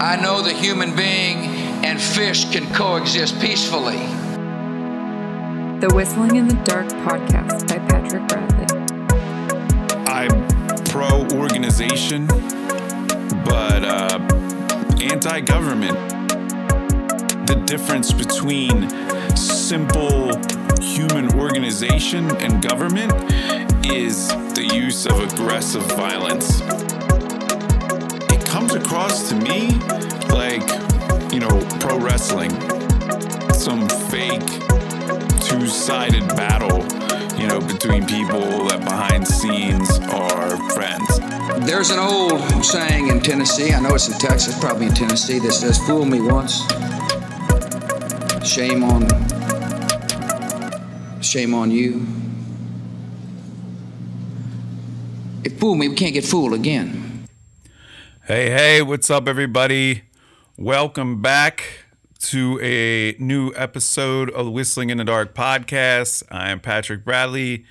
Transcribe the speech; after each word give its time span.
I 0.00 0.14
know 0.14 0.42
the 0.42 0.52
human 0.52 0.94
being 0.94 1.38
and 1.84 2.00
fish 2.00 2.48
can 2.52 2.72
coexist 2.72 3.40
peacefully. 3.40 3.96
The 5.80 5.90
Whistling 5.92 6.36
in 6.36 6.46
the 6.46 6.54
Dark 6.64 6.86
podcast 6.86 7.66
by 7.66 7.80
Patrick 7.80 8.28
Bradley. 8.28 8.64
I'm 10.06 10.46
pro 10.84 11.26
organization, 11.36 12.28
but 13.44 13.84
uh, 13.84 14.20
anti 15.02 15.40
government. 15.40 15.98
The 17.48 17.60
difference 17.66 18.12
between 18.12 18.88
simple 19.36 20.30
human 20.80 21.36
organization 21.36 22.30
and 22.36 22.62
government 22.62 23.12
is 23.84 24.28
the 24.54 24.70
use 24.72 25.06
of 25.06 25.18
aggressive 25.32 25.82
violence 25.96 26.62
comes 28.68 28.84
across 28.84 29.28
to 29.28 29.34
me 29.34 29.70
like, 30.30 30.62
you 31.32 31.40
know, 31.40 31.66
pro 31.80 31.98
wrestling. 31.98 32.50
Some 33.52 33.88
fake 34.10 34.46
two 35.40 35.66
sided 35.66 36.26
battle, 36.28 36.78
you 37.40 37.46
know, 37.46 37.60
between 37.60 38.04
people 38.06 38.40
that 38.66 38.80
behind 38.84 39.26
scenes 39.26 39.98
are 40.10 40.56
friends. 40.72 41.18
There's 41.66 41.90
an 41.90 41.98
old 41.98 42.64
saying 42.64 43.08
in 43.08 43.20
Tennessee, 43.20 43.72
I 43.72 43.80
know 43.80 43.94
it's 43.94 44.08
in 44.08 44.18
Texas, 44.18 44.58
probably 44.58 44.86
in 44.86 44.94
Tennessee, 44.94 45.38
that 45.38 45.52
says, 45.52 45.78
Fool 45.86 46.04
me 46.04 46.20
once, 46.20 46.60
shame 48.46 48.84
on 48.84 49.08
shame 51.22 51.54
on 51.54 51.70
you. 51.70 52.06
If 55.44 55.58
fool 55.58 55.74
me, 55.74 55.88
we 55.88 55.94
can't 55.94 56.14
get 56.14 56.24
fooled 56.24 56.54
again. 56.54 57.07
Hey, 58.28 58.50
hey, 58.50 58.82
what's 58.82 59.08
up, 59.08 59.26
everybody? 59.26 60.02
Welcome 60.58 61.22
back 61.22 61.86
to 62.18 62.60
a 62.60 63.16
new 63.18 63.54
episode 63.56 64.28
of 64.32 64.44
the 64.44 64.50
Whistling 64.50 64.90
in 64.90 64.98
the 64.98 65.04
Dark 65.04 65.34
podcast. 65.34 66.22
I 66.30 66.50
am 66.50 66.60
Patrick 66.60 67.06
Bradley. 67.06 67.64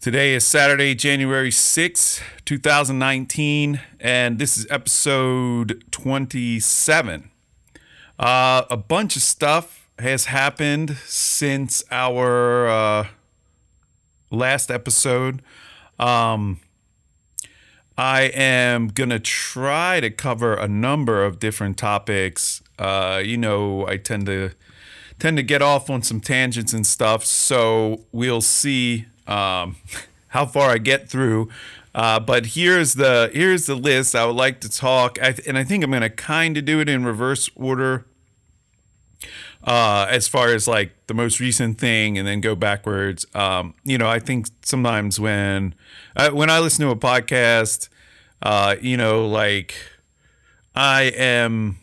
Today 0.00 0.34
is 0.34 0.46
Saturday, 0.46 0.94
January 0.94 1.50
6, 1.50 2.22
2019, 2.44 3.80
and 3.98 4.38
this 4.38 4.56
is 4.56 4.68
episode 4.70 5.82
27. 5.90 7.28
Uh, 8.16 8.62
a 8.70 8.76
bunch 8.76 9.16
of 9.16 9.22
stuff 9.22 9.88
has 9.98 10.26
happened 10.26 10.96
since 11.06 11.82
our 11.90 12.68
uh, 12.68 13.06
last 14.30 14.70
episode. 14.70 15.42
Um, 15.98 16.60
I 17.96 18.22
am 18.22 18.88
going 18.88 19.10
to 19.10 19.20
try 19.20 20.00
to 20.00 20.10
cover 20.10 20.54
a 20.54 20.66
number 20.66 21.24
of 21.24 21.38
different 21.38 21.76
topics. 21.76 22.62
Uh, 22.78 23.22
you 23.24 23.36
know, 23.36 23.86
I 23.86 23.96
tend 23.98 24.26
to 24.26 24.50
tend 25.18 25.36
to 25.36 25.42
get 25.42 25.62
off 25.62 25.88
on 25.88 26.02
some 26.02 26.20
tangents 26.20 26.72
and 26.72 26.86
stuff, 26.86 27.24
so 27.24 28.00
we'll 28.10 28.40
see 28.40 29.06
um, 29.28 29.76
how 30.28 30.44
far 30.46 30.70
I 30.70 30.78
get 30.78 31.08
through. 31.08 31.48
Uh, 31.94 32.18
but 32.18 32.46
here's 32.46 32.94
the 32.94 33.30
here's 33.32 33.66
the 33.66 33.76
list. 33.76 34.16
I 34.16 34.26
would 34.26 34.34
like 34.34 34.60
to 34.62 34.68
talk, 34.68 35.18
I 35.22 35.32
th- 35.32 35.46
and 35.46 35.56
I 35.56 35.62
think 35.62 35.84
I'm 35.84 35.90
going 35.90 36.02
to 36.02 36.10
kind 36.10 36.56
of 36.58 36.64
do 36.64 36.80
it 36.80 36.88
in 36.88 37.04
reverse 37.04 37.48
order. 37.54 38.04
Uh, 39.64 40.06
as 40.10 40.28
far 40.28 40.48
as 40.48 40.68
like 40.68 40.92
the 41.06 41.14
most 41.14 41.40
recent 41.40 41.78
thing, 41.78 42.18
and 42.18 42.28
then 42.28 42.40
go 42.40 42.54
backwards. 42.54 43.24
Um, 43.34 43.74
you 43.82 43.96
know, 43.96 44.08
I 44.08 44.18
think 44.18 44.48
sometimes 44.62 45.18
when 45.18 45.74
uh, 46.16 46.30
when 46.30 46.50
I 46.50 46.58
listen 46.58 46.84
to 46.84 46.90
a 46.90 46.96
podcast, 46.96 47.88
uh, 48.42 48.76
you 48.80 48.96
know, 48.96 49.26
like 49.26 49.74
I 50.74 51.04
am. 51.16 51.78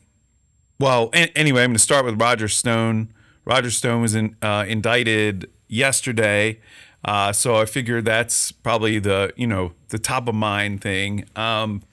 Well, 0.79 1.09
anyway, 1.13 1.63
I'm 1.63 1.69
going 1.69 1.73
to 1.73 1.79
start 1.79 2.05
with 2.05 2.19
Roger 2.19 2.47
Stone. 2.47 3.13
Roger 3.45 3.69
Stone 3.69 4.01
was 4.01 4.15
in, 4.15 4.35
uh, 4.41 4.65
indicted 4.67 5.49
yesterday, 5.67 6.59
uh, 7.05 7.31
so 7.31 7.55
I 7.55 7.65
figure 7.65 8.01
that's 8.01 8.51
probably 8.51 8.99
the 8.99 9.33
you 9.35 9.47
know 9.47 9.73
the 9.89 9.99
top 9.99 10.27
of 10.27 10.35
mind 10.35 10.81
thing. 10.81 11.25
Um, 11.35 11.83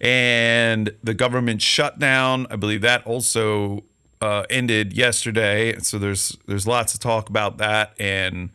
and 0.00 0.94
the 1.04 1.12
government 1.12 1.60
shutdown, 1.60 2.46
I 2.50 2.56
believe 2.56 2.80
that 2.80 3.06
also 3.06 3.84
uh, 4.20 4.44
ended 4.50 4.92
yesterday. 4.92 5.78
So 5.78 5.98
there's 5.98 6.36
there's 6.46 6.66
lots 6.66 6.94
of 6.94 7.00
talk 7.00 7.28
about 7.28 7.58
that 7.58 7.94
and 7.98 8.50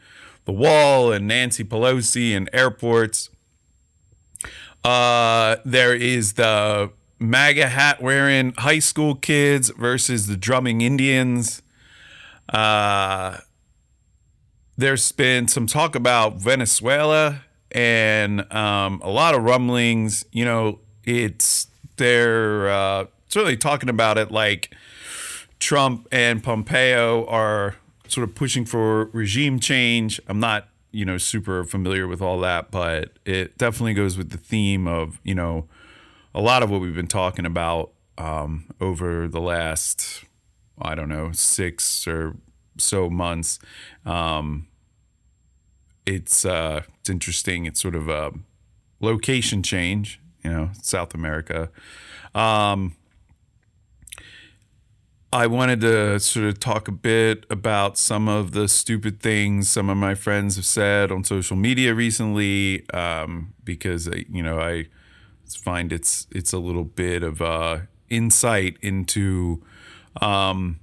the 0.45 0.51
wall 0.51 1.11
and 1.11 1.27
Nancy 1.27 1.63
Pelosi 1.63 2.35
and 2.35 2.49
airports. 2.53 3.29
Uh, 4.83 5.57
there 5.65 5.95
is 5.95 6.33
the 6.33 6.91
MAGA 7.19 7.69
hat 7.69 8.01
wearing 8.01 8.53
high 8.57 8.79
school 8.79 9.15
kids 9.15 9.69
versus 9.71 10.27
the 10.27 10.37
drumming 10.37 10.81
Indians. 10.81 11.63
Uh, 12.49 13.37
there's 14.77 15.11
been 15.11 15.47
some 15.47 15.65
talk 15.65 15.95
about 15.95 16.35
Venezuela 16.35 17.41
and 17.71 18.51
um, 18.53 19.01
a 19.03 19.09
lot 19.09 19.33
of 19.33 19.43
rumblings. 19.43 20.25
You 20.31 20.45
know, 20.45 20.79
it's 21.03 21.67
they're 21.97 22.69
uh, 22.69 23.05
certainly 23.27 23.57
talking 23.57 23.89
about 23.89 24.17
it 24.17 24.31
like 24.31 24.75
Trump 25.59 26.07
and 26.11 26.43
Pompeo 26.43 27.25
are 27.27 27.75
sort 28.07 28.27
of 28.27 28.35
pushing 28.35 28.65
for 28.65 29.05
regime 29.05 29.59
change. 29.59 30.19
I'm 30.27 30.39
not, 30.39 30.69
you 30.91 31.05
know, 31.05 31.17
super 31.17 31.63
familiar 31.63 32.07
with 32.07 32.21
all 32.21 32.39
that, 32.41 32.71
but 32.71 33.17
it 33.25 33.57
definitely 33.57 33.93
goes 33.93 34.17
with 34.17 34.29
the 34.29 34.37
theme 34.37 34.87
of, 34.87 35.19
you 35.23 35.35
know, 35.35 35.67
a 36.33 36.41
lot 36.41 36.63
of 36.63 36.69
what 36.69 36.81
we've 36.81 36.95
been 36.95 37.07
talking 37.07 37.45
about 37.45 37.91
um, 38.17 38.65
over 38.79 39.27
the 39.27 39.41
last, 39.41 40.25
I 40.79 40.95
don't 40.95 41.09
know, 41.09 41.31
six 41.31 42.07
or 42.07 42.35
so 42.77 43.09
months. 43.09 43.59
Um, 44.05 44.67
it's 46.05 46.45
uh, 46.45 46.83
it's 46.99 47.09
interesting. 47.09 47.65
It's 47.65 47.81
sort 47.81 47.95
of 47.95 48.07
a 48.09 48.31
location 48.99 49.63
change, 49.63 50.19
you 50.43 50.51
know, 50.51 50.69
South 50.81 51.13
America. 51.13 51.69
Um, 52.33 52.95
I 55.35 55.47
wanted 55.47 55.81
to 55.81 56.17
sort 56.21 56.45
of 56.45 56.61
talk 56.61 56.87
a 56.87 56.93
bit 56.93 57.45
about 57.49 57.97
some 57.97 58.29
of 58.29 58.53
the 58.53 58.69
stupid 58.69 59.19
things 59.19 59.67
some 59.67 59.89
of 59.89 59.97
my 59.97 60.15
friends 60.15 60.55
have 60.55 60.65
said 60.65 61.11
on 61.11 61.25
social 61.25 61.57
media 61.57 61.93
recently, 61.93 62.89
um, 62.91 63.53
because 63.65 64.07
you 64.29 64.41
know 64.41 64.61
I 64.61 64.87
find 65.61 65.91
it's 65.91 66.25
it's 66.31 66.53
a 66.53 66.57
little 66.57 66.85
bit 66.85 67.21
of 67.21 67.41
uh, 67.41 67.79
insight 68.09 68.77
into, 68.81 69.61
um, 70.21 70.79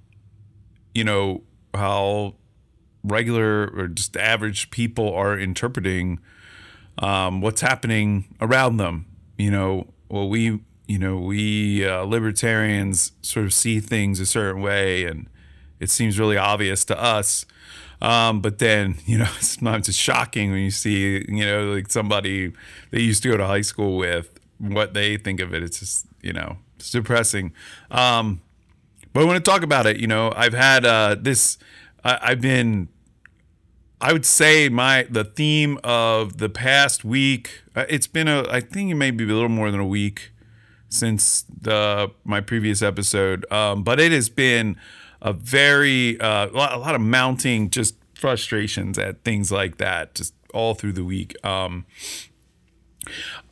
you 0.94 1.04
know, 1.04 1.44
how 1.72 2.34
regular 3.02 3.70
or 3.74 3.88
just 3.88 4.19
average 4.19 4.70
people 4.70 5.14
are 5.14 5.38
interpreting 5.38 6.20
um, 6.98 7.40
what's 7.40 7.62
happening 7.62 8.26
around 8.38 8.76
them. 8.76 9.06
You 9.38 9.50
know, 9.50 9.94
well 10.10 10.28
we 10.28 10.60
you 10.92 10.98
know, 10.98 11.16
we 11.16 11.88
uh, 11.88 12.03
libertarians 12.03 13.12
sort 13.22 13.47
of 13.47 13.54
see 13.54 13.80
things 13.80 14.20
a 14.20 14.26
certain 14.26 14.60
way, 14.60 15.04
and 15.04 15.26
it 15.80 15.88
seems 15.88 16.19
really 16.19 16.36
obvious 16.36 16.84
to 16.84 17.03
us. 17.03 17.47
Um, 18.03 18.42
but 18.42 18.58
then, 18.58 18.97
you 19.06 19.16
know, 19.16 19.31
sometimes 19.41 19.88
it's 19.88 19.97
shocking 19.97 20.50
when 20.50 20.60
you 20.60 20.70
see, 20.70 21.25
you 21.26 21.47
know, 21.47 21.72
like 21.72 21.91
somebody 21.91 22.52
they 22.91 23.00
used 23.00 23.22
to 23.22 23.31
go 23.31 23.38
to 23.38 23.47
high 23.47 23.62
school 23.62 23.97
with, 23.97 24.38
what 24.58 24.92
they 24.92 25.16
think 25.16 25.41
of 25.41 25.54
it. 25.54 25.62
It's 25.62 25.81
just, 25.81 26.04
you 26.20 26.34
know, 26.34 26.58
it's 26.76 26.91
depressing. 26.91 27.54
Um, 27.91 28.42
but 29.14 29.22
I 29.22 29.25
want 29.25 29.42
to 29.42 29.50
talk 29.50 29.62
about 29.62 29.86
it. 29.86 29.97
You 29.97 30.08
know, 30.08 30.31
I've 30.36 30.52
had 30.52 30.84
uh, 30.84 31.16
this. 31.19 31.56
I, 32.04 32.19
I've 32.20 32.42
been. 32.42 32.91
I 33.98 34.12
would 34.12 34.26
say 34.26 34.69
my 34.69 35.06
the 35.08 35.25
theme 35.25 35.78
of 35.82 36.36
the 36.36 36.50
past 36.50 37.02
week. 37.02 37.62
Uh, 37.75 37.86
it's 37.88 38.06
been 38.06 38.28
a. 38.28 38.47
I 38.50 38.60
think 38.60 38.91
it 38.91 38.97
may 38.97 39.10
be 39.10 39.25
a 39.25 39.28
little 39.28 39.48
more 39.48 39.70
than 39.70 39.81
a 39.81 39.86
week 39.86 40.31
since 40.92 41.44
the 41.60 42.10
my 42.25 42.41
previous 42.41 42.82
episode, 42.82 43.50
um, 43.50 43.82
but 43.82 43.99
it 43.99 44.12
has 44.12 44.28
been 44.28 44.76
a 45.20 45.32
very 45.32 46.20
uh, 46.20 46.49
a 46.49 46.78
lot 46.78 46.94
of 46.94 47.00
mounting 47.00 47.70
just 47.70 47.94
frustrations 48.14 48.99
at 48.99 49.25
things 49.25 49.50
like 49.50 49.78
that, 49.78 50.14
just 50.14 50.34
all 50.52 50.75
through 50.75 50.93
the 50.93 51.05
week. 51.05 51.34
Um, 51.44 51.87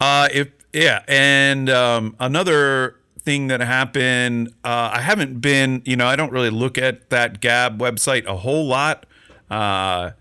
uh, 0.01 0.29
if 0.33 0.49
yeah, 0.73 1.03
and 1.09 1.69
um, 1.71 2.15
another 2.21 2.97
thing 3.21 3.49
that 3.49 3.61
happened, 3.61 4.49
uh, 4.65 4.91
I 4.95 5.01
haven't 5.01 5.41
been, 5.41 5.83
you 5.85 5.97
know, 5.97 6.07
I 6.07 6.17
don't 6.17 6.33
really 6.33 6.51
look 6.51 6.79
at 6.79 7.11
that 7.11 7.41
Gab 7.41 7.79
website 7.79 8.27
a 8.27 8.37
whole 8.37 8.67
lot. 8.67 9.07
Uh, 9.51 10.13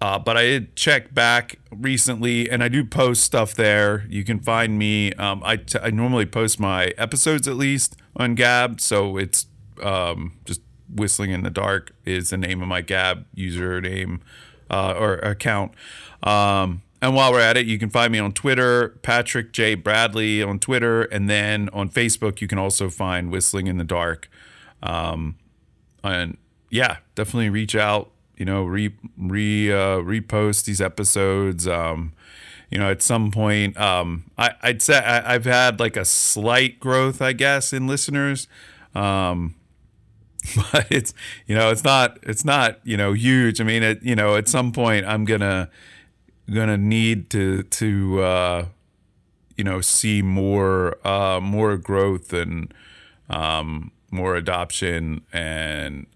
uh, 0.00 0.18
but 0.18 0.36
I 0.36 0.42
did 0.44 0.76
check 0.76 1.12
back 1.12 1.58
recently, 1.70 2.50
and 2.50 2.62
I 2.62 2.68
do 2.68 2.84
post 2.84 3.22
stuff 3.22 3.54
there. 3.54 4.06
You 4.08 4.24
can 4.24 4.40
find 4.40 4.78
me. 4.78 5.12
Um, 5.14 5.42
I, 5.44 5.56
t- 5.56 5.78
I 5.82 5.90
normally 5.90 6.26
post 6.26 6.58
my 6.58 6.86
episodes 6.96 7.46
at 7.46 7.56
least 7.56 7.96
on 8.16 8.34
Gab, 8.34 8.80
so 8.80 9.16
it's 9.18 9.46
um, 9.82 10.38
just 10.44 10.62
whistling 10.92 11.30
in 11.30 11.42
the 11.42 11.50
dark 11.50 11.92
is 12.04 12.30
the 12.30 12.36
name 12.36 12.62
of 12.62 12.68
my 12.68 12.80
Gab 12.80 13.26
username 13.36 14.20
uh, 14.70 14.94
or 14.96 15.14
account. 15.16 15.72
Um, 16.22 16.82
and 17.02 17.14
while 17.14 17.32
we're 17.32 17.40
at 17.40 17.56
it, 17.56 17.66
you 17.66 17.78
can 17.78 17.90
find 17.90 18.12
me 18.12 18.18
on 18.18 18.32
Twitter, 18.32 18.90
Patrick 19.02 19.52
J. 19.52 19.74
Bradley 19.74 20.42
on 20.42 20.58
Twitter, 20.58 21.02
and 21.02 21.30
then 21.30 21.70
on 21.72 21.88
Facebook, 21.88 22.40
you 22.40 22.48
can 22.48 22.58
also 22.58 22.90
find 22.90 23.30
Whistling 23.30 23.66
in 23.66 23.78
the 23.78 23.84
Dark. 23.84 24.28
Um, 24.82 25.36
and 26.04 26.36
yeah, 26.70 26.98
definitely 27.14 27.50
reach 27.50 27.74
out. 27.74 28.10
You 28.40 28.46
know, 28.46 28.64
re 28.64 28.90
re 29.18 29.70
uh, 29.70 29.98
repost 29.98 30.64
these 30.64 30.80
episodes. 30.80 31.68
Um, 31.68 32.14
you 32.70 32.78
know, 32.78 32.90
at 32.90 33.02
some 33.02 33.30
point, 33.30 33.78
um, 33.78 34.30
I, 34.38 34.52
I'd 34.62 34.80
say 34.80 34.96
I, 34.96 35.32
have 35.32 35.44
had 35.44 35.78
like 35.78 35.96
a 35.96 36.06
slight 36.06 36.80
growth, 36.80 37.20
I 37.20 37.34
guess, 37.34 37.74
in 37.74 37.86
listeners. 37.86 38.48
Um, 38.94 39.56
but 40.56 40.86
it's 40.90 41.12
you 41.46 41.54
know 41.54 41.70
it's 41.70 41.84
not 41.84 42.18
it's 42.22 42.44
not 42.44 42.78
you 42.82 42.96
know 42.96 43.12
huge. 43.12 43.60
I 43.60 43.64
mean, 43.64 43.82
it, 43.82 44.02
you 44.02 44.16
know, 44.16 44.36
at 44.36 44.48
some 44.48 44.72
point 44.72 45.04
I'm 45.04 45.26
gonna 45.26 45.68
gonna 46.50 46.78
need 46.78 47.28
to 47.30 47.64
to 47.64 48.22
uh, 48.22 48.66
you 49.56 49.64
know 49.64 49.80
see 49.80 50.22
more 50.22 50.96
uh, 51.06 51.40
more 51.40 51.76
growth 51.76 52.32
and 52.32 52.72
um, 53.28 53.92
more 54.10 54.36
adoption 54.36 55.22
and 55.32 56.06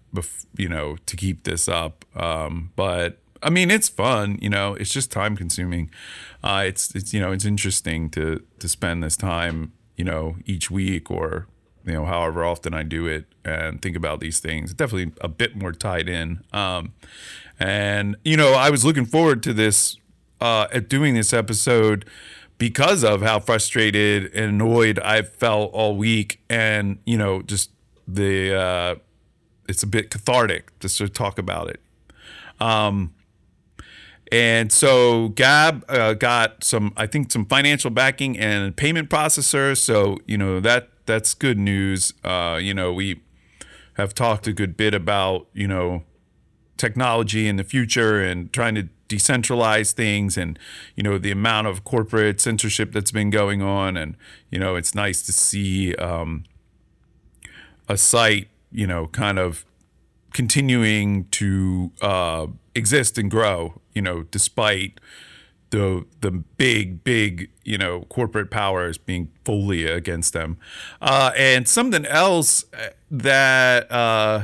you 0.57 0.69
know 0.69 0.97
to 1.05 1.15
keep 1.15 1.43
this 1.43 1.67
up. 1.67 2.04
Um, 2.15 2.71
but 2.75 3.19
I 3.43 3.49
mean, 3.49 3.69
it's 3.69 3.89
fun. 3.89 4.39
You 4.41 4.49
know, 4.49 4.73
it's 4.73 4.91
just 4.91 5.11
time 5.11 5.35
consuming. 5.35 5.91
Uh, 6.43 6.63
it's 6.67 6.93
it's 6.95 7.13
you 7.13 7.19
know 7.19 7.31
it's 7.31 7.45
interesting 7.45 8.09
to 8.11 8.41
to 8.59 8.67
spend 8.67 9.03
this 9.03 9.17
time 9.17 9.73
you 9.97 10.03
know 10.03 10.35
each 10.45 10.69
week 10.69 11.09
or 11.09 11.47
you 11.85 11.93
know 11.93 12.05
however 12.05 12.43
often 12.43 12.73
I 12.73 12.83
do 12.83 13.07
it 13.07 13.25
and 13.43 13.81
think 13.81 13.95
about 13.95 14.19
these 14.19 14.39
things. 14.39 14.73
Definitely 14.73 15.13
a 15.21 15.27
bit 15.27 15.55
more 15.55 15.71
tied 15.71 16.09
in. 16.09 16.43
Um, 16.53 16.93
and 17.59 18.15
you 18.23 18.37
know, 18.37 18.53
I 18.53 18.69
was 18.69 18.83
looking 18.83 19.05
forward 19.05 19.43
to 19.43 19.53
this 19.53 19.97
uh, 20.41 20.67
at 20.71 20.89
doing 20.89 21.13
this 21.13 21.33
episode 21.33 22.05
because 22.57 23.03
of 23.03 23.21
how 23.21 23.39
frustrated 23.39 24.33
and 24.33 24.61
annoyed 24.61 24.99
I 24.99 25.21
felt 25.21 25.73
all 25.73 25.95
week, 25.95 26.41
and 26.49 26.99
you 27.05 27.17
know, 27.17 27.41
just 27.41 27.71
the 28.07 28.55
uh, 28.55 28.95
it's 29.67 29.83
a 29.83 29.87
bit 29.87 30.09
cathartic 30.09 30.77
just 30.79 30.97
to 30.97 31.09
talk 31.09 31.37
about 31.37 31.69
it. 31.69 31.79
Um, 32.59 33.13
and 34.31 34.71
so 34.71 35.29
Gab 35.29 35.85
uh, 35.87 36.13
got 36.13 36.63
some, 36.63 36.93
I 36.97 37.07
think, 37.07 37.31
some 37.31 37.45
financial 37.45 37.91
backing 37.91 38.37
and 38.37 38.75
payment 38.75 39.09
processor. 39.09 39.77
So 39.77 40.17
you 40.25 40.37
know 40.37 40.59
that 40.59 40.89
that's 41.05 41.33
good 41.33 41.57
news. 41.57 42.13
Uh, 42.23 42.59
you 42.61 42.73
know 42.73 42.91
we 42.91 43.21
have 43.93 44.13
talked 44.13 44.47
a 44.47 44.53
good 44.53 44.75
bit 44.75 44.93
about 44.93 45.47
you 45.53 45.67
know 45.67 46.03
technology 46.77 47.47
in 47.47 47.55
the 47.55 47.63
future 47.63 48.21
and 48.21 48.51
trying 48.51 48.75
to 48.75 48.89
decentralize 49.07 49.93
things 49.93 50.35
and 50.37 50.57
you 50.95 51.03
know 51.03 51.17
the 51.17 51.31
amount 51.31 51.67
of 51.67 51.83
corporate 51.83 52.41
censorship 52.41 52.91
that's 52.91 53.11
been 53.11 53.29
going 53.29 53.61
on 53.61 53.95
and 53.95 54.17
you 54.49 54.57
know 54.57 54.75
it's 54.75 54.95
nice 54.95 55.21
to 55.21 55.31
see 55.31 55.93
um, 55.95 56.43
a 57.87 57.95
site 57.95 58.47
you 58.71 58.87
know 58.87 59.07
kind 59.07 59.37
of 59.37 59.63
continuing 60.35 61.25
to 61.31 61.91
uh, 62.01 62.45
exist 62.75 63.17
and 63.17 63.31
grow 63.31 63.81
you 63.93 64.01
know 64.01 64.23
despite 64.23 64.99
the 65.69 66.05
the 66.21 66.29
big 66.29 67.03
big 67.03 67.49
you 67.63 67.77
know 67.77 68.01
corporate 68.09 68.51
powers 68.51 68.97
being 68.97 69.31
fully 69.43 69.85
against 69.85 70.33
them 70.33 70.57
uh, 71.01 71.31
and 71.35 71.67
something 71.67 72.05
else 72.05 72.65
that 73.09 73.91
uh, 73.91 74.43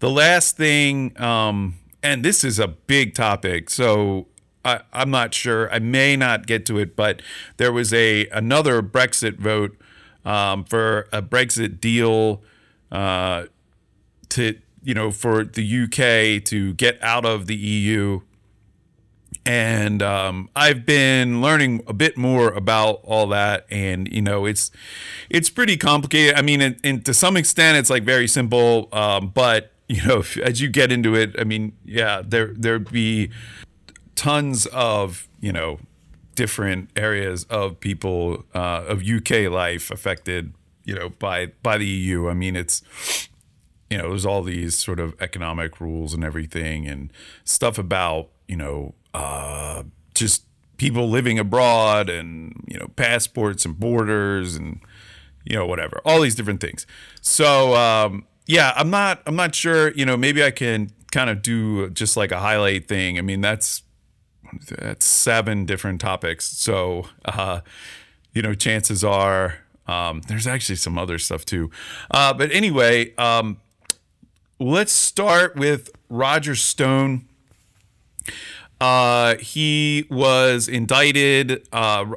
the 0.00 0.10
last 0.10 0.56
thing 0.56 1.12
um, 1.20 1.76
and 2.02 2.24
this 2.24 2.44
is 2.44 2.58
a 2.58 2.68
big 2.68 3.14
topic. 3.14 3.70
So 3.70 4.28
I, 4.64 4.80
am 4.92 5.10
not 5.10 5.34
sure. 5.34 5.72
I 5.72 5.78
may 5.78 6.16
not 6.16 6.46
get 6.46 6.66
to 6.66 6.78
it, 6.78 6.96
but 6.96 7.22
there 7.56 7.72
was 7.72 7.92
a 7.92 8.26
another 8.28 8.82
Brexit 8.82 9.38
vote 9.38 9.76
um, 10.24 10.64
for 10.64 11.08
a 11.12 11.22
Brexit 11.22 11.80
deal 11.80 12.42
uh, 12.90 13.46
to 14.30 14.58
you 14.82 14.94
know 14.94 15.10
for 15.10 15.44
the 15.44 15.82
UK 15.84 16.44
to 16.46 16.74
get 16.74 17.02
out 17.02 17.24
of 17.24 17.46
the 17.46 17.56
EU. 17.56 18.20
And 19.46 20.02
um, 20.02 20.50
I've 20.54 20.84
been 20.84 21.40
learning 21.40 21.82
a 21.86 21.94
bit 21.94 22.18
more 22.18 22.48
about 22.48 23.00
all 23.04 23.26
that, 23.28 23.66
and 23.70 24.06
you 24.12 24.20
know, 24.20 24.44
it's 24.44 24.70
it's 25.30 25.48
pretty 25.48 25.76
complicated. 25.76 26.36
I 26.36 26.42
mean, 26.42 26.76
and, 26.84 27.04
to 27.06 27.14
some 27.14 27.36
extent, 27.36 27.78
it's 27.78 27.88
like 27.88 28.02
very 28.02 28.28
simple, 28.28 28.88
um, 28.92 29.28
but 29.28 29.72
you 29.88 30.06
know, 30.06 30.18
if, 30.18 30.36
as 30.38 30.60
you 30.60 30.68
get 30.68 30.92
into 30.92 31.14
it, 31.14 31.34
I 31.38 31.44
mean, 31.44 31.72
yeah, 31.84 32.22
there 32.24 32.52
there'd 32.54 32.90
be 32.90 33.30
tons 34.14 34.66
of 34.66 35.26
you 35.40 35.52
know 35.52 35.80
different 36.34 36.90
areas 36.96 37.44
of 37.44 37.80
people 37.80 38.44
uh, 38.54 38.84
of 38.86 39.02
UK 39.02 39.50
life 39.50 39.90
affected, 39.90 40.52
you 40.84 40.94
know, 40.94 41.10
by 41.10 41.46
by 41.62 41.78
the 41.78 41.86
EU. 41.86 42.28
I 42.28 42.34
mean, 42.34 42.56
it's 42.56 42.82
you 43.90 43.98
know, 43.98 44.10
there's 44.10 44.26
all 44.26 44.42
these 44.42 44.76
sort 44.76 45.00
of 45.00 45.14
economic 45.20 45.80
rules 45.80 46.14
and 46.14 46.24
everything, 46.24 46.86
and 46.86 47.12
stuff 47.44 47.78
about 47.78 48.28
you 48.48 48.56
know 48.56 48.94
uh, 49.14 49.82
just 50.14 50.44
people 50.76 51.08
living 51.08 51.38
abroad 51.38 52.08
and 52.08 52.64
you 52.66 52.78
know 52.78 52.88
passports 52.96 53.66
and 53.66 53.78
borders 53.78 54.56
and 54.56 54.80
you 55.44 55.54
know 55.54 55.66
whatever 55.66 56.00
all 56.06 56.22
these 56.22 56.34
different 56.34 56.58
things 56.58 56.86
so 57.20 57.74
um, 57.74 58.24
yeah, 58.50 58.72
I'm 58.74 58.90
not 58.90 59.22
I'm 59.26 59.36
not 59.36 59.54
sure, 59.54 59.92
you 59.92 60.04
know, 60.04 60.16
maybe 60.16 60.42
I 60.42 60.50
can 60.50 60.90
kind 61.12 61.30
of 61.30 61.40
do 61.40 61.88
just 61.90 62.16
like 62.16 62.32
a 62.32 62.40
highlight 62.40 62.88
thing. 62.88 63.16
I 63.16 63.22
mean, 63.22 63.40
that's 63.40 63.82
that's 64.68 65.06
seven 65.06 65.66
different 65.66 66.00
topics. 66.00 66.46
So, 66.46 67.06
uh, 67.24 67.60
you 68.32 68.42
know, 68.42 68.54
chances 68.54 69.04
are 69.04 69.58
um, 69.86 70.22
there's 70.26 70.48
actually 70.48 70.76
some 70.76 70.98
other 70.98 71.16
stuff 71.18 71.44
too. 71.44 71.70
Uh, 72.10 72.34
but 72.34 72.50
anyway, 72.50 73.14
um, 73.16 73.58
let's 74.60 74.92
start 74.92 75.56
with 75.56 75.90
Roger 76.08 76.54
Stone. 76.54 77.26
Uh, 78.80 79.36
he 79.36 80.06
was 80.10 80.68
indicted. 80.68 81.66
Uh, 81.72 82.14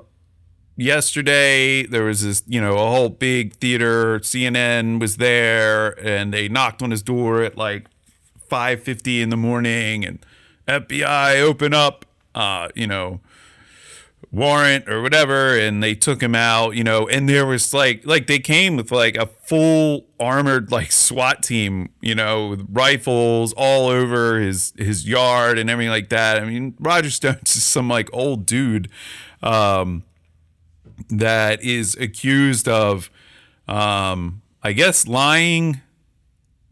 yesterday 0.75 1.85
there 1.85 2.03
was 2.03 2.23
this 2.23 2.43
you 2.47 2.59
know 2.59 2.73
a 2.73 2.89
whole 2.89 3.07
big 3.07 3.53
theater 3.57 4.17
cnn 4.21 4.99
was 4.99 5.17
there 5.17 5.91
and 6.03 6.33
they 6.33 6.49
knocked 6.49 6.81
on 6.81 6.89
his 6.89 7.03
door 7.03 7.43
at 7.43 7.55
like 7.55 7.87
5.50 8.49 9.21
in 9.21 9.29
the 9.29 9.37
morning 9.37 10.03
and 10.03 10.25
fbi 10.67 11.39
open 11.41 11.75
up 11.75 12.07
uh 12.33 12.69
you 12.73 12.87
know 12.87 13.19
warrant 14.33 14.89
or 14.89 15.01
whatever 15.01 15.55
and 15.55 15.83
they 15.83 15.93
took 15.93 16.21
him 16.21 16.33
out 16.33 16.75
you 16.75 16.83
know 16.83 17.07
and 17.07 17.29
there 17.29 17.45
was 17.45 17.71
like 17.71 18.03
like 18.03 18.25
they 18.25 18.39
came 18.39 18.75
with 18.75 18.91
like 18.91 19.15
a 19.15 19.27
full 19.27 20.07
armored 20.19 20.71
like 20.71 20.91
SWAT 20.91 21.43
team 21.43 21.89
you 22.01 22.15
know 22.15 22.47
with 22.47 22.67
rifles 22.71 23.53
all 23.53 23.89
over 23.89 24.39
his 24.39 24.73
his 24.75 25.07
yard 25.07 25.59
and 25.59 25.69
everything 25.69 25.91
like 25.91 26.09
that 26.09 26.41
i 26.41 26.45
mean 26.45 26.73
roger 26.79 27.11
stone's 27.11 27.39
just 27.53 27.69
some 27.69 27.87
like 27.87 28.09
old 28.11 28.47
dude 28.47 28.89
um 29.43 30.03
that 31.09 31.61
is 31.63 31.95
accused 31.95 32.67
of, 32.67 33.09
um, 33.67 34.41
I 34.61 34.73
guess, 34.73 35.07
lying 35.07 35.81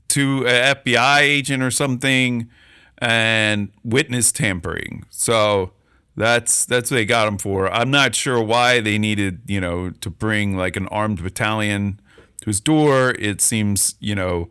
to 0.10 0.46
an 0.48 0.76
FBI 0.76 1.20
agent 1.22 1.64
or 1.64 1.72
something 1.72 2.50
and 2.98 3.72
witness 3.84 4.32
tampering. 4.32 5.06
So 5.10 5.72
that's 6.16 6.66
that's 6.66 6.92
what 6.92 6.98
they 6.98 7.06
got 7.06 7.28
him 7.28 7.38
for. 7.38 7.72
I'm 7.72 7.90
not 7.90 8.16
sure 8.16 8.42
why 8.42 8.82
they 8.82 8.98
needed, 8.98 9.42
you 9.48 9.62
know, 9.62 9.92
to 9.92 10.10
bring 10.10 10.58
like 10.58 10.76
an 10.76 10.88
armed 10.88 11.24
battalion 11.24 12.00
to 12.42 12.46
his 12.46 12.60
door. 12.60 13.16
It 13.18 13.42
seems, 13.42 13.96
you 14.00 14.16
know, 14.16 14.50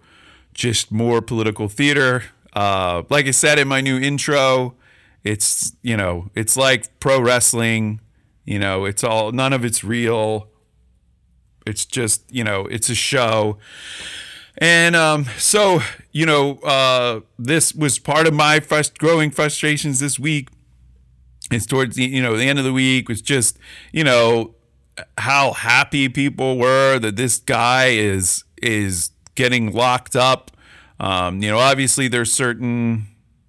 just 0.55 0.91
more 0.91 1.21
political 1.21 1.69
theater. 1.69 2.25
Uh, 2.53 3.03
like 3.11 3.27
I 3.27 3.31
said 3.31 3.59
in 3.59 3.69
my 3.69 3.81
new 3.81 3.99
intro, 3.99 4.75
it's 5.23 5.77
you 5.83 5.97
know, 5.97 6.31
it's 6.35 6.57
like 6.57 6.99
pro 6.99 7.21
wrestling. 7.21 8.01
You 8.45 8.59
know, 8.59 8.87
it's 8.87 9.05
all 9.05 9.33
none 9.33 9.53
of 9.53 9.65
it's 9.65 9.85
real. 9.85 10.49
It's 11.67 11.85
just 11.85 12.23
you 12.33 12.43
know, 12.43 12.67
it's 12.67 12.89
a 12.89 12.95
show. 12.95 13.59
And 14.59 14.95
um, 14.95 15.25
so, 15.39 15.81
you 16.13 16.27
know, 16.27 16.57
uh, 16.59 17.21
this 17.39 17.75
was 17.75 17.99
part 17.99 18.27
of 18.27 18.35
my 18.35 18.61
frust- 18.61 18.99
growing 18.99 19.31
frustrations 19.31 20.01
this 20.01 20.19
week. 20.19 20.49
It's 21.51 21.67
towards 21.67 21.97
the, 21.97 22.05
you 22.05 22.23
know, 22.23 22.37
the 22.37 22.45
end 22.45 22.59
of 22.59 22.65
the 22.65 22.73
week 22.73 23.09
was 23.09 23.21
just, 23.21 23.59
you 23.93 24.05
know, 24.05 24.55
how 25.19 25.53
happy 25.53 26.09
people 26.09 26.59
were 26.59 26.99
that 26.99 27.17
this 27.17 27.39
guy 27.39 27.87
is 27.87 28.45
is 28.63 29.11
getting 29.35 29.73
locked 29.73 30.17
up. 30.17 30.51
Um, 30.99 31.43
you 31.43 31.51
know, 31.51 31.59
obviously 31.59 32.09
there's 32.09 32.33
certain 32.33 33.07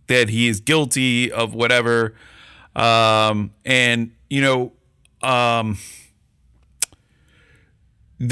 that 0.08 0.29
he 0.29 0.48
is 0.48 0.60
guilty 0.60 1.31
of 1.31 1.53
whatever. 1.53 2.15
Um, 2.75 3.51
and 3.65 4.12
you 4.29 4.41
know, 4.41 4.72
um, 5.27 5.77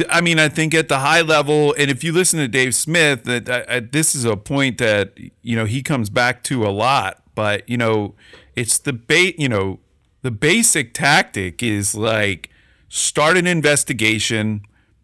I 0.09 0.21
mean, 0.21 0.39
I 0.39 0.49
think 0.49 0.73
at 0.73 0.87
the 0.87 0.99
high 0.99 1.21
level, 1.21 1.73
and 1.77 1.89
if 1.89 2.03
you 2.03 2.11
listen 2.13 2.39
to 2.39 2.47
Dave 2.47 2.75
Smith, 2.75 3.23
that, 3.23 3.45
that 3.45 3.91
this 3.91 4.13
is 4.13 4.23
a 4.23 4.37
point 4.37 4.77
that 4.77 5.13
you 5.41 5.55
know 5.55 5.65
he 5.65 5.81
comes 5.81 6.09
back 6.09 6.43
to 6.43 6.63
a 6.65 6.69
lot. 6.69 7.21
But 7.33 7.67
you 7.67 7.77
know, 7.77 8.15
it's 8.59 8.77
the 8.77 8.93
bait. 8.93 9.39
You 9.39 9.49
know, 9.49 9.79
the 10.21 10.31
basic 10.31 10.93
tactic 10.93 11.63
is 11.63 11.95
like 11.95 12.49
start 12.89 13.37
an 13.37 13.47
investigation. 13.47 14.61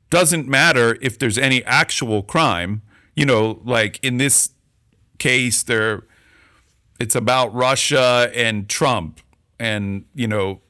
Doesn't 0.09 0.47
matter 0.47 0.97
if 1.01 1.17
there's 1.17 1.37
any 1.37 1.63
actual 1.65 2.21
crime. 2.21 2.81
You 3.15 3.25
know, 3.25 3.61
like 3.63 4.03
in 4.03 4.17
this 4.17 4.51
case, 5.17 5.63
there 5.63 6.03
it's 6.99 7.15
about 7.15 7.53
Russia 7.53 8.29
and 8.33 8.69
Trump 8.69 9.19
and, 9.59 10.05
you 10.13 10.27
know, 10.27 10.61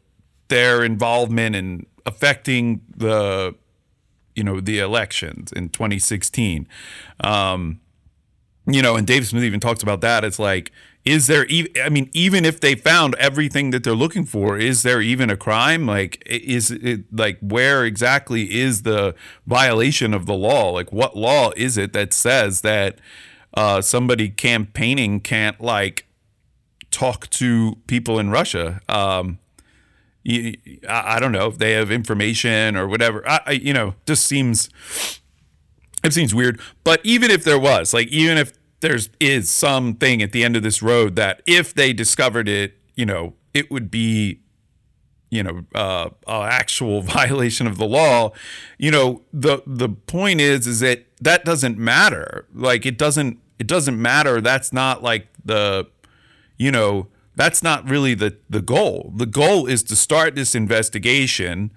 their 0.47 0.83
involvement 0.83 1.55
in 1.55 1.85
affecting 2.05 2.81
the 2.95 3.55
you 4.35 4.43
know 4.43 4.59
the 4.59 4.77
elections 4.79 5.51
in 5.53 5.69
2016 5.69 6.67
um, 7.21 7.79
you 8.67 8.81
know 8.81 8.95
and 8.95 9.07
Dave 9.07 9.25
Smith 9.25 9.43
even 9.43 9.59
talks 9.59 9.81
about 9.81 10.01
that 10.01 10.23
it's 10.23 10.37
like 10.37 10.71
is 11.05 11.27
there 11.27 11.45
even 11.45 11.71
i 11.83 11.89
mean 11.89 12.09
even 12.13 12.43
if 12.43 12.59
they 12.59 12.73
found 12.75 13.15
everything 13.15 13.69
that 13.69 13.83
they're 13.83 13.93
looking 13.93 14.25
for 14.25 14.57
is 14.57 14.81
there 14.83 15.01
even 15.01 15.29
a 15.29 15.37
crime? 15.37 15.85
Like 15.85 16.21
is 16.25 16.71
it 16.71 17.05
like 17.11 17.37
where 17.39 17.85
exactly 17.85 18.59
is 18.59 18.81
the 18.81 19.15
violation 19.45 20.13
of 20.13 20.25
the 20.25 20.33
law? 20.33 20.71
Like 20.71 20.91
what 20.91 21.15
law 21.15 21.51
is 21.55 21.77
it 21.77 21.93
that 21.93 22.13
says 22.13 22.61
that 22.61 22.99
uh, 23.53 23.81
somebody 23.81 24.29
campaigning 24.29 25.19
can't 25.19 25.61
like 25.61 26.07
talk 26.91 27.29
to 27.31 27.77
people 27.87 28.19
in 28.19 28.31
russia? 28.31 28.81
Um, 28.89 29.39
I, 30.27 30.55
I 30.89 31.19
don't 31.19 31.31
know 31.31 31.47
if 31.47 31.59
they 31.59 31.73
have 31.73 31.91
information 31.91 32.75
or 32.75 32.87
whatever. 32.87 33.27
I, 33.27 33.41
I 33.45 33.51
you 33.51 33.73
know 33.73 33.93
just 34.05 34.25
seems 34.25 34.69
it 36.03 36.13
seems 36.13 36.33
weird. 36.33 36.59
But 36.83 37.01
even 37.03 37.31
if 37.31 37.43
there 37.43 37.59
was 37.59 37.93
like 37.93 38.07
even 38.07 38.37
if 38.37 38.53
there's 38.85 39.09
is 39.19 39.49
something 39.49 40.21
at 40.21 40.31
the 40.31 40.43
end 40.43 40.55
of 40.55 40.61
this 40.61 40.81
road 40.81 41.15
that 41.15 41.41
if 41.47 41.73
they 41.73 41.91
discovered 41.91 42.47
it, 42.47 42.77
you 42.95 43.05
know, 43.05 43.33
it 43.53 43.71
would 43.71 43.89
be 43.89 44.41
you 45.31 45.41
know 45.41 45.65
uh, 45.73 46.09
actual 46.27 47.01
violation 47.19 47.65
of 47.65 47.77
the 47.77 47.87
law. 47.87 48.31
You 48.77 48.91
know 48.91 49.21
the 49.33 49.63
the 49.65 49.89
point 49.89 50.39
is 50.39 50.67
is 50.67 50.79
that 50.81 51.05
that 51.19 51.43
doesn't 51.43 51.77
matter. 51.77 52.45
Like 52.53 52.85
it 52.85 52.97
doesn't 52.97 53.39
it 53.57 53.67
doesn't 53.67 53.99
matter. 53.99 54.39
That's 54.39 54.71
not 54.71 55.01
like 55.01 55.27
the 55.43 55.87
you 56.57 56.71
know 56.71 57.07
that's 57.35 57.63
not 57.63 57.89
really 57.89 58.13
the 58.13 58.37
the 58.49 58.61
goal. 58.61 59.11
The 59.15 59.25
goal 59.25 59.65
is 59.65 59.81
to 59.83 59.95
start 59.95 60.35
this 60.35 60.53
investigation 60.53 61.71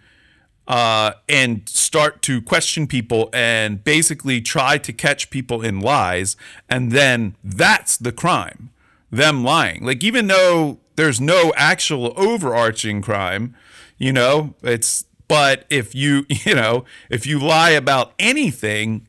uh, 0.69 1.15
and 1.29 1.67
start 1.67 2.21
to 2.21 2.43
question 2.43 2.87
people 2.87 3.31
and 3.33 3.83
basically 3.83 4.41
try 4.41 4.77
to 4.77 4.93
catch 4.93 5.31
people 5.31 5.63
in 5.63 5.81
lies. 5.81 6.37
And 6.69 6.93
then 6.93 7.35
that's 7.43 7.97
the 7.97 8.13
crime, 8.13 8.71
them 9.11 9.43
lying. 9.43 9.85
Like, 9.85 10.05
even 10.05 10.27
though 10.27 10.79
there's 10.97 11.21
no 11.21 11.55
actual 11.57 12.13
overarching 12.17 13.01
crime, 13.01 13.57
you 13.97 14.13
know, 14.13 14.55
it's, 14.63 15.07
but 15.27 15.65
if 15.71 15.95
you, 15.95 16.27
you 16.29 16.55
know, 16.55 16.85
if 17.09 17.27
you 17.27 17.39
lie 17.39 17.71
about 17.71 18.13
anything, 18.19 19.07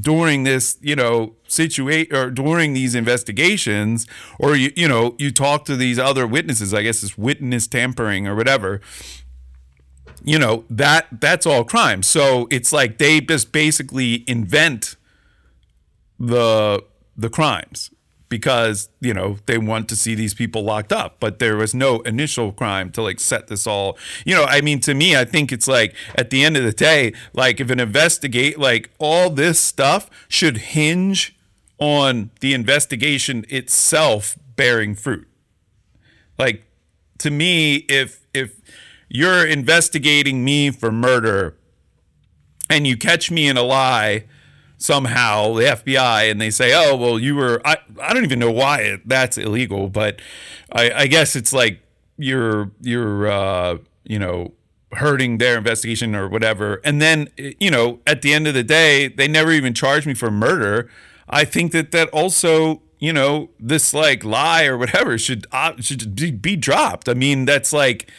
during 0.00 0.44
this, 0.44 0.78
you 0.80 0.94
know, 0.94 1.34
situation 1.48 2.14
or 2.14 2.30
during 2.30 2.72
these 2.72 2.94
investigations, 2.94 4.06
or 4.38 4.54
you, 4.54 4.70
you 4.76 4.86
know, 4.86 5.16
you 5.18 5.32
talk 5.32 5.64
to 5.64 5.74
these 5.74 5.98
other 5.98 6.24
witnesses, 6.24 6.72
I 6.72 6.82
guess 6.82 7.02
it's 7.02 7.18
witness 7.18 7.66
tampering 7.66 8.28
or 8.28 8.36
whatever, 8.36 8.80
you 10.24 10.38
know 10.38 10.64
that 10.70 11.06
that's 11.20 11.46
all 11.46 11.64
crime. 11.64 12.02
So 12.02 12.48
it's 12.50 12.72
like 12.72 12.98
they 12.98 13.20
just 13.20 13.52
basically 13.52 14.24
invent 14.26 14.96
the 16.18 16.82
the 17.16 17.30
crimes 17.30 17.90
because 18.28 18.88
you 19.00 19.14
know 19.14 19.38
they 19.46 19.56
want 19.58 19.88
to 19.88 19.96
see 19.96 20.14
these 20.14 20.34
people 20.34 20.62
locked 20.62 20.92
up. 20.92 21.16
But 21.20 21.38
there 21.38 21.56
was 21.56 21.74
no 21.74 22.00
initial 22.00 22.52
crime 22.52 22.90
to 22.92 23.02
like 23.02 23.20
set 23.20 23.48
this 23.48 23.66
all 23.66 23.98
you 24.24 24.34
know 24.34 24.44
i 24.44 24.60
mean 24.60 24.80
to 24.80 24.94
me 24.94 25.16
i 25.16 25.24
think 25.24 25.52
it's 25.52 25.68
like 25.68 25.94
at 26.14 26.30
the 26.30 26.44
end 26.44 26.56
of 26.56 26.64
the 26.64 26.72
day 26.72 27.12
like 27.32 27.60
if 27.60 27.70
an 27.70 27.80
investigate 27.80 28.58
like 28.58 28.90
all 28.98 29.30
this 29.30 29.58
stuff 29.58 30.10
should 30.28 30.56
hinge 30.58 31.38
on 31.78 32.30
the 32.40 32.54
investigation 32.54 33.44
itself 33.48 34.36
bearing 34.56 34.94
fruit. 34.94 35.26
Like 36.38 36.64
to 37.18 37.30
me 37.30 37.76
if 37.88 38.26
you're 39.08 39.46
investigating 39.46 40.44
me 40.44 40.70
for 40.70 40.92
murder 40.92 41.56
and 42.68 42.86
you 42.86 42.96
catch 42.96 43.30
me 43.30 43.48
in 43.48 43.56
a 43.56 43.62
lie 43.62 44.24
somehow 44.76 45.54
the 45.54 45.64
FBI 45.64 46.30
and 46.30 46.40
they 46.40 46.50
say, 46.50 46.72
oh, 46.74 46.96
well, 46.96 47.18
you 47.18 47.34
were, 47.34 47.60
I, 47.64 47.78
I 48.00 48.14
don't 48.14 48.24
even 48.24 48.38
know 48.38 48.50
why 48.50 48.80
it, 48.80 49.08
that's 49.08 49.36
illegal, 49.36 49.88
but 49.88 50.20
I, 50.72 50.90
I 50.92 51.06
guess 51.06 51.34
it's 51.34 51.52
like 51.52 51.82
you're, 52.16 52.70
you're, 52.80 53.28
uh, 53.28 53.78
you 54.04 54.18
know, 54.18 54.52
hurting 54.92 55.38
their 55.38 55.58
investigation 55.58 56.14
or 56.14 56.28
whatever. 56.28 56.80
And 56.84 57.02
then, 57.02 57.28
you 57.36 57.70
know, 57.70 58.00
at 58.06 58.22
the 58.22 58.32
end 58.32 58.46
of 58.46 58.54
the 58.54 58.62
day, 58.62 59.08
they 59.08 59.28
never 59.28 59.52
even 59.52 59.74
charged 59.74 60.06
me 60.06 60.14
for 60.14 60.30
murder. 60.30 60.88
I 61.28 61.44
think 61.44 61.72
that 61.72 61.90
that 61.92 62.08
also, 62.10 62.82
you 62.98 63.12
know, 63.12 63.50
this 63.58 63.92
like 63.92 64.24
lie 64.24 64.64
or 64.64 64.78
whatever 64.78 65.18
should, 65.18 65.46
uh, 65.52 65.74
should 65.80 66.14
be, 66.14 66.30
be 66.30 66.56
dropped. 66.56 67.08
I 67.08 67.14
mean, 67.14 67.44
that's 67.44 67.72
like, 67.72 68.10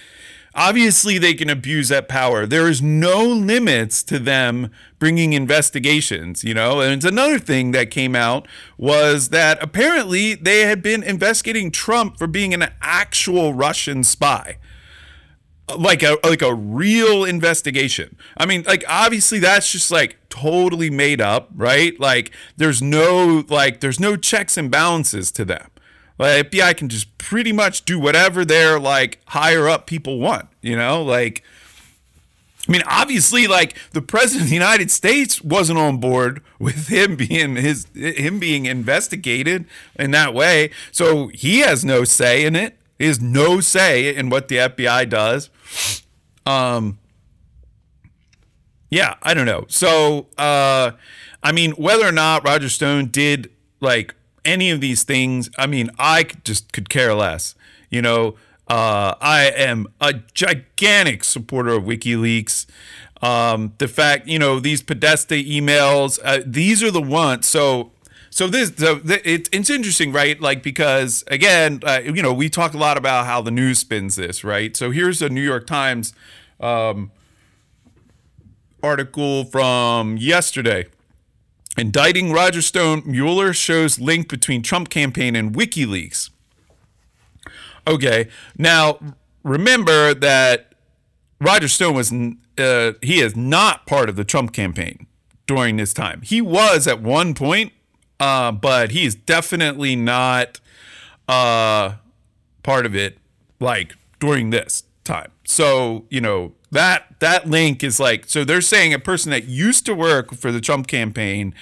Obviously, 0.60 1.18
they 1.18 1.34
can 1.34 1.50
abuse 1.50 1.88
that 1.88 2.10
power. 2.10 2.46
There 2.46 2.68
is 2.68 2.82
no 2.82 3.24
limits 3.24 4.04
to 4.04 4.20
them 4.20 4.72
bringing 5.00 5.32
investigations, 5.32 6.44
you 6.44 6.54
know. 6.54 6.82
And 6.82 6.94
it's 6.94 7.06
another 7.06 7.40
thing 7.40 7.72
that 7.72 7.92
came 7.92 8.14
out 8.14 8.46
was 8.78 9.30
that 9.30 9.64
apparently 9.64 10.36
they 10.36 10.62
had 10.62 10.82
been 10.82 11.02
investigating 11.02 11.72
Trump 11.72 12.18
for 12.18 12.28
being 12.28 12.54
an 12.54 12.66
actual 12.82 13.54
Russian 13.54 14.04
spy 14.04 14.58
like 15.78 16.04
a 16.04 16.18
like 16.24 16.42
a 16.42 16.54
real 16.54 17.24
investigation. 17.24 18.18
I 18.38 18.46
mean, 18.46 18.64
like 18.64 18.84
obviously 18.88 19.40
that's 19.40 19.72
just 19.72 19.92
like 19.92 20.18
totally 20.30 20.90
made 20.90 21.22
up, 21.22 21.50
right? 21.56 21.98
Like 22.00 22.32
there's 22.58 22.82
no 22.82 23.46
like 23.50 23.80
there's 23.80 24.00
no 24.00 24.16
checks 24.16 24.58
and 24.58 24.70
balances 24.70 25.32
to 25.34 25.46
them. 25.46 25.70
Like 26.20 26.52
FBI 26.52 26.78
can 26.78 26.90
just 26.90 27.18
pretty 27.18 27.52
much 27.52 27.86
do 27.86 27.98
whatever 27.98 28.46
their 28.46 28.80
like 28.80 29.20
higher 29.28 29.68
up 29.68 29.88
people 29.88 30.20
want, 30.20 30.48
you 30.62 30.76
know? 30.76 31.02
Like 31.02 31.44
I 32.70 32.72
mean, 32.72 32.84
obviously, 32.86 33.48
like 33.48 33.76
the 33.94 34.02
president 34.02 34.44
of 34.44 34.50
the 34.50 34.56
United 34.56 34.92
States 34.92 35.42
wasn't 35.42 35.80
on 35.80 35.98
board 35.98 36.44
with 36.60 36.88
him 36.88 37.16
being 37.16 37.56
his 37.56 37.88
him 37.96 38.38
being 38.38 38.68
investigated 38.68 39.66
in 39.96 40.12
that 40.12 40.36
way, 40.36 40.70
so 40.92 41.30
he 41.30 41.60
has 41.60 41.84
no 41.84 42.04
say 42.04 42.46
in 42.46 42.56
it. 42.56 42.78
He 43.00 43.06
has 43.06 43.20
no 43.20 43.60
say 43.60 44.14
in 44.14 44.30
what 44.30 44.50
the 44.50 44.58
FBI 44.58 45.10
does. 45.10 45.50
Um, 46.46 47.00
yeah, 48.92 49.16
I 49.24 49.34
don't 49.34 49.46
know. 49.46 49.66
So, 49.68 50.28
uh, 50.38 50.92
I 51.42 51.52
mean, 51.52 51.72
whether 51.72 52.06
or 52.06 52.12
not 52.12 52.44
Roger 52.44 52.70
Stone 52.70 53.08
did 53.08 53.50
like 53.80 54.14
any 54.46 54.72
of 54.72 54.82
these 54.82 55.04
things, 55.04 55.50
I 55.58 55.68
mean, 55.68 55.90
I 56.00 56.24
just 56.44 56.72
could 56.74 56.90
care 56.90 57.14
less. 57.14 57.56
You 57.90 58.02
know, 58.02 58.36
uh, 58.68 59.16
I 59.20 59.52
am 59.56 59.88
a 60.00 60.14
gigantic 60.34 61.24
supporter 61.24 61.72
of 61.72 61.84
WikiLeaks. 61.84 62.68
Um, 63.22 63.74
the 63.80 63.88
fact, 63.88 64.28
you 64.28 64.40
know, 64.40 64.60
these 64.60 64.82
Podesta 64.82 65.36
emails, 65.36 66.20
uh, 66.24 66.42
these 66.46 66.84
are 66.84 66.92
the 66.92 67.02
ones. 67.02 67.48
So, 67.48 67.92
so 68.30 68.48
this, 68.48 68.72
so 68.78 69.02
it's 69.04 69.50
it's 69.52 69.70
interesting, 69.70 70.12
right? 70.14 70.40
Like 70.40 70.62
because 70.62 71.24
again, 71.28 71.82
uh, 71.84 72.02
you 72.04 72.22
know, 72.22 72.32
we 72.32 72.48
talk 72.48 72.74
a 72.74 72.78
lot 72.78 72.98
about 72.98 73.26
how 73.26 73.42
the 73.42 73.52
news 73.52 73.80
spins 73.80 74.16
this, 74.16 74.44
right? 74.44 74.76
So 74.78 74.92
here's 74.92 75.22
a 75.22 75.30
New 75.30 75.42
York 75.42 75.66
Times 75.66 76.14
um, 76.60 77.12
article 78.84 79.46
from 79.46 80.18
yesterday. 80.18 80.86
Indicting 81.78 82.32
Roger 82.32 82.62
Stone, 82.62 83.04
Mueller 83.06 83.54
shows 83.54 84.00
link 84.00 84.28
between 84.28 84.62
Trump 84.62 84.90
campaign 84.90 85.36
and 85.36 85.54
WikiLeaks. 85.54 86.30
Okay, 87.88 88.28
now 88.58 89.00
remember 89.44 90.14
that 90.14 90.74
Roger 91.40 91.68
Stone 91.68 91.96
was 91.96 92.12
uh, 92.12 92.94
he 93.02 93.22
is 93.22 93.36
not 93.36 93.86
part 93.86 94.10
of 94.10 94.16
the 94.16 94.24
Trump 94.24 94.54
campaign 94.54 95.08
during 95.48 95.78
this 95.78 95.94
time. 95.94 96.22
He 96.22 96.42
was 96.42 96.88
at 96.88 97.02
one 97.02 97.34
point, 97.34 97.72
uh, 98.20 98.52
but 98.52 98.92
he 98.92 99.06
is 99.06 99.16
definitely 99.16 99.96
not 99.96 100.60
uh, 101.28 101.94
part 102.64 102.86
of 102.86 102.96
it 102.96 103.18
like 103.60 103.96
during 104.20 104.50
this 104.50 104.84
time. 105.04 105.32
So 105.50 106.06
you 106.12 106.22
know 106.22 106.54
that 106.70 107.16
that 107.18 107.50
link 107.50 107.84
is 107.84 108.00
like 108.00 108.26
so 108.28 108.46
they're 108.46 108.62
saying 108.62 108.94
a 108.94 109.00
person 109.00 109.32
that 109.32 109.46
used 109.46 109.84
to 109.88 109.96
work 109.96 110.36
for 110.36 110.52
the 110.52 110.62
Trump 110.62 110.86
campaign 110.86 111.56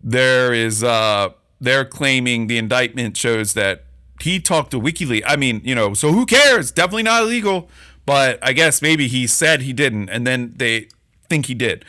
there 0.00 0.54
is 0.54 0.84
uh 0.84 1.30
they're 1.60 1.84
claiming 1.84 2.46
the 2.46 2.58
indictment 2.58 3.16
shows 3.16 3.54
that 3.54 3.86
he 4.20 4.38
talked 4.38 4.70
to 4.70 4.80
WikiLeaks. 4.80 5.24
I 5.26 5.34
mean, 5.34 5.60
you 5.64 5.74
know, 5.74 5.94
so 5.94 6.12
who 6.12 6.24
cares? 6.24 6.70
Definitely 6.70 7.02
not 7.02 7.24
illegal, 7.24 7.68
but 8.06 8.38
I 8.40 8.52
guess 8.52 8.80
maybe 8.80 9.08
he 9.08 9.26
said 9.26 9.62
he 9.62 9.72
didn't 9.72 10.08
and 10.08 10.24
then 10.24 10.52
they 10.54 10.86
think 11.28 11.46
he 11.46 11.54
did. 11.54 11.84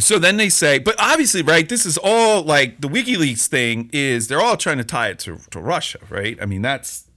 So 0.00 0.18
then 0.18 0.36
they 0.36 0.48
say, 0.48 0.80
but 0.80 0.96
obviously, 0.98 1.42
right, 1.42 1.68
this 1.68 1.86
is 1.86 1.96
all 2.02 2.42
like 2.42 2.80
the 2.80 2.88
WikiLeaks 2.88 3.46
thing 3.46 3.88
is 3.92 4.26
they're 4.26 4.40
all 4.40 4.56
trying 4.56 4.78
to 4.78 4.84
tie 4.84 5.10
it 5.10 5.20
to, 5.20 5.38
to 5.50 5.60
Russia, 5.60 6.00
right? 6.10 6.36
I 6.42 6.46
mean, 6.46 6.62
that's 6.62 7.08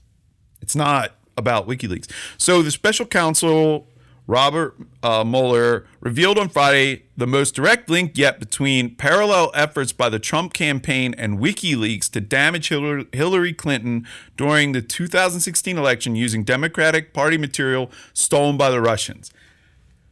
it's 0.60 0.76
not 0.76 1.16
about 1.36 1.66
WikiLeaks. 1.66 2.10
So 2.38 2.62
the 2.62 2.70
special 2.70 3.06
counsel 3.06 3.86
Robert 4.26 4.76
uh, 5.02 5.24
Mueller 5.24 5.86
revealed 6.00 6.38
on 6.38 6.48
Friday 6.48 7.04
the 7.16 7.26
most 7.26 7.54
direct 7.54 7.90
link 7.90 8.16
yet 8.16 8.38
between 8.38 8.94
parallel 8.94 9.50
efforts 9.54 9.92
by 9.92 10.08
the 10.08 10.18
Trump 10.18 10.52
campaign 10.52 11.14
and 11.18 11.38
WikiLeaks 11.38 12.08
to 12.12 12.20
damage 12.20 12.68
Hillary 12.68 13.52
Clinton 13.52 14.06
during 14.36 14.72
the 14.72 14.80
2016 14.80 15.76
election 15.76 16.14
using 16.14 16.44
Democratic 16.44 17.12
Party 17.12 17.36
material 17.36 17.90
stolen 18.14 18.56
by 18.56 18.70
the 18.70 18.80
Russians. 18.80 19.32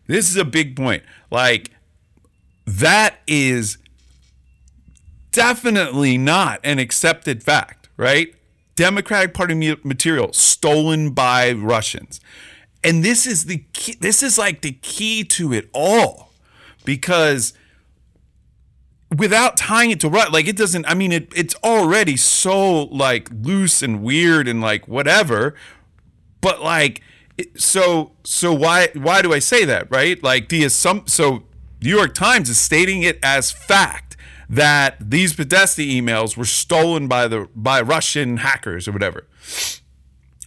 This 0.07 0.29
is 0.29 0.37
a 0.37 0.45
big 0.45 0.75
point. 0.75 1.05
Like, 1.31 1.71
that 2.67 3.21
is 3.29 3.79
definitely 5.31 6.19
not 6.19 6.61
an 6.65 6.81
accepted 6.81 7.45
fact, 7.45 7.89
right? 7.97 8.35
Democratic 8.81 9.35
Party 9.35 9.77
material 9.85 10.33
stolen 10.33 11.11
by 11.11 11.53
Russians. 11.53 12.19
And 12.83 13.05
this 13.05 13.27
is 13.27 13.45
the 13.45 13.59
key, 13.75 13.95
this 14.01 14.23
is 14.23 14.39
like 14.39 14.63
the 14.63 14.73
key 14.73 15.23
to 15.25 15.53
it 15.53 15.69
all. 15.75 16.33
Because 16.87 17.53
without 19.15 19.59
tying 19.59 19.91
it 19.91 20.01
to 20.01 20.09
right 20.09 20.31
like 20.33 20.47
it 20.47 20.57
doesn't 20.57 20.87
i 20.87 20.95
mean 20.95 21.11
it 21.11 21.33
it's 21.35 21.57
already 21.65 22.17
so 22.17 22.85
like 22.85 23.29
loose 23.43 23.83
and 23.83 24.03
weird 24.03 24.49
and 24.49 24.63
like 24.63 24.89
whatever. 24.89 25.55
But 26.41 26.63
like 26.63 27.03
so 27.59 28.13
so 28.25 28.55
why 28.55 28.89
why 28.95 29.21
do 29.21 29.35
i 29.35 29.41
say 29.41 29.67
that 29.67 29.91
right? 29.91 30.23
Like 30.23 30.49
the 30.49 30.67
some 30.71 31.07
so 31.07 31.43
new 31.83 31.91
york 31.91 32.15
times 32.15 32.49
is 32.49 32.59
stating 32.59 33.03
it 33.03 33.19
as 33.23 33.51
fact 33.51 34.10
that 34.51 34.97
these 35.11 35.33
podesta 35.33 35.81
emails 35.81 36.37
were 36.37 36.45
stolen 36.45 37.09
by 37.09 37.27
the 37.27 37.49
by 37.55 37.81
russian 37.81 38.39
hackers 38.39 38.87
or 38.87 38.93
whatever 38.93 39.27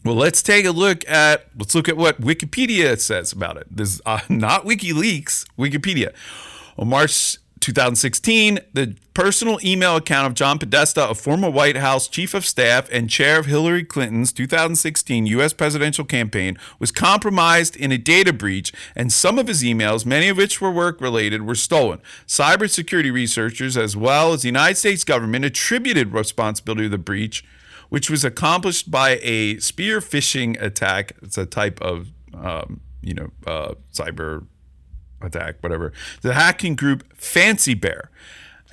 well, 0.06 0.16
let's 0.16 0.44
take 0.44 0.66
a 0.66 0.72
look 0.72 1.08
at 1.10 1.48
let's 1.58 1.74
look 1.74 1.88
at 1.88 1.96
what 1.96 2.20
Wikipedia 2.20 3.00
says 3.00 3.32
about 3.32 3.56
it. 3.58 3.68
This 3.72 3.96
is 3.96 4.02
uh, 4.06 4.20
not 4.30 4.66
WikiLeaks, 4.66 5.46
Wikipedia. 5.58 6.14
On 6.78 6.90
March 6.90 7.38
2016, 7.62 8.60
the 8.74 8.96
personal 9.14 9.60
email 9.64 9.96
account 9.96 10.28
of 10.28 10.34
John 10.34 10.58
Podesta, 10.58 11.10
a 11.10 11.16
former 11.16 11.50
White 11.50 11.78
House 11.78 12.08
chief 12.08 12.34
of 12.34 12.46
staff 12.46 12.90
and 12.92 13.10
chair 13.10 13.40
of 13.40 13.46
Hillary 13.46 13.84
Clinton's 13.84 14.34
2016 14.34 15.26
U.S. 15.28 15.54
presidential 15.54 16.06
campaign, 16.06 16.58
was 16.80 16.92
compromised 16.92 17.76
in 17.76 17.92
a 17.92 17.98
data 17.98 18.34
breach, 18.34 18.74
and 18.96 19.12
some 19.12 19.38
of 19.38 19.48
his 19.48 19.64
emails, 19.64 20.06
many 20.06 20.30
of 20.30 20.38
which 20.38 20.60
were 20.60 20.72
work 20.72 21.00
related, 21.00 21.46
were 21.46 21.56
stolen. 21.56 22.02
Cybersecurity 22.28 23.14
researchers, 23.14 23.78
as 23.78 23.96
well 23.96 24.34
as 24.34 24.42
the 24.42 24.48
United 24.48 24.76
States 24.76 25.04
government, 25.04 25.46
attributed 25.46 26.14
responsibility 26.14 26.84
to 26.84 26.90
the 26.90 26.98
breach 26.98 27.44
which 27.90 28.10
was 28.10 28.26
accomplished 28.26 28.90
by 28.90 29.20
a 29.22 29.60
spear 29.60 30.00
phishing 30.00 30.60
attack. 30.60 31.12
It's 31.22 31.38
a 31.38 31.46
type 31.46 31.80
of, 31.80 32.08
um, 32.34 32.82
you 33.04 33.14
know, 33.14 33.30
uh, 33.46 33.76
cyber 33.94 34.48
attack, 35.22 35.58
whatever. 35.62 35.94
The 36.24 36.34
hacking 36.34 36.76
group 36.76 37.04
Fancy 37.16 37.76
Bear. 37.76 38.10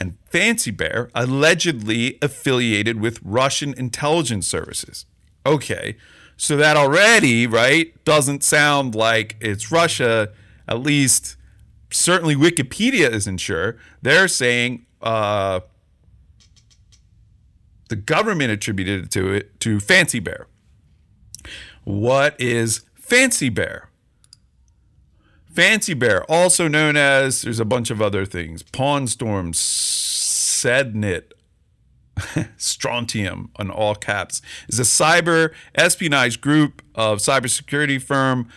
And 0.00 0.16
Fancy 0.30 0.70
Bear 0.70 1.10
allegedly 1.14 2.18
affiliated 2.22 2.98
with 2.98 3.20
Russian 3.22 3.74
intelligence 3.74 4.48
services. 4.48 5.04
Okay, 5.44 5.96
so 6.38 6.56
that 6.56 6.74
already, 6.74 7.46
right, 7.46 8.02
doesn't 8.06 8.42
sound 8.42 8.94
like 8.94 9.36
it's 9.40 9.70
Russia. 9.70 10.30
At 10.66 10.80
least, 10.80 11.36
certainly 11.90 12.34
Wikipedia 12.34 13.10
isn't 13.10 13.38
sure. 13.38 13.76
They're 14.00 14.26
saying 14.28 14.86
uh, 15.02 15.60
the 17.90 17.96
government 17.96 18.52
attributed 18.52 19.04
it 19.04 19.10
to 19.10 19.32
it 19.34 19.60
to 19.60 19.80
Fancy 19.80 20.18
Bear. 20.18 20.46
What 21.84 22.40
is 22.40 22.86
Fancy 22.94 23.50
Bear? 23.50 23.89
Fancy 25.52 25.94
Bear, 25.94 26.24
also 26.30 26.68
known 26.68 26.96
as 26.96 27.42
there's 27.42 27.58
a 27.60 27.64
bunch 27.64 27.90
of 27.90 28.00
other 28.00 28.24
things, 28.24 28.62
Pawn 28.62 29.06
Storm, 29.06 29.52
Sednit, 29.52 31.32
Strontium 32.56 33.50
on 33.56 33.70
all 33.70 33.94
caps, 33.94 34.42
is 34.68 34.78
a 34.78 34.84
cyber 34.84 35.52
espionage 35.74 36.40
group 36.40 36.82
of 36.94 37.18
cybersecurity 37.18 38.00
firm 38.00 38.48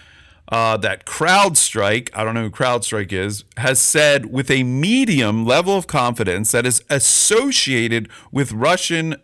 uh, 0.49 0.77
that 0.77 1.05
CrowdStrike, 1.05 2.09
I 2.13 2.23
don't 2.23 2.35
know 2.35 2.43
who 2.43 2.51
CrowdStrike 2.51 3.11
is, 3.11 3.43
has 3.57 3.79
said 3.79 4.27
with 4.27 4.51
a 4.51 4.63
medium 4.63 5.45
level 5.45 5.75
of 5.75 5.87
confidence 5.87 6.51
that 6.51 6.65
is 6.65 6.83
associated 6.89 8.07
with 8.31 8.51
Russian 8.51 9.15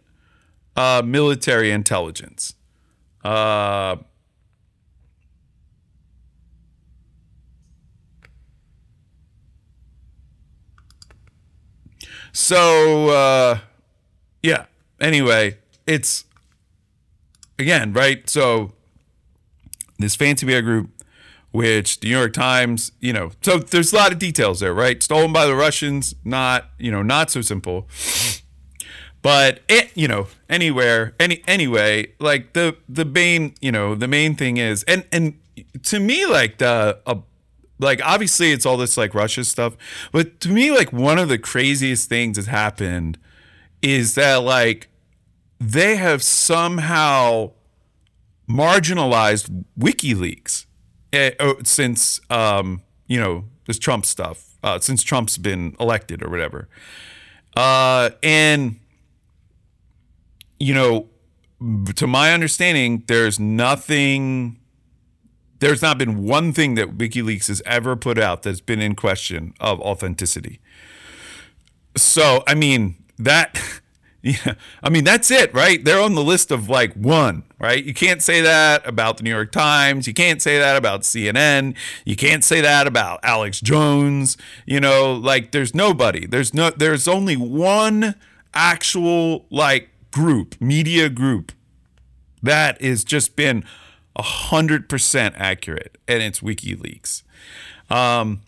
uh, 0.76 1.04
military 1.06 1.70
intelligence. 1.70 2.56
Uh, 3.24 3.98
so, 12.32 13.10
uh, 13.10 13.60
yeah, 14.44 14.66
anyway, 15.00 15.58
it's 15.86 16.26
again, 17.58 17.94
right? 17.94 18.30
So, 18.30 18.74
this 19.98 20.16
Fancy 20.16 20.46
Bear 20.46 20.62
group 20.62 20.90
which 21.52 22.00
the 22.00 22.08
New 22.10 22.18
York 22.18 22.34
Times, 22.34 22.92
you 23.00 23.14
know, 23.14 23.32
so 23.42 23.58
there's 23.58 23.92
a 23.92 23.96
lot 23.96 24.12
of 24.12 24.20
details 24.20 24.60
there, 24.60 24.74
right? 24.74 25.02
Stolen 25.02 25.34
by 25.34 25.46
the 25.46 25.56
Russians, 25.56 26.14
not, 26.24 26.66
you 26.78 26.92
know, 26.92 27.02
not 27.02 27.32
so 27.32 27.42
simple. 27.42 27.88
But 29.22 29.62
it, 29.68 29.90
you 29.96 30.08
know, 30.08 30.28
anywhere, 30.50 31.14
any 31.20 31.44
anyway, 31.46 32.14
like 32.20 32.54
the 32.54 32.78
the 32.88 33.04
main, 33.04 33.54
you 33.60 33.70
know, 33.72 33.94
the 33.94 34.08
main 34.08 34.36
thing 34.36 34.56
is, 34.56 34.84
and 34.84 35.04
and 35.12 35.38
to 35.84 36.00
me, 36.00 36.26
like 36.26 36.60
the 36.60 37.00
uh, 37.06 37.16
like 37.80 38.02
obviously 38.06 38.52
it's 38.52 38.66
all 38.66 38.78
this 38.78 38.98
like 38.98 39.14
Russia 39.14 39.44
stuff, 39.44 39.76
but 40.12 40.40
to 40.42 40.50
me, 40.50 40.72
like 40.72 40.94
one 40.94 41.18
of 41.18 41.30
the 41.30 41.38
craziest 41.38 42.10
things 42.10 42.38
that's 42.38 42.48
happened 42.48 43.18
is 43.82 44.16
that 44.16 44.44
like 44.44 44.90
they 45.60 45.96
have 45.96 46.22
somehow 46.22 47.52
marginalized 48.48 49.66
WikiLeaks 49.80 50.66
Eh, 51.12 51.32
oh, 51.40 51.56
since 51.64 52.22
um, 52.30 52.84
you 53.08 53.20
know 53.20 53.46
this 53.66 53.80
Trump 53.80 54.06
stuff, 54.06 54.58
uh, 54.64 54.80
since 54.80 55.02
Trump's 55.02 55.38
been 55.38 55.76
elected 55.80 56.24
or 56.24 56.30
whatever, 56.30 56.70
uh, 57.58 58.12
and 58.22 58.80
you 60.60 60.76
know, 60.76 61.08
to 61.96 62.06
my 62.06 62.32
understanding, 62.32 63.04
there's 63.08 63.40
nothing. 63.40 64.59
There's 65.60 65.82
not 65.82 65.98
been 65.98 66.24
one 66.24 66.54
thing 66.54 66.76
that 66.76 66.98
WikiLeaks 66.98 67.48
has 67.48 67.62
ever 67.66 67.96
put 67.96 68.18
out 68.18 68.44
that's 68.44 68.62
been 68.62 68.82
in 68.82 68.96
question 68.96 69.54
of 69.60 69.80
authenticity. 69.82 70.60
So, 71.98 72.44
I 72.48 72.56
mean, 72.56 72.96
that 73.18 73.60
Yeah, 74.22 74.56
I 74.84 74.90
mean 74.90 75.06
that's 75.06 75.32
it, 75.32 75.54
right? 75.54 75.84
They're 75.84 76.02
on 76.02 76.14
the 76.14 76.24
list 76.24 76.52
of 76.52 76.68
like 76.68 76.94
one, 76.94 77.44
right? 77.58 77.82
You 77.82 77.94
can't 77.94 78.22
say 78.22 78.42
that 78.42 78.86
about 78.86 79.16
the 79.18 79.24
New 79.24 79.30
York 79.30 79.54
Times. 79.54 80.08
You 80.08 80.14
can't 80.14 80.42
say 80.42 80.60
that 80.60 80.76
about 80.76 81.04
CNN. 81.04 81.76
You 82.04 82.18
can't 82.18 82.44
say 82.44 82.60
that 82.60 82.86
about 82.86 83.22
Alex 83.24 83.62
Jones. 83.62 84.36
You 84.66 84.82
know, 84.82 85.14
like 85.14 85.52
there's 85.52 85.74
nobody. 85.74 86.26
There's 86.26 86.54
no. 86.54 86.70
There's 86.70 87.08
only 87.08 87.38
one 87.38 88.16
actual 88.54 89.46
like 89.50 89.90
group, 90.12 90.60
media 90.60 91.08
group, 91.08 91.54
that 92.44 92.82
has 92.82 93.06
just 93.06 93.38
been 93.38 93.64
a 94.16 94.22
hundred 94.22 94.90
percent 94.90 95.36
accurate, 95.38 95.98
and 96.08 96.22
it's 96.22 96.42
WikiLeaks. 96.42 97.24
Um, 97.90 98.42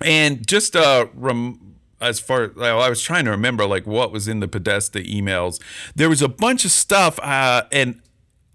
and 0.00 0.46
just 0.46 0.74
a 0.74 1.08
rem- 1.14 1.76
as 2.00 2.18
far 2.18 2.52
I 2.60 2.88
was 2.88 3.02
trying 3.02 3.24
to 3.26 3.30
remember 3.30 3.66
like 3.66 3.86
what 3.86 4.12
was 4.12 4.28
in 4.28 4.40
the 4.40 4.48
Podesta 4.48 5.00
emails. 5.00 5.60
There 5.94 6.08
was 6.08 6.22
a 6.22 6.28
bunch 6.28 6.64
of 6.64 6.70
stuff 6.70 7.18
uh, 7.20 7.64
and 7.70 8.00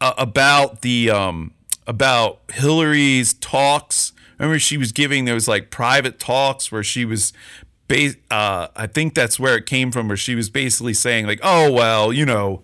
uh, 0.01 0.13
about 0.17 0.81
the 0.81 1.09
um, 1.11 1.53
about 1.87 2.39
Hillary's 2.51 3.33
talks. 3.33 4.13
Remember 4.39 4.59
she 4.59 4.77
was 4.77 4.91
giving 4.91 5.25
those 5.25 5.47
like 5.47 5.69
private 5.69 6.19
talks 6.19 6.71
where 6.71 6.83
she 6.83 7.05
was 7.05 7.31
bas- 7.87 8.17
uh, 8.31 8.67
I 8.75 8.87
think 8.87 9.13
that's 9.13 9.39
where 9.39 9.55
it 9.55 9.65
came 9.65 9.91
from 9.91 10.07
where 10.07 10.17
she 10.17 10.35
was 10.35 10.49
basically 10.49 10.93
saying 10.93 11.27
like, 11.27 11.39
"Oh 11.43 11.71
well, 11.71 12.11
you 12.11 12.25
know, 12.25 12.63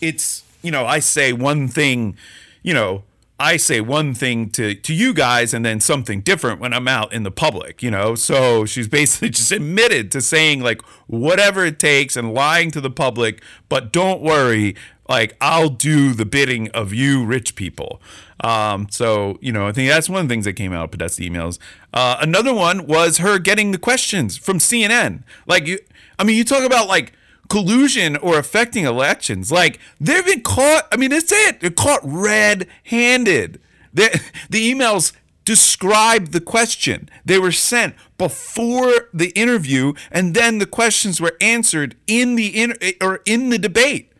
it's, 0.00 0.42
you 0.66 0.72
know, 0.72 0.84
I 0.84 0.98
say 0.98 1.32
one 1.32 1.68
thing, 1.68 2.16
you 2.62 2.74
know, 2.74 3.04
I 3.38 3.58
say 3.58 3.80
one 3.82 4.14
thing 4.14 4.48
to, 4.50 4.74
to 4.74 4.94
you 4.94 5.12
guys 5.12 5.52
and 5.52 5.64
then 5.64 5.78
something 5.78 6.22
different 6.22 6.58
when 6.58 6.72
I'm 6.72 6.88
out 6.88 7.12
in 7.12 7.22
the 7.22 7.30
public, 7.30 7.82
you 7.82 7.90
know? 7.90 8.14
So 8.14 8.64
she's 8.64 8.88
basically 8.88 9.28
just 9.40 9.52
admitted 9.52 10.10
to 10.12 10.20
saying 10.20 10.62
like 10.62 10.82
whatever 11.06 11.64
it 11.64 11.78
takes 11.78 12.16
and 12.16 12.32
lying 12.32 12.70
to 12.72 12.80
the 12.80 12.90
public, 12.90 13.42
but 13.68 13.92
don't 13.92 14.22
worry, 14.22 14.74
like 15.08 15.36
I'll 15.40 15.68
do 15.68 16.14
the 16.14 16.24
bidding 16.24 16.70
of 16.70 16.94
you 16.94 17.24
rich 17.24 17.56
people. 17.56 18.00
Um, 18.40 18.88
so, 18.90 19.38
you 19.40 19.52
know, 19.52 19.66
I 19.66 19.72
think 19.72 19.90
that's 19.90 20.08
one 20.08 20.22
of 20.22 20.28
the 20.28 20.32
things 20.32 20.46
that 20.46 20.54
came 20.54 20.72
out 20.72 20.84
of 20.84 20.90
Podesta 20.90 21.22
emails. 21.22 21.58
Uh, 21.92 22.16
another 22.20 22.54
one 22.54 22.86
was 22.86 23.18
her 23.18 23.38
getting 23.38 23.70
the 23.70 23.78
questions 23.78 24.36
from 24.36 24.58
CNN. 24.58 25.22
Like 25.46 25.66
you, 25.66 25.78
I 26.18 26.24
mean, 26.24 26.36
you 26.36 26.44
talk 26.44 26.64
about 26.64 26.88
like 26.88 27.12
collusion 27.48 28.16
or 28.16 28.38
affecting 28.38 28.84
elections. 28.84 29.50
Like 29.50 29.78
they've 30.00 30.24
been 30.24 30.42
caught. 30.42 30.86
I 30.92 30.96
mean, 30.96 31.10
that's 31.10 31.32
it. 31.32 31.60
They're 31.60 31.70
caught 31.70 32.00
red-handed. 32.02 33.60
The, 33.92 34.20
the 34.50 34.72
emails 34.72 35.12
describe 35.44 36.28
the 36.28 36.40
question. 36.40 37.08
They 37.24 37.38
were 37.38 37.52
sent 37.52 37.94
before 38.18 39.08
the 39.14 39.30
interview, 39.34 39.94
and 40.10 40.34
then 40.34 40.58
the 40.58 40.66
questions 40.66 41.20
were 41.20 41.36
answered 41.40 41.96
in 42.06 42.34
the 42.34 42.48
in, 42.48 42.74
or 43.00 43.20
in 43.24 43.48
the 43.48 43.58
debate. 43.58 44.12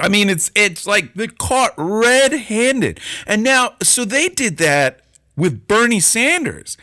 I 0.00 0.08
mean, 0.08 0.30
it's 0.30 0.50
it's 0.54 0.86
like 0.86 1.12
they're 1.14 1.26
caught 1.28 1.74
red-handed, 1.76 2.98
and 3.26 3.42
now 3.42 3.74
so 3.82 4.06
they 4.06 4.28
did 4.28 4.56
that 4.56 5.00
with 5.36 5.68
Bernie 5.68 6.00
Sanders. 6.00 6.78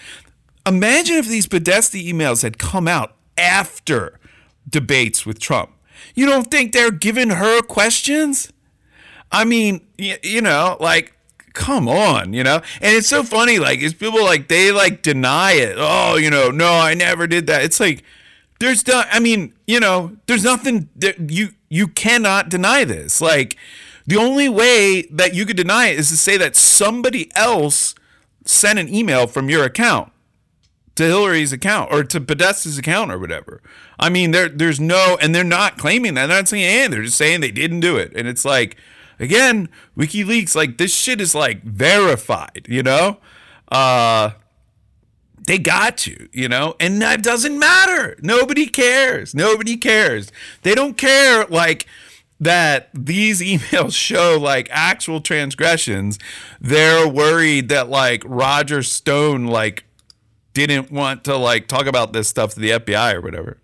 Imagine 0.68 1.16
if 1.16 1.28
these 1.28 1.48
Podesta 1.48 1.98
emails 1.98 2.44
had 2.44 2.60
come 2.60 2.88
out 2.88 3.16
after 3.38 4.20
debates 4.67 5.26
with 5.26 5.39
Trump. 5.39 5.72
You 6.15 6.26
don't 6.26 6.50
think 6.50 6.72
they're 6.72 6.91
giving 6.91 7.30
her 7.30 7.62
questions? 7.62 8.52
I 9.32 9.45
mean, 9.45 9.86
you, 9.98 10.15
you 10.24 10.41
know, 10.41 10.78
like 10.80 11.13
come 11.54 11.89
on, 11.89 12.34
you 12.34 12.43
know? 12.43 12.62
And 12.82 12.95
it's 12.95 13.10
so 13.10 13.24
funny, 13.24 13.60
like, 13.60 13.82
it's 13.82 13.93
people 13.93 14.24
like 14.24 14.48
they 14.48 14.72
like 14.72 15.02
deny 15.02 15.54
it. 15.54 15.76
Oh, 15.78 16.15
you 16.15 16.30
know, 16.30 16.50
no, 16.50 16.72
I 16.72 16.93
never 16.93 17.28
did 17.28 17.48
that. 17.48 17.63
It's 17.63 17.80
like 17.80 18.04
there's 18.60 18.86
no, 18.88 19.04
I 19.12 19.19
mean, 19.19 19.54
you 19.67 19.80
know, 19.80 20.17
there's 20.26 20.43
nothing 20.43 20.89
that 20.95 21.30
you 21.30 21.50
you 21.69 21.88
cannot 21.88 22.50
deny 22.50 22.84
this. 22.84 23.22
Like, 23.22 23.58
the 24.08 24.17
only 24.17 24.50
way 24.50 25.04
that 25.12 25.36
you 25.36 25.45
could 25.45 25.58
deny 25.58 25.88
it 25.88 26.00
is 26.00 26.10
to 26.10 26.17
say 26.17 26.38
that 26.38 26.56
somebody 26.56 27.30
else 27.36 27.93
sent 28.45 28.80
an 28.80 28.93
email 28.93 29.28
from 29.28 29.50
your 29.50 29.63
account 29.63 30.12
to 30.95 31.04
Hillary's 31.04 31.54
account 31.54 31.91
or 31.91 32.04
to 32.04 32.19
Podesta's 32.19 32.78
account 32.78 33.12
or 33.12 33.19
whatever. 33.19 33.62
I 34.00 34.10
mean, 34.10 34.32
there 34.32 34.50
there's 34.50 34.80
no, 34.80 35.18
and 35.22 35.36
they're 35.36 35.44
not 35.44 35.78
claiming 35.78 36.14
that. 36.16 36.28
They're 36.28 36.38
not 36.38 36.48
saying, 36.48 36.64
and 36.64 36.94
they're 36.94 37.04
just 37.04 37.18
saying 37.18 37.42
they 37.42 37.52
didn't 37.52 37.82
do 37.82 37.98
it. 37.98 38.14
And 38.16 38.28
it's 38.28 38.46
like, 38.46 38.78
again, 39.20 39.70
WikiLeaks, 39.98 40.56
like 40.56 40.78
this 40.78 40.94
shit 40.94 41.20
is 41.20 41.36
like 41.36 41.64
verified, 41.64 42.66
you 42.70 42.82
know? 42.82 43.18
Uh, 43.72 44.32
they 45.46 45.58
got 45.58 46.06
you, 46.06 46.30
you 46.32 46.48
know, 46.48 46.76
and 46.80 47.02
that 47.02 47.24
doesn't 47.24 47.58
matter. 47.58 48.16
Nobody 48.22 48.68
cares. 48.68 49.34
Nobody 49.34 49.78
cares. 49.78 50.32
They 50.62 50.76
don't 50.76 50.98
care 50.98 51.46
like 51.46 51.88
that 52.40 52.90
these 52.94 53.42
emails 53.42 53.96
show 53.96 54.40
like 54.40 54.70
actual 54.72 55.22
transgressions. 55.22 56.20
They're 56.62 57.08
worried 57.08 57.70
that 57.70 57.90
like 57.90 58.24
Roger 58.26 58.84
Stone 58.84 59.48
like 59.48 59.86
didn't 60.54 60.92
want 60.92 61.24
to 61.26 61.36
like 61.36 61.68
talk 61.68 61.86
about 61.86 62.14
this 62.14 62.28
stuff 62.28 62.54
to 62.54 62.60
the 62.60 62.72
FBI 62.72 63.16
or 63.16 63.22
whatever. 63.22 63.58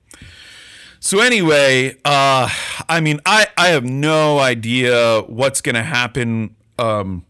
So 1.06 1.20
anyway, 1.20 1.96
uh 2.04 2.50
I 2.90 3.00
mean 3.00 3.20
I 3.28 3.46
I 3.56 3.68
have 3.68 3.86
no 3.86 4.40
idea 4.40 5.22
what's 5.28 5.62
going 5.62 5.76
to 5.76 5.84
happen 5.84 6.56
um 6.80 7.24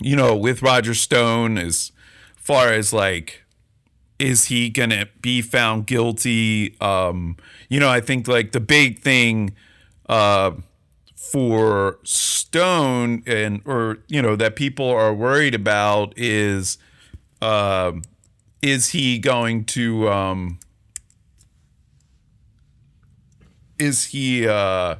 you 0.00 0.14
know 0.14 0.36
with 0.36 0.62
Roger 0.62 0.94
Stone 0.94 1.58
as 1.58 1.90
far 2.36 2.72
as 2.72 2.92
like 2.92 3.42
is 4.20 4.44
he 4.44 4.70
going 4.70 4.90
to 4.90 5.08
be 5.20 5.42
found 5.42 5.88
guilty? 5.88 6.76
Um, 6.80 7.36
you 7.68 7.80
know, 7.80 7.88
I 7.88 8.00
think 8.00 8.28
like 8.28 8.52
the 8.52 8.60
big 8.60 9.00
thing 9.00 9.56
uh, 10.08 10.52
for 11.16 11.98
Stone 12.04 13.24
and 13.26 13.62
or 13.64 13.98
you 14.06 14.22
know 14.22 14.36
that 14.36 14.54
people 14.54 14.88
are 14.88 15.12
worried 15.12 15.56
about 15.56 16.14
is 16.16 16.78
uh, 17.42 17.94
is 18.62 18.90
he 18.90 19.18
going 19.18 19.64
to 19.64 20.08
um, 20.08 20.60
is 23.78 24.06
he 24.06 24.46
uh, 24.46 24.96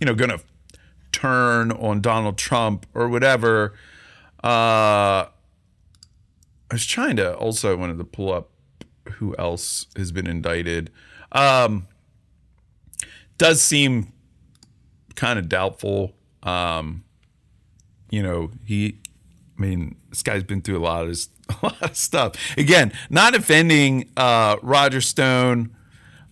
you 0.00 0.06
know 0.06 0.14
going 0.14 0.30
to 0.30 0.40
turn 1.12 1.72
on 1.72 2.00
Donald 2.00 2.38
Trump 2.38 2.86
or 2.94 3.08
whatever? 3.08 3.74
Uh, 4.42 5.26
I 6.68 6.72
was 6.72 6.86
trying 6.86 7.16
to 7.16 7.34
also 7.36 7.72
I 7.72 7.74
wanted 7.74 7.98
to 7.98 8.04
pull 8.04 8.32
up 8.32 8.50
who 9.12 9.34
else 9.38 9.86
has 9.96 10.12
been 10.12 10.26
indicted. 10.26 10.90
Um, 11.32 11.86
does 13.38 13.60
seem 13.60 14.12
kind 15.14 15.38
of 15.38 15.48
doubtful. 15.48 16.14
Um, 16.42 17.04
you 18.10 18.22
know, 18.22 18.50
he, 18.64 18.98
I 19.58 19.60
mean, 19.60 19.96
this 20.10 20.22
guy's 20.22 20.44
been 20.44 20.62
through 20.62 20.78
a 20.78 20.84
lot 20.84 21.06
of 21.06 21.18
a 21.62 21.66
lot 21.66 21.82
of 21.82 21.96
stuff. 21.96 22.32
Again, 22.56 22.92
not 23.10 23.34
offending 23.34 24.10
uh, 24.16 24.56
Roger 24.62 25.00
Stone. 25.00 25.74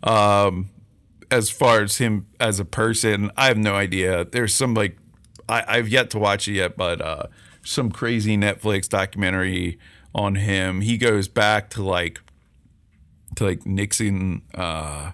Um, 0.03 0.71
as 1.31 1.51
far 1.51 1.83
as 1.83 1.99
him 1.99 2.27
as 2.41 2.61
a 2.61 2.65
person, 2.65 3.31
I 3.37 3.47
have 3.47 3.59
no 3.59 3.75
idea. 3.75 4.25
There's 4.25 4.55
some 4.55 4.75
like 4.75 4.97
I, 5.49 5.65
I've 5.67 5.89
yet 5.89 6.11
to 6.11 6.19
watch 6.19 6.49
it 6.49 6.55
yet, 6.55 6.77
but 6.77 7.01
uh, 7.01 7.27
some 7.65 7.91
crazy 7.91 8.37
Netflix 8.37 8.89
documentary 8.89 9.79
on 10.15 10.37
him. 10.37 10.81
He 10.81 10.97
goes 10.97 11.29
back 11.29 11.71
to 11.71 11.83
like 11.83 12.21
to 13.37 13.45
like 13.45 13.67
Nixon 13.67 14.43
uh, 14.55 15.13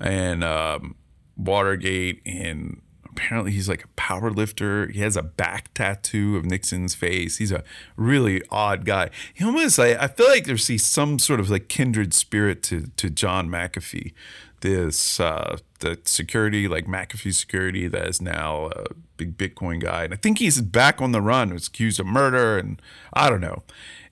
and 0.00 0.42
um, 0.42 0.96
Watergate, 1.36 2.20
and 2.26 2.80
apparently 3.04 3.52
he's 3.52 3.68
like 3.68 3.84
a 3.84 3.88
power 3.88 4.30
lifter. 4.30 4.88
He 4.88 5.00
has 5.00 5.16
a 5.16 5.22
back 5.22 5.72
tattoo 5.74 6.36
of 6.36 6.44
Nixon's 6.44 6.94
face. 6.94 7.38
He's 7.38 7.52
a 7.52 7.64
really 7.96 8.42
odd 8.50 8.84
guy. 8.84 9.10
He 9.32 9.44
almost 9.44 9.78
like 9.78 9.96
I 9.98 10.08
feel 10.08 10.28
like 10.28 10.44
there's 10.44 10.82
some 10.82 11.18
sort 11.18 11.40
of 11.40 11.50
like 11.50 11.68
kindred 11.68 12.12
spirit 12.14 12.62
to 12.64 12.88
to 12.96 13.10
John 13.10 13.48
McAfee. 13.48 14.12
This 14.66 15.20
uh, 15.20 15.58
the 15.78 16.00
security 16.02 16.66
like 16.66 16.86
McAfee 16.86 17.32
security 17.32 17.86
that 17.86 18.08
is 18.08 18.20
now 18.20 18.70
a 18.74 18.86
big 19.16 19.38
Bitcoin 19.38 19.80
guy, 19.80 20.02
and 20.02 20.12
I 20.12 20.16
think 20.16 20.40
he's 20.40 20.60
back 20.60 21.00
on 21.00 21.12
the 21.12 21.20
run. 21.20 21.52
Was 21.52 21.68
accused 21.68 22.00
of 22.00 22.06
murder, 22.06 22.58
and 22.58 22.82
I 23.12 23.30
don't 23.30 23.40
know. 23.40 23.62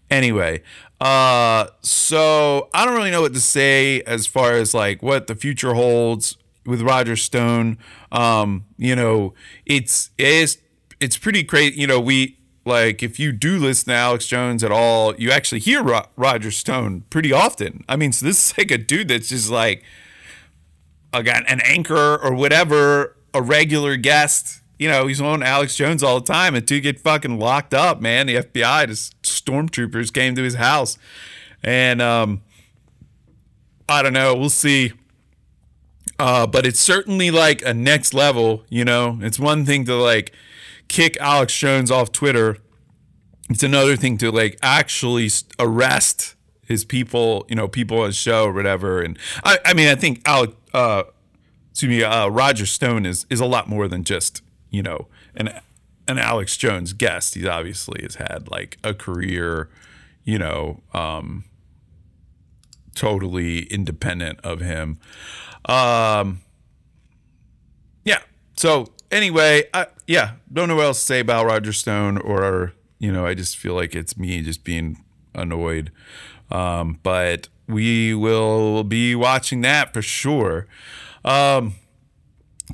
Anyway, 0.09 0.63
uh, 1.01 1.67
so 1.81 2.69
I 2.73 2.85
don't 2.85 2.95
really 2.95 3.11
know 3.11 3.23
what 3.23 3.35
to 3.35 3.41
say 3.41 4.03
as 4.03 4.29
far 4.29 4.53
as 4.53 4.75
like 4.75 5.03
what 5.03 5.27
the 5.27 5.35
future 5.35 5.75
holds 5.75 6.37
with 6.65 6.83
Roger 6.83 7.17
Stone. 7.17 7.77
Um, 8.13 8.65
you 8.79 8.95
know, 8.95 9.35
it's 9.67 10.11
it's 10.19 10.59
it's 11.01 11.19
pretty 11.19 11.43
crazy. 11.43 11.81
You 11.81 11.89
know, 11.89 11.99
we 11.99 12.39
like 12.65 13.03
if 13.03 13.19
you 13.19 13.33
do 13.33 13.59
listen 13.59 13.89
to 13.89 13.95
Alex 13.95 14.29
Jones 14.29 14.63
at 14.63 14.71
all, 14.71 15.17
you 15.17 15.33
actually 15.33 15.63
hear 15.63 15.83
Ro- 15.83 16.07
Roger 16.15 16.53
Stone 16.53 17.07
pretty 17.11 17.33
often. 17.33 17.85
I 17.89 17.97
mean, 17.97 18.13
so 18.13 18.25
this 18.25 18.53
is 18.53 18.57
like 18.57 18.71
a 18.71 18.79
dude 18.79 19.09
that's 19.09 19.31
just 19.31 19.51
like 19.51 19.83
again 21.15 21.45
an 21.49 21.61
anchor 21.61 22.17
or 22.17 22.35
whatever, 22.35 23.17
a 23.33 23.41
regular 23.41 23.97
guest 23.97 24.61
you 24.79 24.89
know, 24.89 25.07
he's 25.07 25.21
on 25.21 25.43
Alex 25.43 25.77
Jones 25.77 26.03
all 26.03 26.21
the 26.21 26.27
time 26.27 26.55
and 26.55 26.67
to 26.67 26.81
get 26.81 27.01
fucking 27.01 27.39
locked 27.39 27.73
up, 27.73 28.01
man. 28.01 28.27
The 28.27 28.37
FBI, 28.37 28.89
just 28.89 29.21
stormtroopers 29.23 30.13
came 30.13 30.35
to 30.35 30.43
his 30.43 30.55
house. 30.55 30.99
And 31.63 32.03
um 32.03 32.43
I 33.89 34.03
don't 34.03 34.13
know, 34.13 34.35
we'll 34.35 34.51
see. 34.51 34.93
Uh, 36.19 36.47
but 36.47 36.65
it's 36.65 36.81
certainly 36.81 37.31
like 37.31 37.61
a 37.63 37.75
next 37.75 38.15
level, 38.15 38.65
you 38.69 38.85
know. 38.85 39.19
It's 39.21 39.39
one 39.39 39.65
thing 39.65 39.85
to 39.85 39.95
like 39.95 40.33
kick 40.89 41.17
Alex 41.21 41.57
Jones 41.59 41.91
off 41.91 42.13
Twitter. 42.13 42.59
It's 43.51 43.63
another 43.63 43.97
thing 43.97 44.17
to 44.19 44.31
like 44.31 44.59
actually 44.63 45.29
arrest 45.59 46.35
his 46.67 46.85
people, 46.85 47.45
you 47.49 47.57
know, 47.57 47.69
people 47.69 48.01
on 48.01 48.07
his 48.07 48.17
show 48.17 48.45
or 48.45 48.53
whatever. 48.53 49.03
And 49.03 49.19
I, 49.43 49.59
I 49.67 49.75
mean, 49.75 49.89
I 49.89 49.97
think 49.97 50.23
Alex, 50.25 50.55
uh, 50.75 51.05
excuse 51.71 51.89
me, 51.89 52.03
uh, 52.03 52.29
Roger 52.29 52.67
Stone 52.67 53.07
is 53.07 53.25
is 53.31 53.41
a 53.41 53.47
lot 53.47 53.69
more 53.69 53.89
than 53.89 54.05
just 54.05 54.43
you 54.75 54.83
know, 54.83 55.07
an 55.37 55.61
an 56.09 56.19
Alex 56.19 56.57
Jones 56.57 56.93
guest. 56.93 57.35
He 57.35 57.47
obviously 57.47 58.03
has 58.03 58.17
had 58.17 58.51
like 58.51 58.77
a 58.83 58.93
career, 58.93 59.71
you 60.25 60.37
know, 60.37 60.81
um, 60.93 61.45
totally 62.97 63.61
independent 63.67 64.41
of 64.43 64.61
him. 64.61 64.99
Um, 65.67 66.41
yeah. 68.05 68.19
So 68.57 68.89
anyway, 69.13 69.63
I, 69.73 69.87
yeah, 70.09 70.33
don't 70.53 70.67
know 70.69 70.77
what 70.77 70.87
else 70.87 70.99
to 70.99 71.07
say 71.07 71.21
about 71.21 71.47
Roger 71.47 71.73
Stone, 71.73 72.19
or 72.19 72.73
you 72.99 73.13
know, 73.13 73.25
I 73.25 73.35
just 73.35 73.57
feel 73.57 73.75
like 73.75 73.95
it's 73.95 74.19
me 74.19 74.43
just 74.43 74.65
being 74.65 75.05
annoyed. 75.37 75.93
Um, 76.51 76.99
but 77.05 77.49
we 77.69 78.15
will 78.15 78.85
be 78.85 79.15
watching 79.15 79.61
that 79.63 79.93
for 79.95 80.03
sure. 80.03 80.67
Um, 81.25 81.75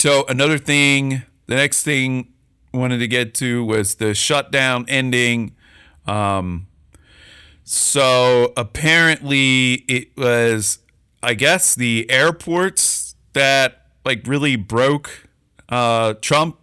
so 0.01 0.25
another 0.29 0.59
thing 0.59 1.23
the 1.51 1.57
next 1.57 1.83
thing 1.83 2.33
I 2.73 2.77
wanted 2.77 2.99
to 2.99 3.09
get 3.09 3.35
to 3.35 3.65
was 3.65 3.97
the 3.97 4.15
shutdown 4.15 4.85
ending. 4.87 5.57
Um, 6.07 6.69
so 7.65 8.53
apparently 8.57 9.85
it 9.89 10.17
was, 10.17 10.79
I 11.25 11.35
guess, 11.35 11.75
the 11.75 12.09
airports 12.09 13.17
that 13.33 13.87
like 14.05 14.29
really 14.29 14.55
broke 14.55 15.29
uh, 15.69 16.15
Trump 16.21 16.59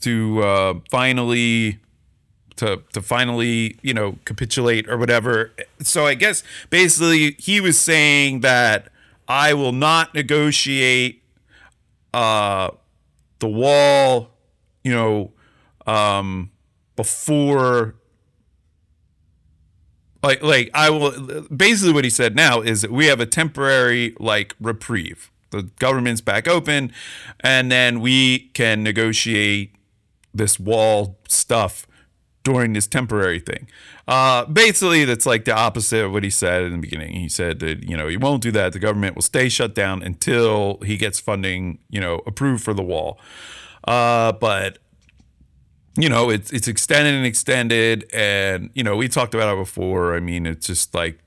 to 0.00 0.42
uh, 0.42 0.74
finally 0.90 1.78
to 2.56 2.82
to 2.92 3.02
finally 3.02 3.78
you 3.82 3.94
know 3.94 4.18
capitulate 4.24 4.88
or 4.88 4.96
whatever. 4.96 5.52
So 5.80 6.06
I 6.06 6.14
guess 6.14 6.42
basically 6.70 7.32
he 7.38 7.60
was 7.60 7.78
saying 7.78 8.40
that 8.40 8.88
I 9.28 9.54
will 9.54 9.72
not 9.72 10.14
negotiate 10.14 11.22
uh, 12.14 12.70
the 13.40 13.48
wall, 13.48 14.30
you 14.84 14.92
know, 14.92 15.32
um, 15.86 16.50
before 16.94 17.94
like 20.22 20.42
like 20.42 20.70
I 20.74 20.90
will 20.90 21.46
basically 21.54 21.92
what 21.92 22.04
he 22.04 22.10
said 22.10 22.34
now 22.34 22.60
is 22.60 22.82
that 22.82 22.90
we 22.90 23.06
have 23.06 23.20
a 23.20 23.26
temporary 23.26 24.14
like 24.18 24.54
reprieve. 24.60 25.30
The 25.50 25.64
government's 25.78 26.20
back 26.20 26.48
open 26.48 26.92
and 27.40 27.70
then 27.70 28.00
we 28.00 28.50
can 28.52 28.82
negotiate 28.82 29.72
this 30.34 30.58
wall 30.58 31.16
stuff 31.28 31.86
during 32.46 32.74
this 32.74 32.86
temporary 32.86 33.40
thing. 33.40 33.66
Uh, 34.06 34.44
basically, 34.44 35.04
that's 35.04 35.26
like 35.26 35.44
the 35.44 35.52
opposite 35.52 36.04
of 36.04 36.12
what 36.12 36.22
he 36.22 36.30
said 36.30 36.62
in 36.62 36.70
the 36.70 36.78
beginning. 36.78 37.16
He 37.16 37.28
said 37.28 37.58
that 37.58 37.82
you 37.82 37.96
know 37.96 38.06
he 38.06 38.16
won't 38.16 38.40
do 38.40 38.52
that. 38.52 38.72
The 38.72 38.78
government 38.78 39.16
will 39.16 39.22
stay 39.22 39.48
shut 39.48 39.74
down 39.74 40.00
until 40.00 40.78
he 40.84 40.96
gets 40.96 41.18
funding, 41.18 41.80
you 41.90 42.00
know, 42.00 42.22
approved 42.24 42.62
for 42.62 42.72
the 42.72 42.84
wall. 42.84 43.18
Uh, 43.82 44.30
but 44.30 44.78
you 45.96 46.08
know, 46.08 46.30
it's 46.30 46.52
it's 46.52 46.68
extended 46.68 47.14
and 47.14 47.26
extended, 47.26 48.08
and 48.14 48.70
you 48.74 48.84
know, 48.84 48.94
we 48.94 49.08
talked 49.08 49.34
about 49.34 49.52
it 49.52 49.58
before. 49.58 50.14
I 50.14 50.20
mean, 50.20 50.46
it's 50.46 50.68
just 50.68 50.94
like 50.94 51.18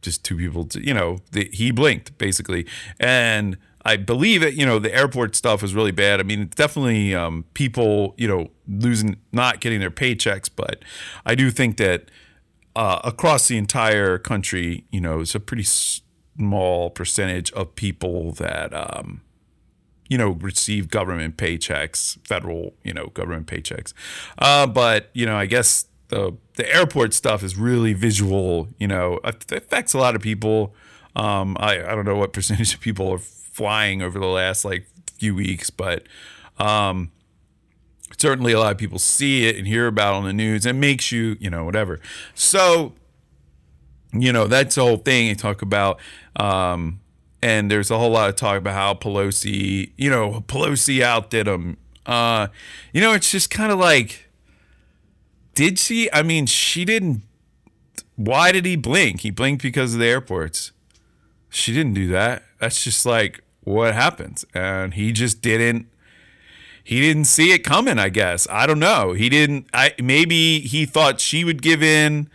just 0.00 0.24
two 0.24 0.36
people. 0.36 0.64
To, 0.66 0.80
you 0.80 0.94
know, 0.94 1.18
the, 1.32 1.50
he 1.52 1.72
blinked 1.72 2.16
basically, 2.18 2.66
and 3.00 3.58
I 3.84 3.96
believe 3.96 4.42
it. 4.42 4.54
You 4.54 4.66
know, 4.66 4.78
the 4.78 4.94
airport 4.94 5.36
stuff 5.36 5.62
is 5.62 5.74
really 5.74 5.92
bad. 5.92 6.20
I 6.20 6.22
mean, 6.22 6.42
it's 6.42 6.56
definitely 6.56 7.14
um, 7.14 7.44
people, 7.54 8.14
you 8.16 8.28
know, 8.28 8.50
losing, 8.66 9.16
not 9.32 9.60
getting 9.60 9.80
their 9.80 9.90
paychecks, 9.90 10.48
but 10.54 10.82
I 11.24 11.34
do 11.34 11.50
think 11.50 11.76
that 11.78 12.10
uh, 12.76 13.00
across 13.04 13.48
the 13.48 13.56
entire 13.56 14.18
country, 14.18 14.84
you 14.90 15.00
know, 15.00 15.20
it's 15.20 15.34
a 15.34 15.40
pretty 15.40 15.64
small 15.64 16.90
percentage 16.90 17.52
of 17.52 17.74
people 17.74 18.32
that. 18.32 18.72
Um, 18.74 19.22
you 20.10 20.16
know, 20.16 20.30
receive 20.30 20.88
government 20.88 21.36
paychecks, 21.36 22.16
federal, 22.26 22.72
you 22.82 22.94
know, 22.94 23.08
government 23.08 23.46
paychecks. 23.46 23.92
Uh, 24.38 24.66
but 24.66 25.10
you 25.12 25.26
know, 25.26 25.36
I 25.36 25.44
guess 25.44 25.84
the 26.08 26.36
the 26.54 26.74
airport 26.74 27.14
stuff 27.14 27.42
is 27.42 27.56
really 27.56 27.92
visual. 27.92 28.68
You 28.78 28.88
know, 28.88 29.20
it 29.24 29.52
affects 29.52 29.92
a 29.94 29.98
lot 29.98 30.16
of 30.16 30.22
people. 30.22 30.74
Um, 31.14 31.56
I 31.60 31.84
I 31.84 31.94
don't 31.94 32.04
know 32.04 32.16
what 32.16 32.32
percentage 32.32 32.74
of 32.74 32.80
people 32.80 33.10
are 33.10 33.20
flying 33.58 34.00
over 34.02 34.18
the 34.18 34.26
last 34.26 34.64
like 34.64 34.86
few 35.18 35.34
weeks, 35.34 35.68
but 35.68 36.04
um, 36.58 37.10
certainly 38.16 38.52
a 38.52 38.60
lot 38.60 38.70
of 38.70 38.78
people 38.78 39.00
see 39.00 39.46
it 39.46 39.56
and 39.56 39.66
hear 39.66 39.88
about 39.88 40.14
it 40.14 40.16
on 40.18 40.24
the 40.24 40.32
news. 40.32 40.64
It 40.64 40.74
makes 40.74 41.10
you, 41.10 41.36
you 41.40 41.50
know, 41.50 41.64
whatever. 41.64 41.98
So, 42.34 42.92
you 44.12 44.32
know, 44.32 44.46
that's 44.46 44.76
the 44.76 44.82
whole 44.82 44.96
thing. 44.96 45.26
You 45.26 45.34
talk 45.34 45.60
about 45.60 45.98
um, 46.36 47.00
and 47.42 47.68
there's 47.68 47.90
a 47.90 47.98
whole 47.98 48.10
lot 48.10 48.28
of 48.28 48.36
talk 48.36 48.58
about 48.58 48.74
how 48.74 48.94
Pelosi, 48.94 49.90
you 49.96 50.08
know, 50.08 50.44
Pelosi 50.46 51.02
outdid 51.02 51.48
him. 51.48 51.76
Uh, 52.06 52.46
you 52.92 53.00
know, 53.00 53.12
it's 53.12 53.30
just 53.30 53.50
kind 53.50 53.70
of 53.70 53.78
like, 53.78 54.28
did 55.54 55.80
she? 55.80 56.10
I 56.12 56.22
mean, 56.22 56.46
she 56.46 56.84
didn't. 56.84 57.22
Why 58.14 58.52
did 58.52 58.64
he 58.64 58.76
blink? 58.76 59.20
He 59.20 59.30
blinked 59.30 59.62
because 59.62 59.94
of 59.94 60.00
the 60.00 60.06
airports. 60.06 60.72
She 61.50 61.72
didn't 61.72 61.94
do 61.94 62.06
that. 62.08 62.44
That's 62.60 62.82
just 62.82 63.04
like 63.04 63.42
what 63.68 63.94
happens, 63.94 64.44
and 64.54 64.94
he 64.94 65.12
just 65.12 65.42
didn't. 65.42 65.86
He 66.82 67.00
didn't 67.00 67.24
see 67.24 67.52
it 67.52 67.58
coming. 67.64 67.98
I 67.98 68.08
guess 68.08 68.46
I 68.50 68.66
don't 68.66 68.78
know. 68.78 69.12
He 69.12 69.28
didn't. 69.28 69.66
I 69.72 69.94
maybe 70.02 70.60
he 70.60 70.86
thought 70.86 71.20
she 71.20 71.44
would 71.44 71.62
give 71.62 71.82
in. 71.82 72.30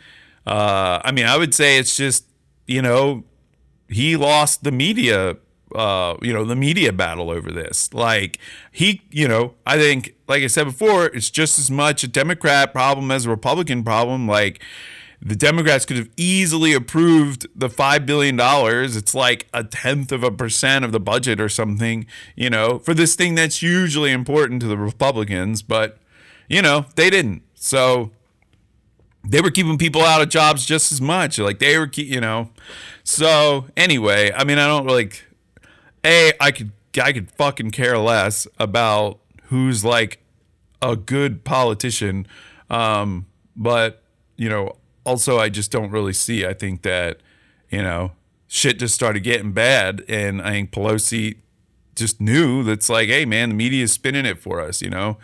Uh, 0.46 1.02
I 1.04 1.12
mean, 1.12 1.26
I 1.26 1.38
would 1.38 1.54
say 1.54 1.78
it's 1.78 1.98
just 1.98 2.26
you 2.68 2.82
know 2.82 3.24
he 3.88 4.16
lost 4.16 4.64
the 4.64 4.72
media 4.72 5.38
uh, 5.76 6.18
you 6.22 6.32
know, 6.32 6.46
the 6.46 6.56
media 6.56 6.94
battle 6.94 7.32
over 7.32 7.52
this. 7.52 7.94
Like 7.94 8.38
he, 8.72 9.02
you 9.10 9.28
know, 9.28 9.56
I 9.66 9.78
think, 9.78 10.16
like 10.28 10.44
I 10.44 10.48
said 10.48 10.66
before, 10.66 11.08
it's 11.08 11.30
just 11.30 11.58
as 11.58 11.72
much 11.72 12.04
a 12.04 12.08
Democrat 12.08 12.72
problem 12.72 13.12
as 13.12 13.26
a 13.26 13.30
Republican 13.30 13.84
problem. 13.84 14.28
Like 14.28 14.62
the 15.26 15.36
Democrats 15.36 15.86
could 15.86 15.96
have 15.96 16.10
easily 16.18 16.74
approved 16.74 17.48
the 17.56 17.70
five 17.70 18.06
billion 18.06 18.36
dollars. 18.36 18.98
It's 18.98 19.16
like 19.16 19.48
a 19.54 19.64
tenth 19.64 20.12
of 20.12 20.22
a 20.24 20.32
percent 20.32 20.84
of 20.84 20.92
the 20.92 21.00
budget 21.00 21.40
or 21.40 21.48
something, 21.48 22.06
you 22.36 22.50
know, 22.50 22.80
for 22.80 22.94
this 22.94 23.16
thing 23.16 23.36
that's 23.36 23.62
usually 23.62 24.12
important 24.12 24.62
to 24.62 24.68
the 24.68 24.78
Republicans, 24.78 25.62
but 25.62 25.98
you 26.50 26.62
know, 26.62 26.86
they 26.96 27.10
didn't. 27.10 27.44
So 27.56 28.12
they 29.24 29.40
were 29.40 29.50
keeping 29.50 29.78
people 29.78 30.02
out 30.02 30.22
of 30.22 30.28
jobs 30.28 30.66
just 30.66 30.92
as 30.92 31.00
much. 31.00 31.40
Like 31.40 31.60
they 31.60 31.78
were, 31.78 31.90
you 31.94 32.20
know. 32.20 32.50
So 33.06 33.66
anyway, 33.78 34.32
I 34.36 34.44
mean, 34.44 34.60
I 34.60 34.68
don't 34.68 34.88
like. 34.88 35.26
A, 36.06 36.34
I 36.42 36.52
could 36.52 36.72
I 37.02 37.14
could 37.14 37.32
fucking 37.32 37.72
care 37.72 37.98
less 37.98 38.46
about 38.60 39.20
who's 39.44 39.86
like 39.86 40.20
a 40.82 40.98
good 40.98 41.46
politician, 41.46 42.28
um, 42.70 43.26
but 43.56 44.04
you 44.36 44.50
know, 44.50 44.76
also 45.06 45.40
I 45.40 45.50
just 45.50 45.72
don't 45.72 45.92
really 45.92 46.14
see. 46.14 46.46
I 46.46 46.54
think 46.54 46.82
that 46.84 47.22
you 47.70 47.82
know 47.82 48.12
shit 48.48 48.80
just 48.80 48.96
started 48.96 49.22
getting 49.22 49.52
bad, 49.52 50.04
and 50.08 50.42
I 50.42 50.52
think 50.52 50.72
Pelosi 50.72 51.38
just 51.96 52.20
knew 52.20 52.64
that's 52.64 52.90
like, 52.90 53.10
hey 53.10 53.26
man, 53.26 53.50
the 53.50 53.56
media 53.56 53.84
is 53.84 53.92
spinning 53.92 54.26
it 54.26 54.40
for 54.40 54.62
us. 54.62 54.82
You 54.82 54.90
know, 54.90 55.18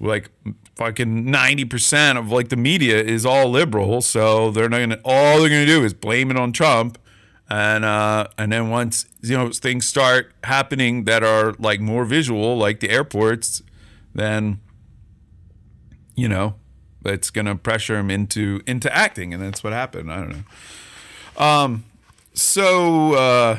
like 0.00 0.30
fucking 0.76 1.24
90% 1.24 2.16
of 2.18 2.30
like 2.30 2.48
the 2.50 2.56
media 2.56 3.02
is 3.02 3.26
all 3.26 3.50
liberal 3.50 4.00
so 4.00 4.52
they're 4.52 4.68
not 4.68 4.78
gonna 4.78 5.00
all 5.04 5.40
they're 5.40 5.48
gonna 5.48 5.66
do 5.66 5.84
is 5.84 5.92
blame 5.92 6.30
it 6.30 6.36
on 6.36 6.52
trump 6.52 6.96
and 7.50 7.84
uh 7.84 8.28
and 8.38 8.52
then 8.52 8.70
once 8.70 9.04
you 9.20 9.36
know 9.36 9.50
things 9.50 9.88
start 9.88 10.32
happening 10.44 11.02
that 11.02 11.24
are 11.24 11.52
like 11.58 11.80
more 11.80 12.04
visual 12.04 12.56
like 12.56 12.78
the 12.78 12.88
airports 12.90 13.60
then 14.14 14.60
you 16.14 16.28
know 16.28 16.54
it's 17.08 17.30
gonna 17.30 17.56
pressure 17.56 17.96
him 17.96 18.10
into 18.10 18.60
into 18.66 18.94
acting 18.94 19.34
and 19.34 19.42
that's 19.42 19.64
what 19.64 19.72
happened 19.72 20.12
i 20.12 20.16
don't 20.16 20.30
know 20.30 21.44
um 21.44 21.84
so 22.34 23.14
uh 23.14 23.58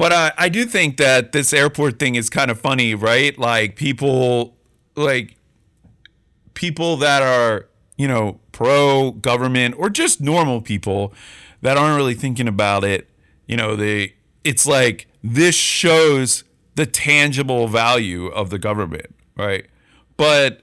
but 0.00 0.14
I, 0.14 0.32
I 0.38 0.48
do 0.48 0.64
think 0.64 0.96
that 0.96 1.32
this 1.32 1.52
airport 1.52 1.98
thing 1.98 2.14
is 2.14 2.30
kind 2.30 2.50
of 2.50 2.58
funny, 2.58 2.94
right? 2.94 3.38
Like 3.38 3.76
people 3.76 4.56
like 4.96 5.36
people 6.54 6.96
that 6.96 7.22
are, 7.22 7.68
you 7.98 8.08
know, 8.08 8.40
pro 8.50 9.10
government 9.10 9.74
or 9.76 9.90
just 9.90 10.18
normal 10.18 10.62
people 10.62 11.12
that 11.60 11.76
aren't 11.76 11.98
really 11.98 12.14
thinking 12.14 12.48
about 12.48 12.82
it, 12.82 13.10
you 13.46 13.58
know, 13.58 13.76
they 13.76 14.14
it's 14.42 14.66
like 14.66 15.06
this 15.22 15.54
shows 15.54 16.44
the 16.76 16.86
tangible 16.86 17.68
value 17.68 18.28
of 18.28 18.48
the 18.48 18.58
government, 18.58 19.14
right? 19.36 19.66
But 20.16 20.62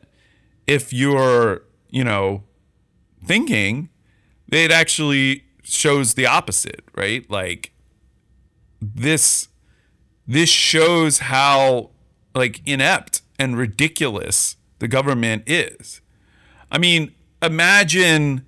if 0.68 0.92
you're, 0.94 1.64
you 1.90 2.04
know, 2.04 2.44
thinking, 3.24 3.90
it 4.52 4.72
actually 4.72 5.46
shows 5.64 6.14
the 6.14 6.26
opposite, 6.26 6.84
right? 6.96 7.30
Like 7.30 7.72
this 8.82 9.48
this 10.28 10.50
shows 10.50 11.20
how 11.20 11.92
like 12.36 12.62
inept 12.66 13.22
and 13.40 13.58
ridiculous 13.58 14.58
the 14.80 14.88
government 14.88 15.44
is. 15.48 16.02
I 16.72 16.78
mean, 16.78 17.14
imagine 17.42 18.46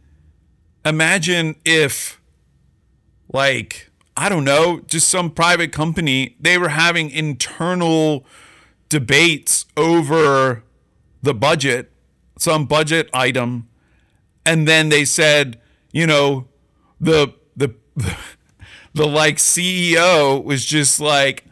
imagine 0.86 1.55
if 1.65 2.21
like 3.32 3.89
I 4.17 4.27
don't 4.27 4.43
know, 4.43 4.82
just 4.86 5.08
some 5.08 5.32
private 5.32 5.71
company, 5.71 6.36
they 6.41 6.58
were 6.58 6.69
having 6.69 7.10
internal 7.10 8.25
debates 8.89 9.65
over 9.77 10.63
the 11.21 11.34
budget, 11.34 11.91
some 12.39 12.65
budget 12.65 13.10
item, 13.13 13.67
and 14.45 14.67
then 14.67 14.89
they 14.89 15.06
said, 15.06 15.60
you 15.91 16.08
know, 16.08 16.47
the 16.99 17.34
the 17.56 17.75
the 18.93 19.08
like 19.08 19.38
CEO 19.38 20.43
was 20.43 20.65
just 20.65 20.99
like 20.99 21.45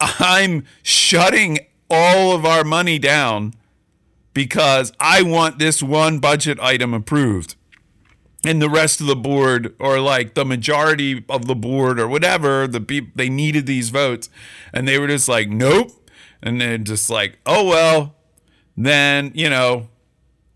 I'm 0.00 0.64
shutting 0.82 1.58
all 1.90 2.34
of 2.34 2.44
our 2.44 2.62
money 2.62 2.98
down 2.98 3.54
because 4.34 4.92
I 5.00 5.22
want 5.22 5.58
this 5.58 5.82
one 5.82 6.18
budget 6.18 6.58
item 6.60 6.92
approved. 6.92 7.54
And 8.46 8.60
the 8.60 8.68
rest 8.68 9.00
of 9.00 9.06
the 9.06 9.16
board, 9.16 9.74
or 9.78 10.00
like 10.00 10.34
the 10.34 10.44
majority 10.44 11.24
of 11.30 11.46
the 11.46 11.54
board, 11.54 11.98
or 11.98 12.06
whatever, 12.06 12.66
the 12.66 12.80
people 12.80 13.10
they 13.14 13.30
needed 13.30 13.64
these 13.64 13.88
votes, 13.88 14.28
and 14.70 14.86
they 14.86 14.98
were 14.98 15.06
just 15.06 15.28
like, 15.28 15.48
nope. 15.48 15.90
And 16.42 16.60
then 16.60 16.84
just 16.84 17.08
like, 17.08 17.38
oh 17.46 17.64
well, 17.66 18.16
then 18.76 19.32
you 19.34 19.48
know, 19.48 19.88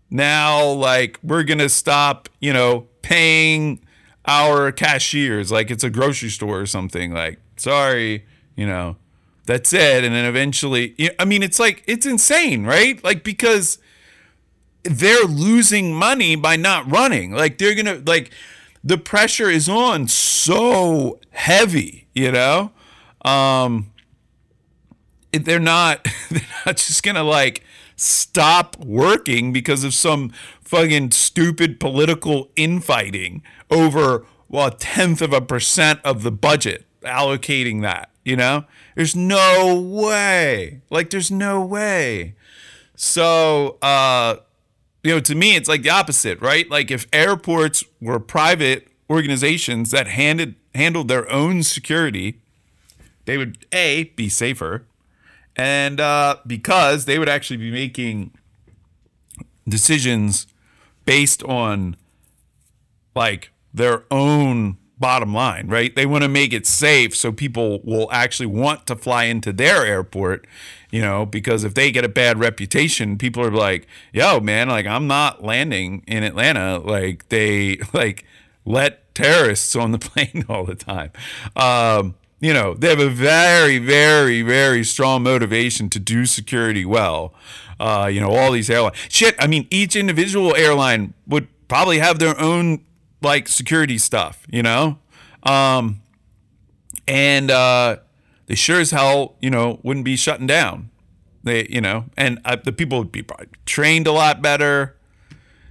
now 0.09 0.69
like 0.69 1.19
we're 1.23 1.43
gonna 1.43 1.69
stop, 1.69 2.29
you 2.39 2.53
know, 2.53 2.87
paying 3.01 3.81
our 4.25 4.71
cashiers 4.71 5.51
like 5.51 5.71
it's 5.71 5.83
a 5.83 5.89
grocery 5.89 6.29
store 6.29 6.59
or 6.59 6.65
something. 6.65 7.11
Like, 7.13 7.39
sorry, 7.57 8.25
you 8.55 8.67
know, 8.67 8.97
that's 9.45 9.73
it. 9.73 10.03
And 10.03 10.13
then 10.13 10.25
eventually, 10.25 10.95
I 11.17 11.25
mean, 11.25 11.41
it's 11.41 11.59
like, 11.59 11.83
it's 11.87 12.05
insane, 12.05 12.65
right? 12.65 13.03
Like, 13.03 13.23
because 13.23 13.79
they're 14.83 15.23
losing 15.23 15.93
money 15.93 16.35
by 16.35 16.55
not 16.55 16.89
running. 16.89 17.31
Like, 17.31 17.57
they're 17.57 17.73
going 17.73 17.87
to, 17.87 18.03
like, 18.05 18.31
the 18.83 18.97
pressure 18.97 19.49
is 19.49 19.67
on 19.67 20.07
so 20.07 21.19
heavy, 21.31 22.07
you 22.13 22.31
know? 22.31 22.71
Um, 23.25 23.91
they're 25.31 25.59
not 25.59 26.07
they're 26.29 26.41
not 26.65 26.77
just 26.77 27.03
gonna 27.03 27.23
like 27.23 27.63
stop 27.95 28.77
working 28.77 29.51
because 29.51 29.83
of 29.83 29.93
some 29.93 30.31
fucking 30.61 31.11
stupid 31.11 31.79
political 31.79 32.49
infighting 32.55 33.43
over 33.69 34.25
well 34.47 34.67
a 34.67 34.71
tenth 34.71 35.21
of 35.21 35.33
a 35.33 35.41
percent 35.41 35.99
of 36.03 36.23
the 36.23 36.31
budget 36.31 36.85
allocating 37.03 37.81
that 37.81 38.09
you 38.29 38.35
know? 38.35 38.65
There's 38.95 39.15
no 39.15 39.79
way. 39.79 40.81
Like 40.89 41.09
there's 41.09 41.31
no 41.31 41.65
way. 41.65 42.35
So 42.95 43.77
uh 43.81 44.37
you 45.03 45.15
know 45.15 45.19
to 45.21 45.35
me 45.35 45.55
it's 45.55 45.69
like 45.69 45.81
the 45.81 45.89
opposite 45.89 46.39
right? 46.41 46.69
Like 46.69 46.91
if 46.91 47.07
airports 47.11 47.83
were 47.99 48.19
private 48.19 48.87
organizations 49.09 49.91
that 49.91 50.07
handed 50.07 50.55
handled 50.75 51.07
their 51.07 51.29
own 51.31 51.63
security 51.63 52.41
they 53.25 53.37
would 53.37 53.65
a 53.73 54.03
be 54.15 54.29
safer 54.29 54.85
and 55.55 55.99
uh, 55.99 56.37
because 56.45 57.05
they 57.05 57.19
would 57.19 57.29
actually 57.29 57.57
be 57.57 57.71
making 57.71 58.31
decisions 59.67 60.47
based 61.05 61.43
on 61.43 61.95
like 63.15 63.51
their 63.73 64.03
own 64.11 64.77
bottom 64.99 65.33
line, 65.33 65.67
right? 65.67 65.95
They 65.95 66.05
want 66.05 66.23
to 66.23 66.29
make 66.29 66.51
it 66.51 66.67
safe 66.67 67.15
so 67.15 67.31
people 67.31 67.81
will 67.83 68.09
actually 68.11 68.47
want 68.47 68.85
to 68.87 68.95
fly 68.95 69.23
into 69.25 69.53
their 69.53 69.85
airport, 69.85 70.45
you 70.91 71.01
know, 71.01 71.25
because 71.25 71.63
if 71.63 71.73
they 71.73 71.91
get 71.91 72.03
a 72.03 72.09
bad 72.09 72.37
reputation, 72.37 73.17
people 73.17 73.43
are 73.43 73.51
like, 73.51 73.87
yo, 74.13 74.39
man, 74.41 74.67
like 74.67 74.85
I'm 74.85 75.07
not 75.07 75.43
landing 75.43 76.03
in 76.05 76.23
Atlanta. 76.23 76.79
Like 76.79 77.29
they 77.29 77.77
like 77.93 78.25
let 78.65 79.15
terrorists 79.15 79.75
on 79.75 79.91
the 79.91 79.99
plane 79.99 80.45
all 80.49 80.65
the 80.65 80.75
time. 80.75 81.11
Um, 81.55 82.15
you 82.39 82.53
know, 82.53 82.73
they 82.73 82.89
have 82.89 82.99
a 82.99 83.09
very, 83.09 83.77
very, 83.77 84.41
very 84.41 84.83
strong 84.83 85.23
motivation 85.23 85.89
to 85.89 85.99
do 85.99 86.25
security 86.25 86.85
well. 86.85 87.33
Uh, 87.79 88.09
you 88.11 88.19
know, 88.19 88.31
all 88.31 88.51
these 88.51 88.69
airlines. 88.69 88.97
Shit, 89.07 89.35
I 89.39 89.47
mean, 89.47 89.65
each 89.69 89.95
individual 89.95 90.53
airline 90.55 91.13
would 91.27 91.47
probably 91.69 91.99
have 91.99 92.19
their 92.19 92.39
own 92.39 92.83
like 93.21 93.47
security 93.47 93.97
stuff, 93.97 94.45
you 94.49 94.61
know? 94.61 94.99
Um, 95.43 96.01
and 97.07 97.49
uh, 97.49 97.97
they 98.47 98.55
sure 98.55 98.79
as 98.79 98.91
hell, 98.91 99.35
you 99.41 99.49
know, 99.49 99.79
wouldn't 99.83 100.05
be 100.05 100.17
shutting 100.17 100.47
down. 100.47 100.89
They, 101.43 101.67
you 101.69 101.79
know, 101.79 102.05
and 102.17 102.39
uh, 102.43 102.57
the 102.57 102.73
people 102.73 102.99
would 102.99 103.13
be 103.13 103.25
trained 103.65 104.07
a 104.07 104.11
lot 104.11 104.41
better. 104.41 104.97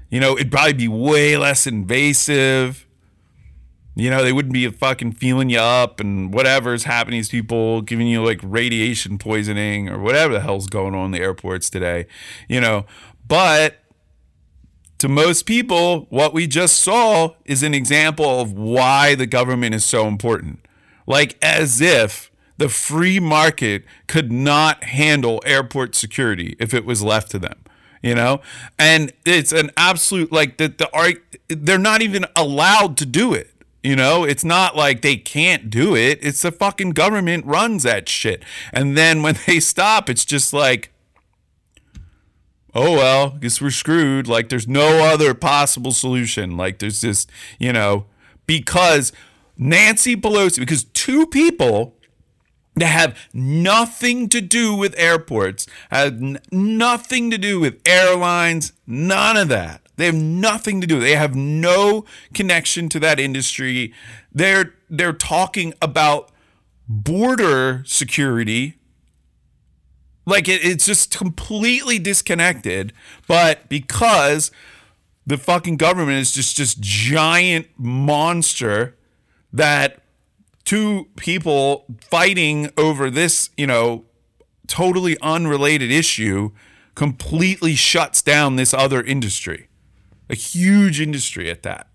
You 0.08 0.20
know, 0.20 0.36
it'd 0.36 0.50
probably 0.50 0.72
be 0.72 0.88
way 0.88 1.36
less 1.36 1.66
invasive. 1.66 2.86
You 3.98 4.10
know, 4.10 4.22
they 4.22 4.32
wouldn't 4.32 4.54
be 4.54 4.68
fucking 4.70 5.12
feeling 5.12 5.50
you 5.50 5.58
up 5.58 5.98
and 5.98 6.32
whatever's 6.32 6.84
happening 6.84 7.20
to 7.20 7.28
people, 7.28 7.82
giving 7.82 8.06
you 8.06 8.24
like 8.24 8.38
radiation 8.44 9.18
poisoning 9.18 9.88
or 9.88 9.98
whatever 9.98 10.34
the 10.34 10.40
hell's 10.40 10.68
going 10.68 10.94
on 10.94 11.06
in 11.06 11.10
the 11.10 11.20
airports 11.20 11.68
today. 11.68 12.06
You 12.48 12.60
know, 12.60 12.86
but 13.26 13.80
to 14.98 15.08
most 15.08 15.46
people, 15.46 16.06
what 16.10 16.32
we 16.32 16.46
just 16.46 16.78
saw 16.78 17.34
is 17.44 17.64
an 17.64 17.74
example 17.74 18.40
of 18.40 18.52
why 18.52 19.16
the 19.16 19.26
government 19.26 19.74
is 19.74 19.84
so 19.84 20.06
important. 20.06 20.64
Like, 21.06 21.36
as 21.42 21.80
if 21.80 22.30
the 22.56 22.68
free 22.68 23.18
market 23.18 23.84
could 24.06 24.30
not 24.30 24.84
handle 24.84 25.42
airport 25.44 25.96
security 25.96 26.54
if 26.60 26.72
it 26.72 26.84
was 26.84 27.02
left 27.02 27.30
to 27.32 27.38
them, 27.38 27.64
you 28.02 28.14
know? 28.14 28.42
And 28.78 29.12
it's 29.24 29.52
an 29.52 29.70
absolute, 29.76 30.30
like, 30.30 30.58
the, 30.58 30.68
the 30.68 30.88
art, 30.92 31.16
they're 31.48 31.78
not 31.78 32.02
even 32.02 32.26
allowed 32.36 32.96
to 32.98 33.06
do 33.06 33.34
it. 33.34 33.52
You 33.82 33.94
know, 33.94 34.24
it's 34.24 34.44
not 34.44 34.74
like 34.76 35.02
they 35.02 35.16
can't 35.16 35.70
do 35.70 35.94
it. 35.94 36.18
It's 36.20 36.42
the 36.42 36.50
fucking 36.50 36.90
government 36.90 37.46
runs 37.46 37.84
that 37.84 38.08
shit. 38.08 38.42
And 38.72 38.96
then 38.96 39.22
when 39.22 39.36
they 39.46 39.60
stop, 39.60 40.10
it's 40.10 40.24
just 40.24 40.52
like, 40.52 40.92
oh 42.74 42.92
well, 42.92 43.30
guess 43.30 43.60
we're 43.60 43.70
screwed. 43.70 44.26
Like 44.26 44.48
there's 44.48 44.66
no 44.66 45.04
other 45.04 45.32
possible 45.32 45.92
solution. 45.92 46.56
Like 46.56 46.80
there's 46.80 47.00
just, 47.00 47.30
you 47.58 47.72
know, 47.72 48.06
because 48.46 49.12
Nancy 49.56 50.16
Pelosi, 50.16 50.58
because 50.58 50.84
two 50.84 51.26
people 51.26 51.94
that 52.74 52.86
have 52.86 53.18
nothing 53.32 54.28
to 54.28 54.40
do 54.40 54.74
with 54.74 54.94
airports, 54.98 55.66
have 55.90 56.14
n- 56.14 56.38
nothing 56.50 57.30
to 57.30 57.38
do 57.38 57.60
with 57.60 57.80
airlines, 57.84 58.72
none 58.86 59.36
of 59.36 59.48
that. 59.48 59.82
They 59.98 60.06
have 60.06 60.14
nothing 60.14 60.80
to 60.80 60.86
do. 60.86 61.00
They 61.00 61.16
have 61.16 61.34
no 61.34 62.04
connection 62.32 62.88
to 62.90 63.00
that 63.00 63.20
industry. 63.20 63.92
They're 64.32 64.74
they're 64.88 65.12
talking 65.12 65.74
about 65.82 66.30
border 66.88 67.82
security 67.84 68.78
like 70.24 70.48
it, 70.48 70.64
it's 70.64 70.86
just 70.86 71.14
completely 71.14 71.98
disconnected 71.98 72.94
but 73.26 73.68
because 73.68 74.50
the 75.26 75.36
fucking 75.36 75.76
government 75.76 76.16
is 76.16 76.32
just 76.32 76.56
this 76.56 76.74
giant 76.74 77.66
monster 77.76 78.96
that 79.52 80.00
two 80.64 81.08
people 81.16 81.84
fighting 82.00 82.70
over 82.78 83.10
this 83.10 83.50
you 83.58 83.66
know 83.66 84.06
totally 84.66 85.18
unrelated 85.20 85.90
issue 85.90 86.50
completely 86.94 87.74
shuts 87.74 88.22
down 88.22 88.56
this 88.56 88.72
other 88.72 89.02
industry 89.02 89.67
a 90.30 90.34
huge 90.34 91.00
industry 91.00 91.50
at 91.50 91.62
that 91.62 91.88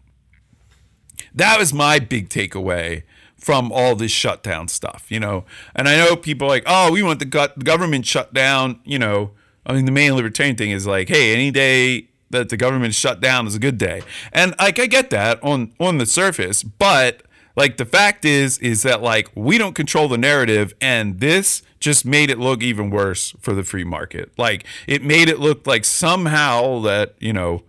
that 1.33 1.59
was 1.59 1.73
my 1.73 1.99
big 1.99 2.29
takeaway 2.29 3.03
from 3.37 3.71
all 3.71 3.95
this 3.95 4.11
shutdown 4.11 4.67
stuff, 4.67 5.05
you 5.09 5.19
know. 5.19 5.43
And 5.75 5.87
I 5.87 5.97
know 5.97 6.15
people 6.15 6.47
like, 6.47 6.63
oh, 6.65 6.91
we 6.91 7.03
want 7.03 7.19
the 7.19 7.25
government 7.63 8.05
shut 8.05 8.33
down, 8.33 8.79
you 8.85 8.97
know. 8.97 9.31
I 9.65 9.73
mean, 9.73 9.85
the 9.85 9.91
main 9.91 10.13
libertarian 10.15 10.55
thing 10.55 10.71
is 10.71 10.87
like, 10.87 11.09
hey, 11.09 11.33
any 11.33 11.51
day 11.51 12.07
that 12.29 12.49
the 12.49 12.57
government 12.57 12.95
shut 12.95 13.19
down 13.19 13.47
is 13.47 13.55
a 13.55 13.59
good 13.59 13.77
day, 13.77 14.01
and 14.31 14.55
like 14.57 14.79
I 14.79 14.87
get 14.87 15.09
that 15.11 15.41
on 15.43 15.73
on 15.79 15.99
the 15.99 16.05
surface, 16.05 16.63
but 16.63 17.21
like 17.55 17.77
the 17.77 17.85
fact 17.85 18.25
is 18.25 18.57
is 18.57 18.81
that 18.83 19.01
like 19.01 19.29
we 19.35 19.57
don't 19.57 19.75
control 19.75 20.07
the 20.07 20.17
narrative, 20.17 20.73
and 20.81 21.19
this 21.19 21.61
just 21.79 22.05
made 22.05 22.29
it 22.29 22.39
look 22.39 22.63
even 22.63 22.89
worse 22.89 23.35
for 23.39 23.53
the 23.53 23.63
free 23.63 23.83
market. 23.83 24.31
Like 24.37 24.65
it 24.87 25.03
made 25.03 25.29
it 25.29 25.39
look 25.39 25.67
like 25.67 25.85
somehow 25.85 26.79
that 26.81 27.15
you 27.19 27.33
know 27.33 27.63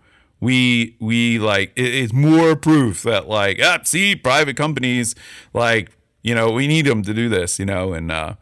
we 0.45 0.95
we 0.99 1.39
like 1.39 1.71
it, 1.75 1.91
it's 1.95 2.13
more 2.13 2.55
proof 2.55 3.01
that 3.01 3.27
like 3.27 3.59
ah, 3.63 3.79
see 3.83 4.15
private 4.15 4.55
companies 4.55 5.15
like 5.53 5.89
you 6.21 6.35
know 6.35 6.51
we 6.51 6.67
need 6.67 6.85
them 6.85 7.01
to 7.01 7.15
do 7.15 7.27
this 7.29 7.57
you 7.57 7.65
know 7.65 7.93
and 7.93 8.11
uh 8.11 8.35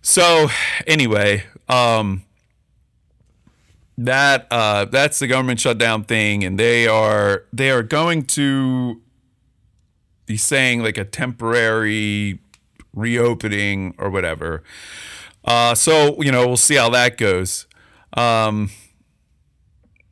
so 0.00 0.46
anyway 0.86 1.42
um 1.68 2.22
that 3.96 4.46
uh 4.52 4.84
that's 4.84 5.18
the 5.18 5.26
government 5.26 5.58
shutdown 5.58 6.04
thing 6.04 6.44
and 6.44 6.56
they 6.56 6.86
are 6.86 7.42
they 7.52 7.68
are 7.68 7.82
going 7.82 8.22
to 8.22 9.02
be 10.24 10.36
saying 10.36 10.84
like 10.84 10.96
a 10.96 11.04
temporary 11.04 12.38
reopening 12.94 13.92
or 13.98 14.08
whatever. 14.08 14.62
Uh 15.44 15.74
so 15.74 16.22
you 16.22 16.30
know 16.30 16.46
we'll 16.46 16.56
see 16.56 16.76
how 16.76 16.88
that 16.90 17.16
goes. 17.16 17.66
Um 18.12 18.70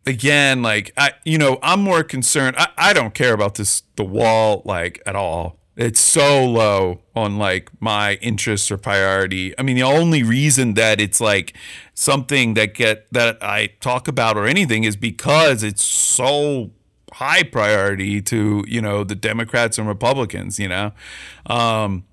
again, 0.06 0.62
like 0.62 0.92
I, 0.96 1.12
you 1.24 1.38
know, 1.38 1.58
I'm 1.62 1.80
more 1.80 2.02
concerned. 2.02 2.56
I, 2.58 2.68
I 2.78 2.92
don't 2.92 3.14
care 3.14 3.34
about 3.34 3.56
this 3.56 3.82
the 3.96 4.04
wall 4.04 4.62
like 4.64 5.02
at 5.04 5.16
all. 5.16 5.58
It's 5.76 6.00
so 6.00 6.42
low 6.46 7.02
on 7.14 7.36
like 7.36 7.70
my 7.80 8.14
interests 8.22 8.70
or 8.70 8.78
priority. 8.78 9.58
I 9.58 9.62
mean, 9.62 9.76
the 9.76 9.82
only 9.82 10.22
reason 10.22 10.72
that 10.74 11.00
it's 11.02 11.20
like 11.20 11.54
something 11.92 12.54
that 12.54 12.72
get 12.72 13.06
that 13.12 13.42
I 13.42 13.66
talk 13.80 14.08
about 14.08 14.38
or 14.38 14.46
anything 14.46 14.84
is 14.84 14.96
because 14.96 15.62
it's 15.62 15.84
so 15.84 16.70
high 17.12 17.42
priority 17.42 18.22
to 18.22 18.64
you 18.66 18.80
know 18.80 19.04
the 19.04 19.14
Democrats 19.14 19.76
and 19.78 19.86
Republicans. 19.86 20.58
You 20.58 20.68
know. 20.68 20.92
Um, 21.44 22.04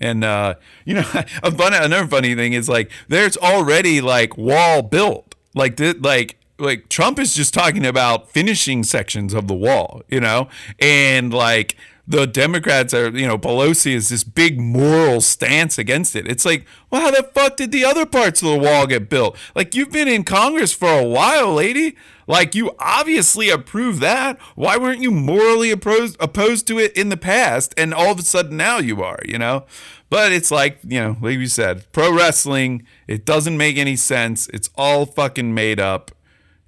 and 0.00 0.22
uh, 0.22 0.54
you 0.84 0.94
know, 0.94 1.04
a 1.42 1.50
fun, 1.50 1.74
another 1.74 2.06
funny 2.06 2.34
thing 2.34 2.52
is 2.52 2.68
like 2.68 2.90
there's 3.08 3.36
already 3.36 4.00
like 4.00 4.36
wall 4.36 4.82
built. 4.82 5.34
Like 5.54 5.76
th- 5.76 5.96
like 6.00 6.37
like 6.58 6.88
Trump 6.88 7.18
is 7.18 7.34
just 7.34 7.54
talking 7.54 7.86
about 7.86 8.30
finishing 8.30 8.82
sections 8.82 9.34
of 9.34 9.48
the 9.48 9.54
wall, 9.54 10.02
you 10.08 10.20
know, 10.20 10.48
and 10.78 11.32
like 11.32 11.76
the 12.08 12.26
Democrats 12.26 12.94
are, 12.94 13.10
you 13.10 13.26
know, 13.26 13.36
Pelosi 13.36 13.92
is 13.92 14.08
this 14.08 14.24
big 14.24 14.58
moral 14.58 15.20
stance 15.20 15.76
against 15.76 16.16
it. 16.16 16.26
It's 16.26 16.46
like, 16.46 16.64
well, 16.90 17.02
how 17.02 17.10
the 17.10 17.22
fuck 17.22 17.58
did 17.58 17.70
the 17.70 17.84
other 17.84 18.06
parts 18.06 18.42
of 18.42 18.48
the 18.48 18.58
wall 18.58 18.86
get 18.86 19.10
built? 19.10 19.36
Like, 19.54 19.74
you've 19.74 19.92
been 19.92 20.08
in 20.08 20.24
Congress 20.24 20.72
for 20.72 20.88
a 20.88 21.04
while, 21.04 21.52
lady. 21.52 21.96
Like, 22.26 22.54
you 22.54 22.74
obviously 22.78 23.50
approve 23.50 24.00
that. 24.00 24.40
Why 24.54 24.78
weren't 24.78 25.02
you 25.02 25.10
morally 25.10 25.70
opposed 25.70 26.16
opposed 26.18 26.66
to 26.68 26.78
it 26.78 26.96
in 26.96 27.10
the 27.10 27.18
past? 27.18 27.74
And 27.76 27.92
all 27.92 28.12
of 28.12 28.18
a 28.18 28.22
sudden 28.22 28.56
now 28.56 28.78
you 28.78 29.02
are, 29.02 29.18
you 29.26 29.38
know? 29.38 29.66
But 30.08 30.32
it's 30.32 30.50
like, 30.50 30.78
you 30.86 31.00
know, 31.00 31.16
like 31.20 31.38
you 31.38 31.46
said, 31.46 31.90
pro 31.92 32.10
wrestling, 32.10 32.86
it 33.06 33.26
doesn't 33.26 33.58
make 33.58 33.76
any 33.76 33.96
sense. 33.96 34.48
It's 34.48 34.70
all 34.76 35.04
fucking 35.04 35.52
made 35.52 35.78
up. 35.78 36.10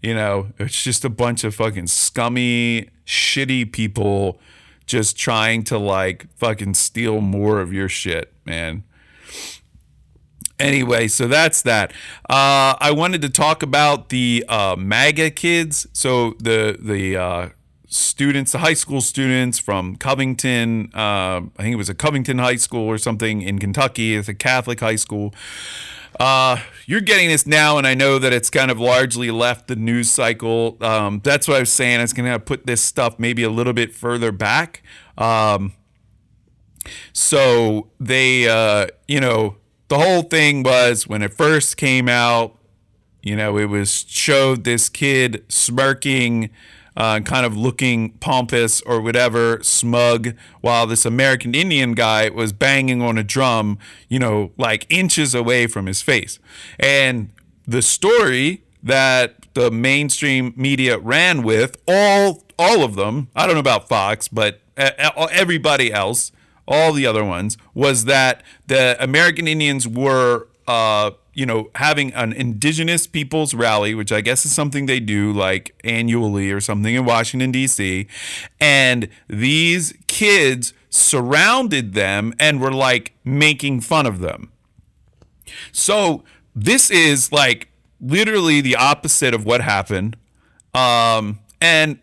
You 0.03 0.15
know, 0.15 0.49
it's 0.59 0.83
just 0.83 1.05
a 1.05 1.11
bunch 1.11 1.45
of 1.45 1.55
fucking 1.55 1.89
scummy, 1.89 2.89
shitty 3.05 3.71
people 3.73 4.41
just 4.87 5.17
trying 5.17 5.63
to 5.65 5.79
like 5.79 6.27
fucking 6.37 6.75
steal 6.75 7.21
more 7.21 7.61
of 7.61 7.73
your 7.73 7.89
shit, 7.89 8.33
man. 8.45 8.83
anyway, 10.59 11.07
so 11.09 11.29
that's 11.29 11.63
that. 11.63 11.93
Uh, 12.29 12.75
I 12.81 12.93
wanted 12.93 13.23
to 13.23 13.29
talk 13.29 13.63
about 13.63 14.09
the 14.09 14.45
uh, 14.49 14.77
MAGA 14.79 15.31
kids. 15.31 15.87
So 15.93 16.35
the 16.39 16.77
the 16.81 17.17
uh, 17.17 17.49
students, 17.87 18.53
the 18.53 18.59
high 18.59 18.75
school 18.75 19.01
students 19.01 19.59
from 19.59 19.97
Covington. 19.97 20.91
Uh, 20.95 21.43
I 21.57 21.63
think 21.63 21.75
it 21.75 21.77
was 21.77 21.89
a 21.89 21.95
Covington 21.95 22.39
High 22.39 22.57
School 22.57 22.87
or 22.87 22.99
something 22.99 23.43
in 23.43 23.59
Kentucky. 23.59 24.17
It's 24.17 24.29
a 24.29 24.35
Catholic 24.35 24.81
high 24.81 24.97
school. 24.97 25.35
Uh, 26.19 26.59
you're 26.87 27.01
getting 27.01 27.29
this 27.29 27.47
now, 27.47 27.79
and 27.79 27.87
I 27.87 27.95
know 27.95 28.19
that 28.19 28.33
it's 28.33 28.51
kind 28.51 28.71
of 28.71 28.81
largely 28.81 29.31
left 29.31 29.69
the 29.69 29.77
news 29.77 30.11
cycle. 30.11 30.77
Um, 30.81 31.21
that's 31.23 31.47
what 31.47 31.57
I 31.57 31.61
was 31.61 31.73
saying. 31.73 31.99
I 31.99 32.03
was 32.03 32.13
going 32.13 32.31
to 32.31 32.39
put 32.39 32.67
this 32.67 32.81
stuff 32.81 33.19
maybe 33.19 33.43
a 33.43 33.51
little 33.51 33.73
bit 33.73 33.95
further 33.95 34.33
back. 34.33 34.83
Um, 35.17 35.75
so 37.13 37.91
they, 38.01 38.49
uh, 38.49 38.89
you 39.07 39.21
know, 39.21 39.57
the 39.89 39.99
whole 39.99 40.23
thing 40.23 40.63
was 40.63 41.07
when 41.07 41.23
it 41.23 41.35
first 41.35 41.77
came 41.77 42.09
out, 42.09 42.57
you 43.23 43.37
know, 43.37 43.59
it 43.59 43.67
was 43.67 44.05
showed 44.09 44.65
this 44.65 44.89
kid 44.89 45.45
smirking, 45.49 46.51
uh, 47.01 47.19
kind 47.21 47.47
of 47.47 47.57
looking 47.57 48.11
pompous 48.21 48.83
or 48.83 49.01
whatever, 49.01 49.59
smug, 49.63 50.35
while 50.61 50.87
this 50.87 51.07
American 51.07 51.55
Indian 51.55 51.95
guy 51.95 52.29
was 52.29 52.53
banging 52.53 53.01
on 53.01 53.17
a 53.17 53.25
drum, 53.25 53.79
you 54.11 54.19
know, 54.19 54.53
like 54.59 54.87
inches 54.91 55.35
away 55.35 55.67
from 55.67 55.87
his 55.87 56.03
face. 56.03 56.39
And 56.79 57.31
the 57.67 57.81
story 57.81 58.65
that 58.83 59.47
the 59.55 59.71
mainstream 59.71 60.53
media 60.57 60.99
ran 60.99 61.43
with, 61.43 61.79
all 61.89 62.45
all 62.59 62.85
of 62.85 62.97
them, 62.97 63.29
I 63.35 63.47
don't 63.47 63.55
know 63.55 63.61
about 63.61 63.89
Fox, 63.89 64.29
but 64.29 64.61
everybody 64.77 65.91
else 65.91 66.33
all 66.69 66.93
the 66.93 67.07
other 67.07 67.25
ones, 67.25 67.57
was 67.75 68.05
that 68.05 68.43
the 68.67 69.03
American 69.03 69.49
Indians 69.49 69.89
were, 69.89 70.49
uh, 70.69 71.11
you 71.35 71.47
know, 71.47 71.71
having 71.77 72.13
an 72.15 72.33
indigenous 72.33 73.07
peoples 73.07 73.55
rally, 73.55 73.95
which 73.95 74.13
I 74.13 74.21
guess 74.21 74.45
is 74.45 74.53
something 74.53 74.87
they 74.87 75.01
do 75.01 75.33
like 75.33 75.75
annually 75.85 76.51
or 76.51 76.61
something 76.61 76.95
in 76.95 77.05
Washington, 77.05 77.53
D.C. 77.53 78.07
And 78.61 79.09
these 79.29 79.95
kids 80.07 80.73
surrounded 80.89 81.95
them 81.95 82.35
and 82.39 82.61
were 82.61 82.73
like 82.73 83.15
making 83.25 83.81
fun 83.81 84.07
of 84.07 84.19
them. 84.19 84.53
So 85.73 86.25
this 86.55 86.91
is 86.91 87.33
like 87.33 87.69
literally 88.01 88.61
the 88.61 88.77
opposite 88.77 89.35
of 89.35 89.45
what 89.45 89.61
happened. 89.61 90.17
Um, 90.75 91.41
and 91.61 91.99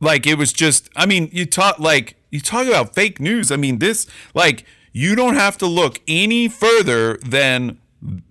like 0.00 0.26
it 0.26 0.36
was 0.36 0.52
just, 0.52 0.88
I 0.96 1.06
mean, 1.06 1.28
you 1.32 1.46
talk 1.46 1.78
like 1.78 2.16
you 2.30 2.40
talk 2.40 2.66
about 2.66 2.94
fake 2.94 3.20
news. 3.20 3.50
I 3.50 3.56
mean, 3.56 3.78
this, 3.78 4.06
like, 4.34 4.64
you 4.92 5.14
don't 5.14 5.36
have 5.36 5.56
to 5.58 5.66
look 5.66 6.00
any 6.06 6.48
further 6.48 7.16
than 7.18 7.78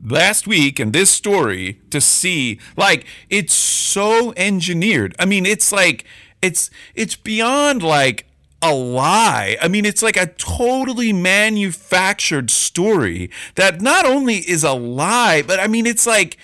last 0.03 0.47
week 0.47 0.79
and 0.79 0.93
this 0.93 1.09
story 1.09 1.81
to 1.89 1.99
see, 2.01 2.59
like, 2.77 3.05
it's 3.29 3.53
so 3.53 4.33
engineered. 4.37 5.15
I 5.19 5.25
mean, 5.25 5.45
it's 5.45 5.71
like, 5.71 6.05
it's, 6.41 6.69
it's 6.93 7.15
beyond 7.15 7.83
like, 7.83 8.27
a 8.61 8.73
lie. 8.73 9.57
I 9.61 9.67
mean, 9.67 9.85
it's 9.85 10.01
like 10.01 10.17
a 10.17 10.27
totally 10.27 11.13
manufactured 11.13 12.49
story 12.49 13.29
that 13.55 13.79
not 13.81 14.05
only 14.05 14.37
is 14.37 14.63
a 14.63 14.73
lie, 14.73 15.43
but 15.43 15.59
I 15.59 15.67
mean, 15.67 15.85
it's 15.85 16.07
like 16.07 16.37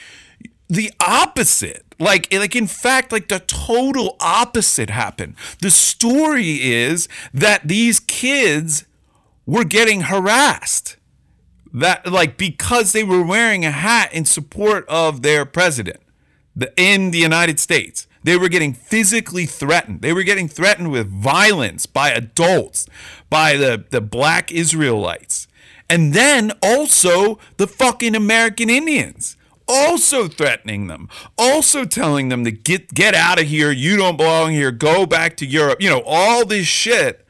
the 0.70 0.92
opposite. 1.00 1.84
Like, 2.00 2.32
like 2.34 2.56
in 2.56 2.68
fact, 2.68 3.12
like 3.12 3.28
the 3.28 3.40
total 3.40 4.18
opposite 4.20 4.90
happened. 4.90 5.36
The 5.62 5.72
story 5.72 6.62
is 6.62 7.08
that 7.34 7.68
these 7.68 8.00
kids 8.00 8.86
were 9.46 9.66
getting 9.66 10.02
harassed. 10.02 10.98
That 11.74 12.12
like 12.12 12.38
because 12.38 12.92
they 12.92 13.04
were 13.04 13.24
wearing 13.24 13.66
a 13.66 13.72
hat 13.72 14.14
in 14.14 14.26
support 14.26 14.86
of 14.90 15.22
their 15.22 15.46
president 15.46 16.02
the, 16.56 16.74
in 16.76 17.12
the 17.12 17.20
United 17.20 17.60
States. 17.60 18.08
They 18.24 18.38
were 18.38 18.50
getting 18.50 18.74
physically 18.74 19.46
threatened. 19.46 20.02
They 20.02 20.14
were 20.14 20.24
getting 20.24 20.48
threatened 20.48 20.92
with 20.92 21.10
violence 21.10 21.88
by 21.88 22.12
adults, 22.12 22.88
by 23.30 23.58
the, 23.58 23.84
the 23.90 24.02
black 24.02 24.52
Israelites. 24.52 25.48
And 25.90 26.14
then 26.14 26.52
also 26.62 27.40
the 27.58 27.68
fucking 27.68 28.16
American 28.16 28.70
Indians 28.70 29.38
also 29.72 30.28
threatening 30.28 30.88
them, 30.88 31.08
also 31.38 31.86
telling 31.86 32.30
them 32.30 32.44
to 32.44 32.52
get 32.52 32.94
get 32.94 33.16
out 33.16 33.40
of 33.40 33.48
here, 33.48 33.72
you 33.72 33.96
don't 33.96 34.18
belong 34.18 34.52
here, 34.52 34.72
go 34.72 35.06
back 35.06 35.38
to 35.38 35.46
Europe. 35.46 35.82
You 35.82 35.90
know, 35.90 36.04
all 36.06 36.46
this 36.46 36.68
shit. 36.68 37.26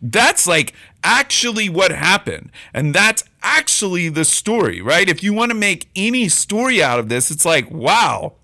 That's 0.00 0.46
like 0.46 0.74
actually 1.02 1.68
what 1.68 1.90
happened. 1.92 2.50
And 2.72 2.94
that's 2.94 3.24
actually 3.42 4.08
the 4.08 4.24
story, 4.24 4.80
right? 4.80 5.08
If 5.08 5.22
you 5.22 5.32
want 5.32 5.50
to 5.50 5.56
make 5.56 5.88
any 5.96 6.28
story 6.28 6.82
out 6.82 6.98
of 6.98 7.08
this, 7.08 7.30
it's 7.30 7.44
like, 7.44 7.70
wow. 7.70 8.34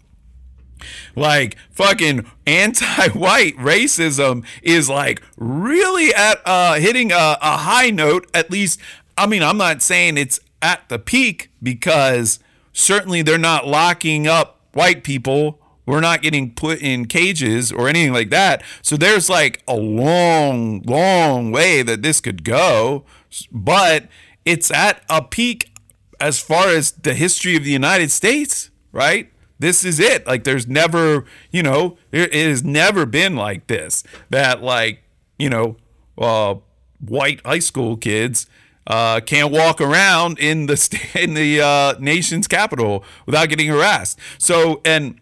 Like 1.17 1.57
fucking 1.71 2.31
anti-white 2.47 3.57
racism 3.59 4.45
is 4.63 4.89
like 4.89 5.23
really 5.37 6.15
at 6.15 6.41
uh 6.45 6.75
hitting 6.75 7.11
a, 7.11 7.37
a 7.43 7.57
high 7.57 7.91
note 7.91 8.31
at 8.33 8.51
least 8.53 8.79
I 9.17 9.27
mean 9.27 9.43
I'm 9.43 9.57
not 9.57 9.83
saying 9.83 10.17
it's 10.17 10.39
at 10.63 10.89
the 10.89 11.01
peak 11.01 11.51
because 11.61 12.39
certainly 12.73 13.23
they're 13.23 13.39
not 13.39 13.67
locking 13.67 14.29
up 14.29 14.61
white 14.73 15.03
people. 15.03 15.61
We're 15.89 16.01
not 16.01 16.21
getting 16.21 16.55
put 16.55 16.83
in 16.83 17.07
cages 17.07 17.73
or 17.73 17.89
anything 17.89 18.13
like 18.13 18.29
that. 18.29 18.63
So 18.83 18.99
there's 18.99 19.31
like 19.31 19.63
a 19.67 19.75
long, 19.75 20.83
long 20.83 21.51
way 21.51 21.83
that 21.83 22.03
this 22.03 22.21
could 22.21 22.45
go. 22.45 23.05
But 23.51 24.07
it's 24.45 24.71
at 24.71 25.03
a 25.09 25.23
peak 25.23 25.73
as 26.21 26.41
far 26.41 26.69
as 26.69 26.93
the 26.93 27.15
history 27.15 27.57
of 27.57 27.65
the 27.65 27.71
United 27.71 28.11
States, 28.11 28.71
right? 28.93 29.33
This 29.59 29.83
is 29.83 29.99
it. 29.99 30.27
Like 30.27 30.45
there's 30.45 30.67
never, 30.67 31.25
you 31.51 31.63
know, 31.63 31.97
it 32.13 32.35
has 32.35 32.63
never 32.63 33.07
been 33.07 33.35
like 33.35 33.67
this. 33.67 34.05
That 34.29 34.63
like, 34.63 35.03
you 35.39 35.49
know, 35.49 35.77
uh, 36.19 36.57
white 37.01 37.41
high 37.47 37.61
school 37.61 37.97
kids 37.97 38.47
uh, 38.87 39.21
can't 39.21 39.53
walk 39.53 39.81
around 39.81 40.39
in 40.39 40.67
the 40.67 41.09
in 41.19 41.33
the 41.33 41.63
uh, 41.63 41.95
nation's 41.99 42.47
capital 42.47 43.05
without 43.25 43.49
getting 43.49 43.69
harassed. 43.69 44.19
So 44.37 44.83
and 44.85 45.19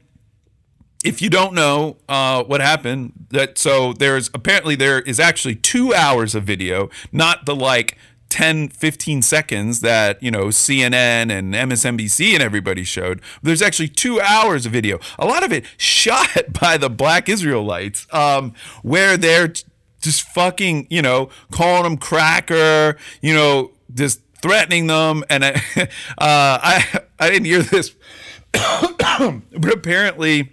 if 1.04 1.22
you 1.22 1.30
don't 1.30 1.54
know 1.54 1.96
uh, 2.08 2.42
what 2.44 2.60
happened, 2.60 3.26
that 3.30 3.58
so 3.58 3.92
there's 3.92 4.30
apparently 4.34 4.74
there 4.74 5.00
is 5.00 5.20
actually 5.20 5.54
two 5.54 5.94
hours 5.94 6.34
of 6.34 6.44
video, 6.44 6.90
not 7.12 7.46
the 7.46 7.54
like 7.54 7.96
10, 8.28 8.68
15 8.68 9.22
seconds 9.22 9.80
that, 9.80 10.22
you 10.22 10.30
know, 10.30 10.46
CNN 10.46 11.30
and 11.30 11.54
MSNBC 11.54 12.34
and 12.34 12.42
everybody 12.42 12.84
showed. 12.84 13.20
There's 13.42 13.62
actually 13.62 13.88
two 13.88 14.20
hours 14.20 14.66
of 14.66 14.72
video. 14.72 14.98
A 15.18 15.26
lot 15.26 15.44
of 15.44 15.52
it 15.52 15.64
shot 15.76 16.28
by 16.60 16.76
the 16.76 16.90
black 16.90 17.28
Israelites, 17.28 18.06
um, 18.12 18.52
where 18.82 19.16
they're 19.16 19.52
just 20.00 20.22
fucking, 20.22 20.86
you 20.90 21.02
know, 21.02 21.30
calling 21.50 21.84
them 21.84 21.96
cracker, 21.96 22.96
you 23.20 23.32
know, 23.32 23.72
just 23.94 24.20
threatening 24.42 24.88
them. 24.88 25.24
And 25.30 25.44
I, 25.44 25.62
uh, 25.76 25.86
I, 26.18 27.00
I 27.18 27.30
didn't 27.30 27.46
hear 27.46 27.62
this, 27.62 27.94
but 28.52 29.72
apparently 29.72 30.50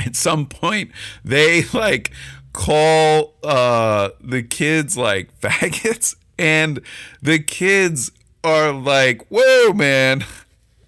at 0.06 0.16
some 0.16 0.46
point 0.46 0.90
they 1.24 1.64
like 1.72 2.12
call 2.52 3.34
uh, 3.42 4.10
the 4.20 4.42
kids 4.42 4.96
like 4.96 5.38
faggots, 5.40 6.16
and 6.38 6.80
the 7.22 7.38
kids 7.38 8.10
are 8.44 8.72
like, 8.72 9.26
"Whoa, 9.28 9.72
man." 9.72 10.24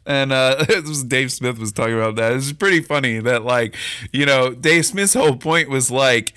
And 0.06 0.32
uh, 0.32 0.64
Dave 1.06 1.30
Smith 1.30 1.58
was 1.58 1.72
talking 1.72 1.94
about 1.94 2.16
that. 2.16 2.32
It's 2.32 2.52
pretty 2.52 2.80
funny 2.80 3.20
that 3.20 3.44
like, 3.44 3.76
you 4.12 4.26
know, 4.26 4.50
Dave 4.50 4.86
Smith's 4.86 5.14
whole 5.14 5.36
point 5.36 5.68
was 5.68 5.90
like, 5.90 6.32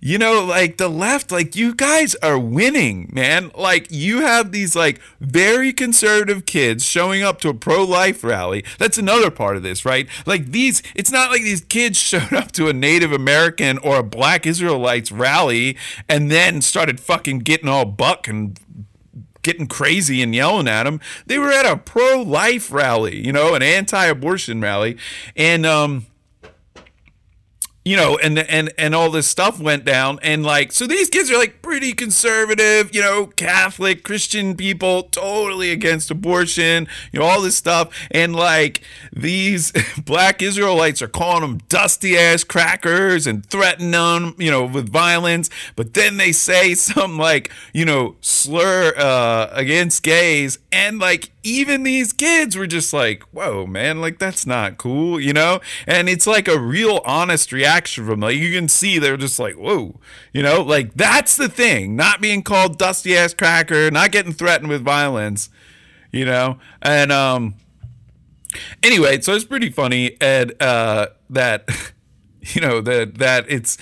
you 0.00 0.16
know, 0.18 0.44
like 0.44 0.76
the 0.76 0.88
left, 0.88 1.32
like 1.32 1.56
you 1.56 1.74
guys 1.74 2.14
are 2.16 2.38
winning, 2.38 3.10
man. 3.12 3.50
Like 3.56 3.88
you 3.90 4.20
have 4.20 4.52
these 4.52 4.76
like 4.76 5.00
very 5.20 5.72
conservative 5.72 6.46
kids 6.46 6.84
showing 6.84 7.22
up 7.22 7.40
to 7.40 7.48
a 7.48 7.54
pro 7.54 7.84
life 7.84 8.22
rally. 8.22 8.64
That's 8.78 8.98
another 8.98 9.30
part 9.30 9.56
of 9.56 9.62
this, 9.62 9.84
right? 9.84 10.08
Like 10.24 10.52
these, 10.52 10.82
it's 10.94 11.10
not 11.10 11.30
like 11.30 11.42
these 11.42 11.62
kids 11.62 11.98
showed 11.98 12.32
up 12.32 12.52
to 12.52 12.68
a 12.68 12.72
Native 12.72 13.12
American 13.12 13.78
or 13.78 13.98
a 13.98 14.04
Black 14.04 14.46
Israelites 14.46 15.10
rally 15.10 15.76
and 16.08 16.30
then 16.30 16.62
started 16.62 17.00
fucking 17.00 17.40
getting 17.40 17.68
all 17.68 17.84
buck 17.84 18.28
and 18.28 18.58
getting 19.42 19.66
crazy 19.66 20.22
and 20.22 20.34
yelling 20.34 20.68
at 20.68 20.84
them. 20.84 21.00
They 21.26 21.38
were 21.38 21.50
at 21.50 21.66
a 21.66 21.76
pro 21.76 22.22
life 22.22 22.70
rally, 22.70 23.24
you 23.24 23.32
know, 23.32 23.54
an 23.54 23.62
anti 23.62 24.06
abortion 24.06 24.60
rally. 24.60 24.96
And, 25.34 25.66
um, 25.66 26.06
you 27.88 27.96
know, 27.96 28.18
and 28.18 28.38
and 28.38 28.70
and 28.76 28.94
all 28.94 29.10
this 29.10 29.26
stuff 29.26 29.58
went 29.58 29.82
down, 29.82 30.18
and 30.20 30.44
like, 30.44 30.72
so 30.72 30.86
these 30.86 31.08
kids 31.08 31.30
are 31.30 31.38
like 31.38 31.62
pretty 31.62 31.94
conservative, 31.94 32.94
you 32.94 33.00
know, 33.00 33.28
Catholic 33.28 34.04
Christian 34.04 34.54
people, 34.54 35.04
totally 35.04 35.70
against 35.70 36.10
abortion, 36.10 36.86
you 37.12 37.20
know, 37.20 37.24
all 37.24 37.40
this 37.40 37.56
stuff, 37.56 37.88
and 38.10 38.36
like 38.36 38.82
these 39.10 39.72
black 40.04 40.42
Israelites 40.42 41.00
are 41.00 41.08
calling 41.08 41.40
them 41.40 41.58
dusty 41.70 42.14
ass 42.18 42.44
crackers 42.44 43.26
and 43.26 43.46
threatening 43.46 43.92
them, 43.92 44.34
you 44.36 44.50
know, 44.50 44.66
with 44.66 44.90
violence, 44.90 45.48
but 45.74 45.94
then 45.94 46.18
they 46.18 46.30
say 46.30 46.74
some 46.74 47.16
like, 47.16 47.50
you 47.72 47.86
know, 47.86 48.16
slur 48.20 48.92
uh, 48.98 49.48
against 49.52 50.02
gays, 50.02 50.58
and 50.70 50.98
like 50.98 51.30
even 51.42 51.84
these 51.84 52.12
kids 52.12 52.54
were 52.54 52.66
just 52.66 52.92
like, 52.92 53.22
whoa, 53.32 53.66
man, 53.66 54.02
like 54.02 54.18
that's 54.18 54.44
not 54.44 54.76
cool, 54.76 55.18
you 55.18 55.32
know? 55.32 55.60
And 55.86 56.08
it's 56.08 56.26
like 56.26 56.48
a 56.48 56.58
real 56.58 57.00
honest 57.06 57.50
reaction 57.50 57.77
from 57.86 58.20
like 58.20 58.36
you 58.36 58.52
can 58.52 58.68
see 58.68 58.98
they're 58.98 59.16
just 59.16 59.38
like, 59.38 59.54
whoa, 59.54 60.00
you 60.32 60.42
know, 60.42 60.62
like 60.62 60.94
that's 60.94 61.36
the 61.36 61.48
thing. 61.48 61.96
Not 61.96 62.20
being 62.20 62.42
called 62.42 62.78
dusty 62.78 63.16
ass 63.16 63.34
cracker, 63.34 63.90
not 63.90 64.12
getting 64.12 64.32
threatened 64.32 64.68
with 64.68 64.82
violence, 64.82 65.50
you 66.12 66.24
know? 66.24 66.58
And 66.82 67.12
um 67.12 67.54
anyway, 68.82 69.20
so 69.20 69.34
it's 69.34 69.44
pretty 69.44 69.70
funny 69.70 70.16
and 70.20 70.60
uh 70.60 71.08
that 71.30 71.68
you 72.40 72.60
know, 72.60 72.80
that 72.80 73.16
that 73.16 73.46
it's 73.48 73.78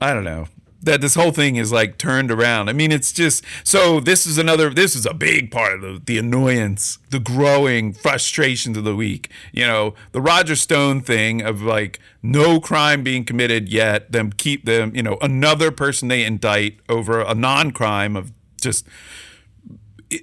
I 0.00 0.12
don't 0.12 0.24
know 0.24 0.46
that 0.86 1.00
this 1.00 1.14
whole 1.14 1.32
thing 1.32 1.56
is 1.56 1.70
like 1.70 1.98
turned 1.98 2.30
around. 2.30 2.68
I 2.68 2.72
mean, 2.72 2.90
it's 2.90 3.12
just 3.12 3.44
so 3.64 4.00
this 4.00 4.26
is 4.26 4.38
another 4.38 4.70
this 4.70 4.96
is 4.96 5.04
a 5.04 5.12
big 5.12 5.50
part 5.50 5.74
of 5.74 5.80
the, 5.82 6.02
the 6.04 6.18
annoyance, 6.18 6.98
the 7.10 7.20
growing 7.20 7.92
frustrations 7.92 8.76
of 8.78 8.84
the 8.84 8.96
week. 8.96 9.30
You 9.52 9.66
know, 9.66 9.94
the 10.12 10.20
Roger 10.20 10.56
Stone 10.56 11.02
thing 11.02 11.42
of 11.42 11.62
like 11.62 12.00
no 12.22 12.60
crime 12.60 13.02
being 13.02 13.24
committed 13.24 13.68
yet, 13.68 14.10
them 14.10 14.32
keep 14.32 14.64
them, 14.64 14.94
you 14.94 15.02
know, 15.02 15.18
another 15.20 15.70
person 15.70 16.08
they 16.08 16.24
indict 16.24 16.78
over 16.88 17.20
a 17.20 17.34
non-crime 17.34 18.16
of 18.16 18.32
just 18.60 18.86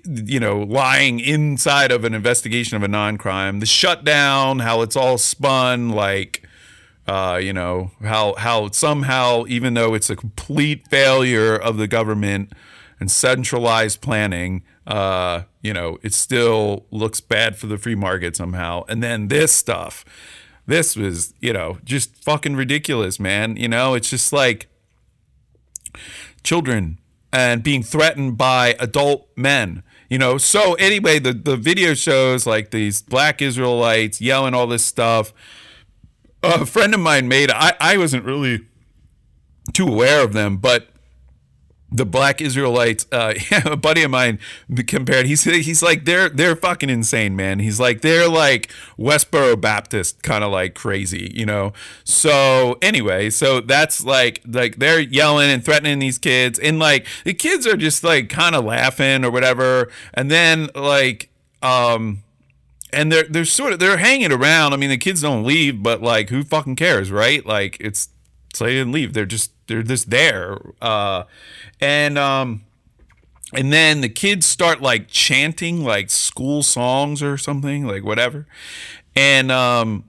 you 0.05 0.39
know, 0.39 0.61
lying 0.61 1.19
inside 1.19 1.91
of 1.91 2.05
an 2.05 2.13
investigation 2.13 2.77
of 2.77 2.83
a 2.83 2.87
non-crime, 2.87 3.59
the 3.59 3.65
shutdown, 3.65 4.59
how 4.59 4.81
it's 4.81 4.95
all 4.95 5.17
spun 5.17 5.89
like 5.89 6.47
uh, 7.07 7.39
you 7.41 7.51
know 7.51 7.91
how 8.01 8.33
how 8.35 8.69
somehow 8.69 9.43
even 9.47 9.73
though 9.73 9.93
it's 9.93 10.09
a 10.09 10.15
complete 10.15 10.87
failure 10.87 11.55
of 11.55 11.77
the 11.77 11.87
government 11.87 12.53
and 12.99 13.11
centralized 13.11 14.01
planning 14.01 14.63
uh, 14.87 15.43
you 15.61 15.73
know 15.73 15.97
it 16.01 16.13
still 16.13 16.85
looks 16.91 17.19
bad 17.19 17.57
for 17.57 17.67
the 17.67 17.77
free 17.77 17.95
market 17.95 18.35
somehow. 18.35 18.83
And 18.87 19.03
then 19.03 19.27
this 19.27 19.51
stuff 19.51 20.05
this 20.65 20.95
was 20.95 21.33
you 21.39 21.51
know 21.51 21.77
just 21.83 22.23
fucking 22.23 22.55
ridiculous 22.55 23.19
man. 23.19 23.57
You 23.57 23.67
know 23.67 23.93
it's 23.95 24.09
just 24.09 24.31
like 24.31 24.67
children 26.43 26.99
and 27.31 27.63
being 27.63 27.83
threatened 27.83 28.37
by 28.37 28.75
adult 28.79 29.27
men 29.35 29.83
you 30.09 30.19
know? 30.19 30.37
So 30.37 30.75
anyway 30.75 31.19
the 31.19 31.33
the 31.33 31.57
video 31.57 31.95
shows 31.95 32.45
like 32.45 32.71
these 32.71 33.01
black 33.01 33.41
israelites 33.41 34.21
yelling 34.21 34.53
all 34.53 34.67
this 34.67 34.85
stuff 34.85 35.33
a 36.43 36.65
friend 36.65 36.93
of 36.93 36.99
mine 36.99 37.27
made. 37.27 37.49
I 37.51 37.73
I 37.79 37.97
wasn't 37.97 38.25
really 38.25 38.65
too 39.73 39.87
aware 39.87 40.23
of 40.23 40.33
them, 40.33 40.57
but 40.57 40.89
the 41.93 42.05
black 42.05 42.41
Israelites, 42.41 43.05
uh, 43.11 43.35
yeah, 43.51 43.61
a 43.65 43.77
buddy 43.77 44.01
of 44.03 44.11
mine 44.11 44.39
compared. 44.87 45.27
He's 45.27 45.43
he's 45.43 45.83
like 45.83 46.05
they're 46.05 46.27
they're 46.27 46.55
fucking 46.55 46.89
insane, 46.89 47.35
man. 47.35 47.59
He's 47.59 47.79
like 47.79 48.01
they're 48.01 48.27
like 48.27 48.71
Westboro 48.97 49.59
Baptist, 49.59 50.23
kind 50.23 50.43
of 50.43 50.51
like 50.51 50.73
crazy, 50.73 51.31
you 51.33 51.45
know. 51.45 51.71
So 52.03 52.77
anyway, 52.81 53.29
so 53.29 53.61
that's 53.61 54.03
like 54.03 54.41
like 54.47 54.77
they're 54.77 54.99
yelling 54.99 55.51
and 55.51 55.63
threatening 55.63 55.99
these 55.99 56.17
kids, 56.17 56.57
and 56.57 56.79
like 56.79 57.05
the 57.23 57.33
kids 57.33 57.67
are 57.67 57.77
just 57.77 58.03
like 58.03 58.29
kind 58.29 58.55
of 58.55 58.65
laughing 58.65 59.23
or 59.23 59.29
whatever, 59.31 59.89
and 60.15 60.31
then 60.31 60.69
like 60.75 61.29
um 61.61 62.23
and 62.93 63.11
they're 63.11 63.23
they're 63.23 63.45
sort 63.45 63.73
of 63.73 63.79
they're 63.79 63.97
hanging 63.97 64.31
around. 64.31 64.73
I 64.73 64.77
mean, 64.77 64.89
the 64.89 64.97
kids 64.97 65.21
don't 65.21 65.43
leave, 65.43 65.83
but 65.83 66.01
like, 66.01 66.29
who 66.29 66.43
fucking 66.43 66.75
cares, 66.75 67.11
right? 67.11 67.45
Like, 67.45 67.77
it's 67.79 68.09
so 68.53 68.65
they 68.65 68.73
didn't 68.73 68.93
leave. 68.93 69.13
They're 69.13 69.25
just 69.25 69.51
they're 69.67 69.83
just 69.83 70.09
there, 70.09 70.57
uh, 70.81 71.23
and 71.81 72.17
um, 72.17 72.63
and 73.53 73.73
then 73.73 74.01
the 74.01 74.09
kids 74.09 74.45
start 74.45 74.81
like 74.81 75.07
chanting 75.07 75.83
like 75.83 76.09
school 76.09 76.63
songs 76.63 77.23
or 77.23 77.37
something, 77.37 77.85
like 77.85 78.03
whatever, 78.03 78.45
and 79.15 79.51
um, 79.51 80.05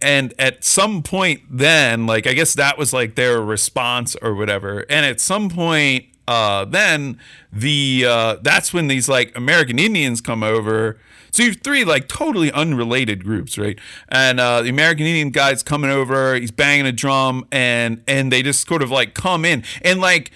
and 0.00 0.32
at 0.38 0.64
some 0.64 1.02
point, 1.02 1.42
then 1.50 2.06
like 2.06 2.26
I 2.26 2.32
guess 2.32 2.54
that 2.54 2.78
was 2.78 2.92
like 2.92 3.16
their 3.16 3.42
response 3.42 4.16
or 4.22 4.34
whatever, 4.34 4.86
and 4.88 5.04
at 5.04 5.20
some 5.20 5.50
point. 5.50 6.06
Uh, 6.28 6.64
then 6.64 7.18
the 7.52 8.04
uh, 8.06 8.36
that's 8.40 8.72
when 8.72 8.86
these 8.86 9.08
like 9.08 9.36
American 9.36 9.80
Indians 9.80 10.20
come 10.20 10.44
over 10.44 10.96
so 11.30 11.42
you 11.42 11.50
have 11.50 11.60
three 11.62 11.84
like 11.84 12.08
totally 12.08 12.52
unrelated 12.52 13.24
groups, 13.24 13.56
right? 13.58 13.78
And 14.08 14.40
uh, 14.40 14.62
the 14.62 14.68
American 14.68 15.06
Indian 15.06 15.30
guy's 15.30 15.62
coming 15.62 15.90
over, 15.90 16.34
he's 16.34 16.50
banging 16.50 16.86
a 16.86 16.92
drum, 16.92 17.46
and 17.50 18.02
and 18.06 18.32
they 18.32 18.42
just 18.42 18.66
sort 18.66 18.82
of 18.82 18.90
like 18.90 19.14
come 19.14 19.44
in 19.44 19.64
and 19.82 20.00
like, 20.00 20.30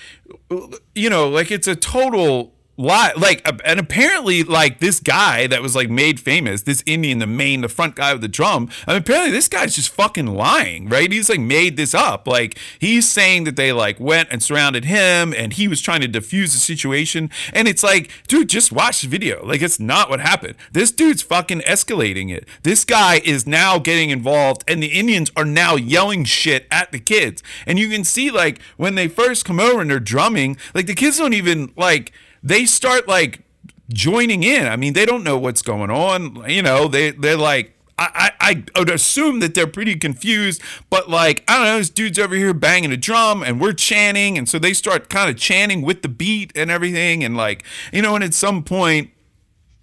you 0.95 1.11
know, 1.11 1.29
like 1.29 1.51
it's 1.51 1.69
a 1.69 1.77
total 1.77 2.54
lie 2.77 3.13
like 3.17 3.47
and 3.65 3.79
apparently 3.79 4.43
like 4.43 4.81
this 4.81 5.01
guy 5.01 5.47
that 5.47 5.63
was 5.63 5.77
like 5.77 5.89
made 5.89 6.19
famous 6.19 6.63
this 6.63 6.83
indian 6.87 7.19
the 7.19 7.27
main 7.27 7.61
the 7.61 7.69
front 7.69 7.95
guy 7.95 8.13
with 8.13 8.23
the 8.23 8.29
drum 8.29 8.69
I 8.87 8.93
mean, 8.93 9.03
apparently 9.03 9.31
this 9.31 9.49
guy's 9.49 9.75
just 9.75 9.91
fucking 9.91 10.27
lying 10.27 10.89
right? 10.89 11.11
He's 11.11 11.29
like 11.29 11.41
made 11.41 11.77
this 11.77 11.95
up. 11.95 12.27
Like 12.27 12.59
he's 12.79 13.09
saying 13.09 13.45
that 13.45 13.57
they 13.57 13.73
like 13.73 13.99
went 14.01 14.29
and 14.31 14.43
surrounded 14.43 14.85
him 14.85 15.35
and 15.37 15.53
he 15.53 15.69
was 15.69 15.81
trying 15.81 16.01
to 16.01 16.09
defuse 16.09 16.53
the 16.53 16.59
situation. 16.59 17.31
And 17.53 17.69
it's 17.69 17.83
like 17.83 18.11
dude 18.29 18.49
just 18.49 18.73
watch 18.73 19.03
the 19.03 19.09
video. 19.09 19.45
Like 19.45 19.63
it's 19.63 19.81
not 19.81 20.11
what 20.11 20.21
happened. 20.21 20.55
This 20.73 20.93
dude's 20.93 21.23
fucking 21.23 21.61
escalating 21.61 22.31
it. 22.31 22.47
This 22.63 22.85
guy 22.85 23.21
is 23.25 23.47
now 23.47 23.79
getting 23.79 24.11
involved 24.11 24.65
and 24.69 24.83
the 24.83 24.89
indians 24.89 25.31
are 25.37 25.45
now 25.45 25.77
yelling 25.77 26.25
shit 26.25 26.67
at 26.71 26.93
the 26.93 26.99
kids. 26.99 27.43
And 27.67 27.79
you 27.79 27.89
can 27.89 28.05
see 28.05 28.31
like 28.31 28.61
when 28.77 28.95
they 28.95 29.09
first 29.09 29.45
come 29.45 29.61
over 29.61 29.81
and 29.81 29.91
they're 29.91 30.01
drumming 30.01 30.57
like 30.75 30.87
the 30.87 30.95
kids 30.95 31.19
don't 31.19 31.35
even 31.35 31.73
like 31.77 32.13
they 32.45 32.67
start 32.67 33.09
like 33.09 33.41
joining 33.89 34.45
in. 34.45 34.67
I 34.67 34.77
mean, 34.77 34.93
they 34.93 35.07
don't 35.07 35.25
know 35.25 35.39
what's 35.39 35.63
going 35.63 35.91
on. 35.91 36.49
You 36.49 36.63
know, 36.63 36.87
they 36.89 37.11
they're 37.11 37.37
like. 37.37 37.73
I, 37.97 38.33
I, 38.41 38.65
I 38.75 38.81
would 38.81 38.91
assume 38.91 39.39
that 39.39 39.55
they're 39.55 39.69
pretty 39.69 39.95
confused, 39.95 40.61
but 40.91 41.09
like, 41.09 41.45
I 41.47 41.59
don't 41.59 41.67
know, 41.67 41.79
this 41.79 41.91
dude's 41.91 42.19
over 42.19 42.35
here 42.35 42.53
banging 42.53 42.91
a 42.91 42.97
drum 42.97 43.45
and 43.45 43.61
we're 43.61 43.73
chanting. 43.73 44.37
And 44.37 44.49
so 44.49 44.59
they 44.59 44.73
start 44.73 45.09
kind 45.09 45.31
of 45.31 45.37
chanting 45.37 45.81
with 45.81 46.03
the 46.03 46.09
beat 46.09 46.51
and 46.57 46.73
everything. 46.73 47.23
And 47.23 47.37
like, 47.37 47.63
you 47.93 48.03
know, 48.03 48.17
and 48.17 48.25
at 48.25 48.35
some 48.35 48.65
point, 48.65 49.11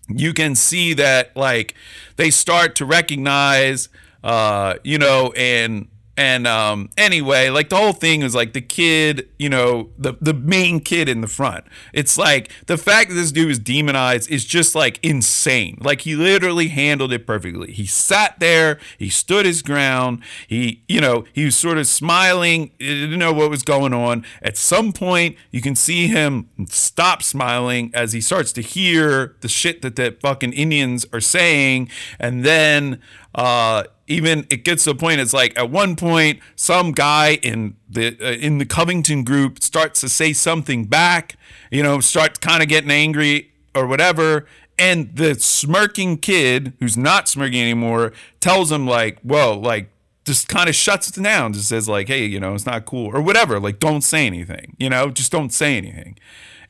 you 0.10 0.34
can 0.34 0.56
see 0.56 0.94
that 0.96 1.38
like 1.38 1.74
they 2.18 2.32
start 2.32 2.76
to 2.76 2.86
recognize, 2.86 3.88
uh, 4.26 4.76
you 4.84 4.98
know, 4.98 5.32
and 5.38 5.88
and 6.18 6.46
um, 6.46 6.90
anyway, 6.98 7.50
like 7.50 7.70
the 7.70 7.78
whole 7.78 7.94
thing 7.94 8.22
is 8.22 8.36
like 8.36 8.52
the 8.54 8.62
kid, 8.62 9.30
you 9.40 9.50
know, 9.50 9.92
the 9.98 10.14
the 10.20 10.34
main 10.34 10.82
kid 10.82 11.08
in 11.08 11.22
the 11.22 11.28
front. 11.28 11.64
It's 11.94 12.18
like 12.18 12.52
the 12.68 12.78
fact 12.78 13.10
that 13.10 13.16
this 13.16 13.32
dude 13.32 13.50
is 13.50 13.60
demonized 13.60 14.30
is 14.30 14.44
just 14.44 14.76
like 14.76 15.00
insane. 15.04 15.78
Like 15.82 16.02
he 16.02 16.16
literally 16.16 16.68
handled 16.68 17.14
it 17.14 17.26
perfectly. 17.26 17.72
He 17.72 17.86
sat 17.86 18.40
there, 18.40 18.78
he 18.98 19.10
stood 19.10 19.46
his 19.46 19.62
ground. 19.62 20.22
He, 20.48 20.84
you 20.90 21.00
know, 21.00 21.26
he 21.32 21.46
was 21.46 21.56
sort 21.56 21.78
of 21.78 21.88
smiling. 21.88 22.72
Didn't 22.78 23.18
know 23.18 23.32
what 23.32 23.50
was 23.50 23.64
going 23.64 23.94
on. 23.94 24.26
At 24.42 24.58
some 24.58 24.92
point, 24.92 25.38
you 25.50 25.62
can 25.62 25.76
see 25.76 26.08
him 26.08 26.50
stop 26.68 27.24
smiling 27.24 27.90
as 27.94 28.12
he 28.12 28.20
starts 28.20 28.52
to 28.54 28.62
hear 28.62 29.38
the 29.40 29.48
shit 29.48 29.82
that 29.82 29.96
the 29.96 30.18
fucking 30.22 30.52
Indians 30.52 31.06
are 31.14 31.22
saying, 31.22 31.90
and 32.20 32.44
then 32.44 33.02
uh, 33.34 33.84
even 34.12 34.46
it 34.50 34.64
gets 34.64 34.84
to 34.86 34.92
a 34.92 34.96
point. 34.96 35.20
It's 35.20 35.34
like 35.34 35.58
at 35.58 35.70
one 35.70 35.96
point, 35.96 36.40
some 36.56 36.92
guy 36.92 37.40
in 37.42 37.76
the 37.90 38.18
uh, 38.22 38.32
in 38.32 38.58
the 38.58 38.66
Covington 38.66 39.24
group 39.24 39.62
starts 39.62 40.02
to 40.02 40.10
say 40.10 40.34
something 40.34 40.86
back. 40.86 41.36
You 41.72 41.84
know, 41.84 42.00
starts 42.00 42.40
kind 42.40 42.62
of 42.62 42.70
getting 42.70 42.92
angry 42.92 43.52
or 43.74 43.88
whatever. 43.88 44.48
And 44.78 45.16
the 45.16 45.36
smirking 45.36 46.18
kid, 46.18 46.74
who's 46.80 46.98
not 46.98 47.30
smirking 47.30 47.62
anymore, 47.62 48.14
tells 48.40 48.72
him 48.72 48.88
like, 48.88 49.20
"Whoa, 49.22 49.58
like." 49.58 49.90
Just 50.24 50.48
kind 50.48 50.70
of 50.70 50.76
shuts 50.76 51.10
it 51.10 51.20
down. 51.20 51.52
Just 51.52 51.68
says 51.68 51.90
like, 51.90 52.08
"Hey, 52.08 52.26
you 52.26 52.40
know, 52.40 52.54
it's 52.54 52.68
not 52.68 52.86
cool," 52.86 53.08
or 53.08 53.24
whatever. 53.24 53.60
Like, 53.60 53.80
don't 53.80 54.02
say 54.02 54.28
anything. 54.28 54.76
You 54.78 54.88
know, 54.88 55.10
just 55.10 55.32
don't 55.32 55.52
say 55.52 55.76
anything. 55.76 56.16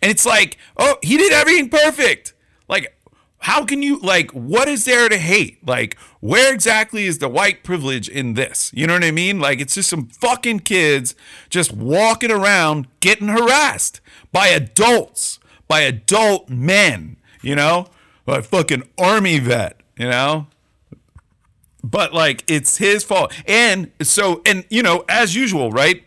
And 0.02 0.10
it's 0.10 0.26
like, 0.26 0.58
oh, 0.78 0.98
he 1.04 1.18
did 1.18 1.32
everything 1.32 1.70
perfect. 1.70 2.34
Like, 2.68 2.96
how 3.42 3.66
can 3.66 3.82
you 3.82 4.00
like 4.00 4.32
what 4.32 4.68
is 4.68 4.86
there 4.86 5.10
to 5.10 5.18
hate? 5.18 5.66
Like 5.68 5.98
where 6.20 6.54
exactly 6.54 7.06
is 7.06 7.18
the 7.18 7.30
white 7.30 7.64
privilege 7.64 8.08
in 8.08 8.36
this? 8.36 8.72
You 8.74 8.88
know 8.88 8.94
what 8.94 9.04
i 9.04 9.12
mean? 9.12 9.40
Like 9.40 9.60
it's 9.60 9.76
just 9.76 9.90
some 9.90 10.08
fucking 10.08 10.62
kids 10.62 11.16
just 11.50 11.74
walking 11.74 12.32
around 12.32 12.88
getting 13.00 13.30
harassed 13.30 14.00
by 14.32 14.48
adults 14.48 15.40
by 15.68 15.82
adult 15.82 16.50
men 16.50 17.18
you 17.42 17.56
know? 17.56 17.88
By 18.26 18.42
fucking 18.42 18.88
army 18.98 19.40
vet 19.40 19.82
you 19.98 20.10
know? 20.10 20.48
But 21.84 22.14
like 22.14 22.44
it's 22.48 22.78
his 22.78 23.04
fault. 23.04 23.34
And 23.48 23.92
so, 24.02 24.42
and 24.46 24.66
you 24.70 24.84
know, 24.84 25.04
as 25.10 25.36
usual, 25.36 25.72
right? 25.72 26.04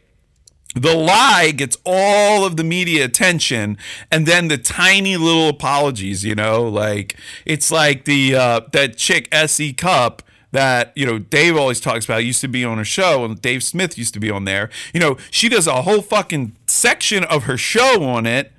The 0.74 0.94
lie 0.94 1.52
gets 1.52 1.76
all 1.84 2.44
of 2.44 2.56
the 2.56 2.64
media 2.64 3.04
attention, 3.04 3.78
and 4.10 4.26
then 4.26 4.48
the 4.48 4.58
tiny 4.58 5.16
little 5.16 5.48
apologies. 5.48 6.24
You 6.24 6.34
know, 6.34 6.64
like 6.64 7.16
it's 7.46 7.70
like 7.70 8.04
the 8.04 8.34
uh, 8.34 8.60
that 8.72 8.96
chick 8.96 9.28
S.E. 9.32 9.72
Cupp 9.72 10.22
that 10.54 10.92
you 10.94 11.04
know 11.04 11.18
Dave 11.18 11.56
always 11.56 11.80
talks 11.80 12.04
about 12.06 12.24
used 12.24 12.40
to 12.40 12.48
be 12.48 12.64
on 12.64 12.78
a 12.78 12.84
show 12.84 13.24
and 13.24 13.42
Dave 13.42 13.62
Smith 13.62 13.98
used 13.98 14.14
to 14.14 14.20
be 14.20 14.30
on 14.30 14.44
there. 14.44 14.70
You 14.94 15.00
know, 15.00 15.16
she 15.30 15.48
does 15.48 15.66
a 15.66 15.82
whole 15.82 16.00
fucking 16.00 16.56
section 16.66 17.24
of 17.24 17.44
her 17.44 17.58
show 17.58 18.04
on 18.04 18.24
it 18.24 18.52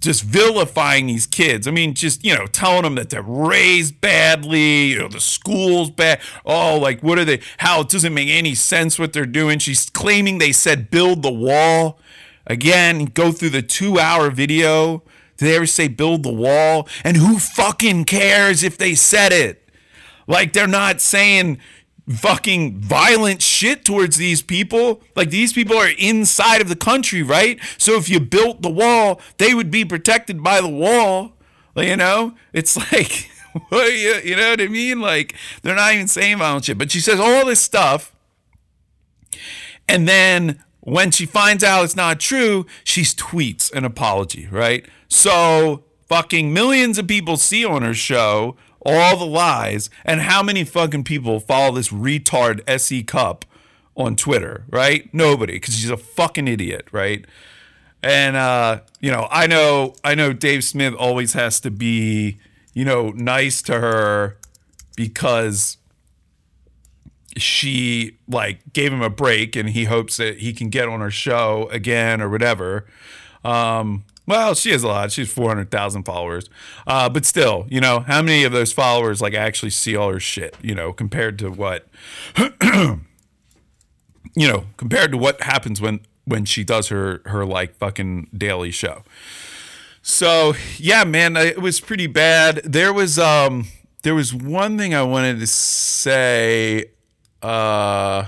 just 0.00 0.22
vilifying 0.22 1.06
these 1.06 1.26
kids. 1.26 1.66
I 1.66 1.70
mean, 1.70 1.94
just, 1.94 2.24
you 2.24 2.36
know, 2.36 2.46
telling 2.46 2.82
them 2.82 2.94
that 2.96 3.10
they're 3.10 3.22
raised 3.22 4.00
badly, 4.00 4.86
you 4.86 4.98
know, 4.98 5.08
the 5.08 5.20
school's 5.20 5.90
bad. 5.90 6.20
Oh, 6.44 6.78
like, 6.78 7.02
what 7.02 7.18
are 7.18 7.24
they? 7.24 7.40
How 7.58 7.80
it 7.80 7.88
doesn't 7.88 8.14
make 8.14 8.28
any 8.28 8.54
sense 8.54 8.98
what 8.98 9.12
they're 9.12 9.26
doing. 9.26 9.58
She's 9.58 9.88
claiming 9.90 10.38
they 10.38 10.52
said 10.52 10.90
build 10.90 11.22
the 11.22 11.32
wall. 11.32 11.98
Again, 12.46 13.06
go 13.06 13.32
through 13.32 13.50
the 13.50 13.62
two 13.62 13.98
hour 13.98 14.30
video. 14.30 15.02
Did 15.36 15.46
they 15.46 15.56
ever 15.56 15.66
say 15.66 15.88
build 15.88 16.22
the 16.22 16.32
wall? 16.32 16.88
And 17.02 17.16
who 17.16 17.38
fucking 17.38 18.04
cares 18.04 18.62
if 18.62 18.78
they 18.78 18.94
said 18.94 19.32
it? 19.32 19.68
Like, 20.28 20.52
they're 20.52 20.66
not 20.66 21.00
saying, 21.00 21.58
fucking 22.08 22.78
violent 22.78 23.42
shit 23.42 23.84
towards 23.84 24.16
these 24.16 24.42
people. 24.42 25.02
Like 25.14 25.30
these 25.30 25.52
people 25.52 25.76
are 25.76 25.90
inside 25.98 26.60
of 26.60 26.68
the 26.68 26.76
country, 26.76 27.22
right? 27.22 27.58
So 27.78 27.94
if 27.94 28.08
you 28.08 28.20
built 28.20 28.62
the 28.62 28.70
wall, 28.70 29.20
they 29.38 29.54
would 29.54 29.70
be 29.70 29.84
protected 29.84 30.42
by 30.42 30.60
the 30.60 30.68
wall. 30.68 31.32
You 31.74 31.96
know, 31.96 32.34
it's 32.52 32.76
like, 32.92 33.28
you, 33.72 34.20
you 34.24 34.36
know 34.36 34.50
what 34.50 34.60
I 34.60 34.68
mean? 34.68 35.00
Like 35.00 35.34
they're 35.62 35.74
not 35.74 35.94
even 35.94 36.08
saying 36.08 36.38
violent 36.38 36.64
shit, 36.64 36.78
but 36.78 36.90
she 36.90 37.00
says 37.00 37.20
all 37.20 37.44
this 37.44 37.60
stuff, 37.60 38.14
and 39.88 40.08
then 40.08 40.62
when 40.80 41.10
she 41.10 41.26
finds 41.26 41.64
out 41.64 41.84
it's 41.84 41.96
not 41.96 42.20
true, 42.20 42.64
she 42.84 43.02
tweets 43.02 43.72
an 43.72 43.84
apology, 43.84 44.46
right? 44.50 44.86
So 45.08 45.84
fucking 46.08 46.52
millions 46.52 46.98
of 46.98 47.08
people 47.08 47.36
see 47.36 47.64
on 47.64 47.82
her 47.82 47.94
show 47.94 48.56
all 48.86 49.16
the 49.16 49.26
lies, 49.26 49.90
and 50.04 50.22
how 50.22 50.42
many 50.42 50.64
fucking 50.64 51.04
people 51.04 51.40
follow 51.40 51.74
this 51.74 51.88
retard 51.88 52.62
S.E. 52.66 53.02
Cupp 53.02 53.44
on 53.96 54.16
Twitter, 54.16 54.64
right? 54.70 55.12
Nobody, 55.12 55.54
because 55.54 55.74
she's 55.76 55.90
a 55.90 55.96
fucking 55.96 56.48
idiot, 56.48 56.86
right? 56.92 57.24
And 58.02 58.36
uh, 58.36 58.80
you 59.00 59.10
know, 59.10 59.26
I 59.30 59.46
know, 59.46 59.94
I 60.04 60.14
know, 60.14 60.32
Dave 60.32 60.62
Smith 60.64 60.94
always 60.94 61.32
has 61.32 61.58
to 61.60 61.70
be, 61.70 62.38
you 62.72 62.84
know, 62.84 63.10
nice 63.10 63.62
to 63.62 63.80
her 63.80 64.36
because 64.96 65.78
she 67.36 68.16
like 68.28 68.60
gave 68.72 68.92
him 68.92 69.02
a 69.02 69.10
break, 69.10 69.56
and 69.56 69.70
he 69.70 69.84
hopes 69.84 70.18
that 70.18 70.38
he 70.38 70.52
can 70.52 70.68
get 70.68 70.88
on 70.88 71.00
her 71.00 71.10
show 71.10 71.68
again 71.70 72.20
or 72.20 72.28
whatever. 72.28 72.86
Um, 73.44 74.04
well, 74.26 74.54
she 74.54 74.70
has 74.72 74.82
a 74.82 74.88
lot. 74.88 75.12
She's 75.12 75.32
four 75.32 75.48
hundred 75.48 75.70
thousand 75.70 76.04
followers, 76.04 76.48
uh, 76.86 77.08
but 77.08 77.24
still, 77.24 77.66
you 77.70 77.80
know, 77.80 78.00
how 78.00 78.22
many 78.22 78.44
of 78.44 78.52
those 78.52 78.72
followers 78.72 79.20
like 79.20 79.34
actually 79.34 79.70
see 79.70 79.96
all 79.96 80.12
her 80.12 80.20
shit? 80.20 80.56
You 80.60 80.74
know, 80.74 80.92
compared 80.92 81.38
to 81.40 81.50
what, 81.50 81.86
you 82.36 82.98
know, 84.36 84.64
compared 84.76 85.12
to 85.12 85.18
what 85.18 85.42
happens 85.42 85.80
when 85.80 86.00
when 86.24 86.44
she 86.44 86.64
does 86.64 86.88
her 86.88 87.22
her 87.26 87.46
like 87.46 87.76
fucking 87.76 88.30
daily 88.36 88.70
show. 88.70 89.02
So 90.02 90.54
yeah, 90.78 91.04
man, 91.04 91.36
it 91.36 91.60
was 91.60 91.80
pretty 91.80 92.06
bad. 92.06 92.56
There 92.64 92.92
was 92.92 93.18
um 93.18 93.66
there 94.02 94.14
was 94.14 94.32
one 94.34 94.78
thing 94.78 94.94
I 94.94 95.02
wanted 95.02 95.40
to 95.40 95.46
say. 95.46 96.90
Uh, 97.42 98.26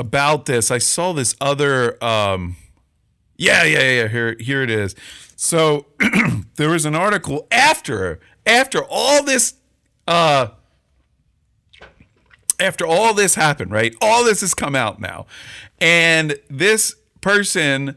about 0.00 0.46
this. 0.46 0.70
I 0.70 0.78
saw 0.78 1.12
this 1.12 1.36
other. 1.40 2.02
Um, 2.02 2.56
yeah, 3.36 3.64
yeah, 3.64 4.02
yeah. 4.02 4.08
Here, 4.08 4.36
here 4.40 4.62
it 4.62 4.70
is. 4.70 4.96
So 5.36 5.86
there 6.56 6.70
was 6.70 6.86
an 6.86 6.96
article 6.96 7.46
after 7.52 8.18
after 8.44 8.82
all 8.82 9.22
this. 9.22 9.54
Uh, 10.08 10.48
after 12.58 12.86
all 12.86 13.14
this 13.14 13.36
happened, 13.36 13.70
right? 13.70 13.94
All 14.02 14.24
this 14.24 14.40
has 14.42 14.52
come 14.54 14.74
out 14.74 15.00
now, 15.00 15.26
and 15.80 16.38
this 16.50 16.96
person, 17.20 17.96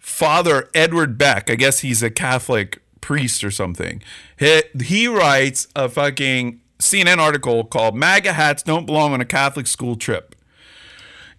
Father 0.00 0.68
Edward 0.74 1.18
Beck, 1.18 1.50
I 1.50 1.54
guess 1.54 1.80
he's 1.80 2.02
a 2.02 2.10
Catholic 2.10 2.80
priest 3.00 3.44
or 3.44 3.50
something. 3.50 4.02
He, 4.38 4.62
he 4.82 5.06
writes 5.06 5.68
a 5.76 5.88
fucking 5.88 6.60
CNN 6.78 7.18
article 7.18 7.64
called 7.64 7.94
"MAGA 7.94 8.32
hats 8.32 8.62
don't 8.62 8.86
belong 8.86 9.12
on 9.12 9.20
a 9.20 9.26
Catholic 9.26 9.66
school 9.66 9.96
trip." 9.96 10.34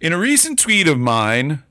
In 0.04 0.12
a 0.12 0.18
recent 0.18 0.58
tweet 0.58 0.86
of 0.86 0.98
mine 0.98 1.62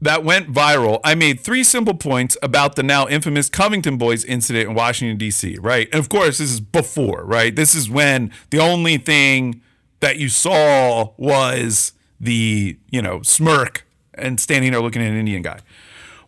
that 0.00 0.24
went 0.24 0.52
viral, 0.52 0.98
I 1.04 1.14
made 1.14 1.38
three 1.38 1.62
simple 1.62 1.94
points 1.94 2.36
about 2.42 2.74
the 2.74 2.82
now 2.82 3.06
infamous 3.06 3.48
Covington 3.48 3.98
Boys 3.98 4.24
incident 4.24 4.68
in 4.68 4.74
Washington, 4.74 5.16
D.C., 5.16 5.56
right? 5.60 5.88
And 5.92 6.00
of 6.00 6.08
course, 6.08 6.38
this 6.38 6.50
is 6.50 6.58
before, 6.60 7.24
right? 7.24 7.54
This 7.54 7.72
is 7.72 7.88
when 7.88 8.32
the 8.50 8.58
only 8.58 8.98
thing 8.98 9.62
that 10.00 10.16
you 10.16 10.28
saw 10.28 11.12
was 11.18 11.92
the, 12.18 12.78
you 12.90 13.00
know, 13.00 13.22
smirk 13.22 13.86
and 14.12 14.40
standing 14.40 14.72
there 14.72 14.80
looking 14.80 15.02
at 15.02 15.12
an 15.12 15.16
Indian 15.16 15.42
guy. 15.42 15.60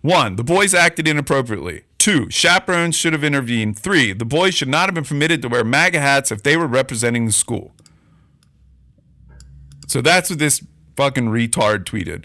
One, 0.02 0.36
the 0.36 0.44
boys 0.44 0.72
acted 0.72 1.08
inappropriately. 1.08 1.82
Two, 1.98 2.30
chaperones 2.30 2.94
should 2.94 3.12
have 3.12 3.24
intervened. 3.24 3.76
Three, 3.76 4.12
the 4.12 4.24
boys 4.24 4.54
should 4.54 4.68
not 4.68 4.86
have 4.86 4.94
been 4.94 5.02
permitted 5.02 5.42
to 5.42 5.48
wear 5.48 5.64
MAGA 5.64 5.98
hats 5.98 6.30
if 6.30 6.44
they 6.44 6.56
were 6.56 6.68
representing 6.68 7.26
the 7.26 7.32
school. 7.32 7.72
So 9.88 10.00
that's 10.00 10.30
what 10.30 10.38
this 10.38 10.62
fucking 10.98 11.28
retard 11.28 11.84
tweeted. 11.84 12.24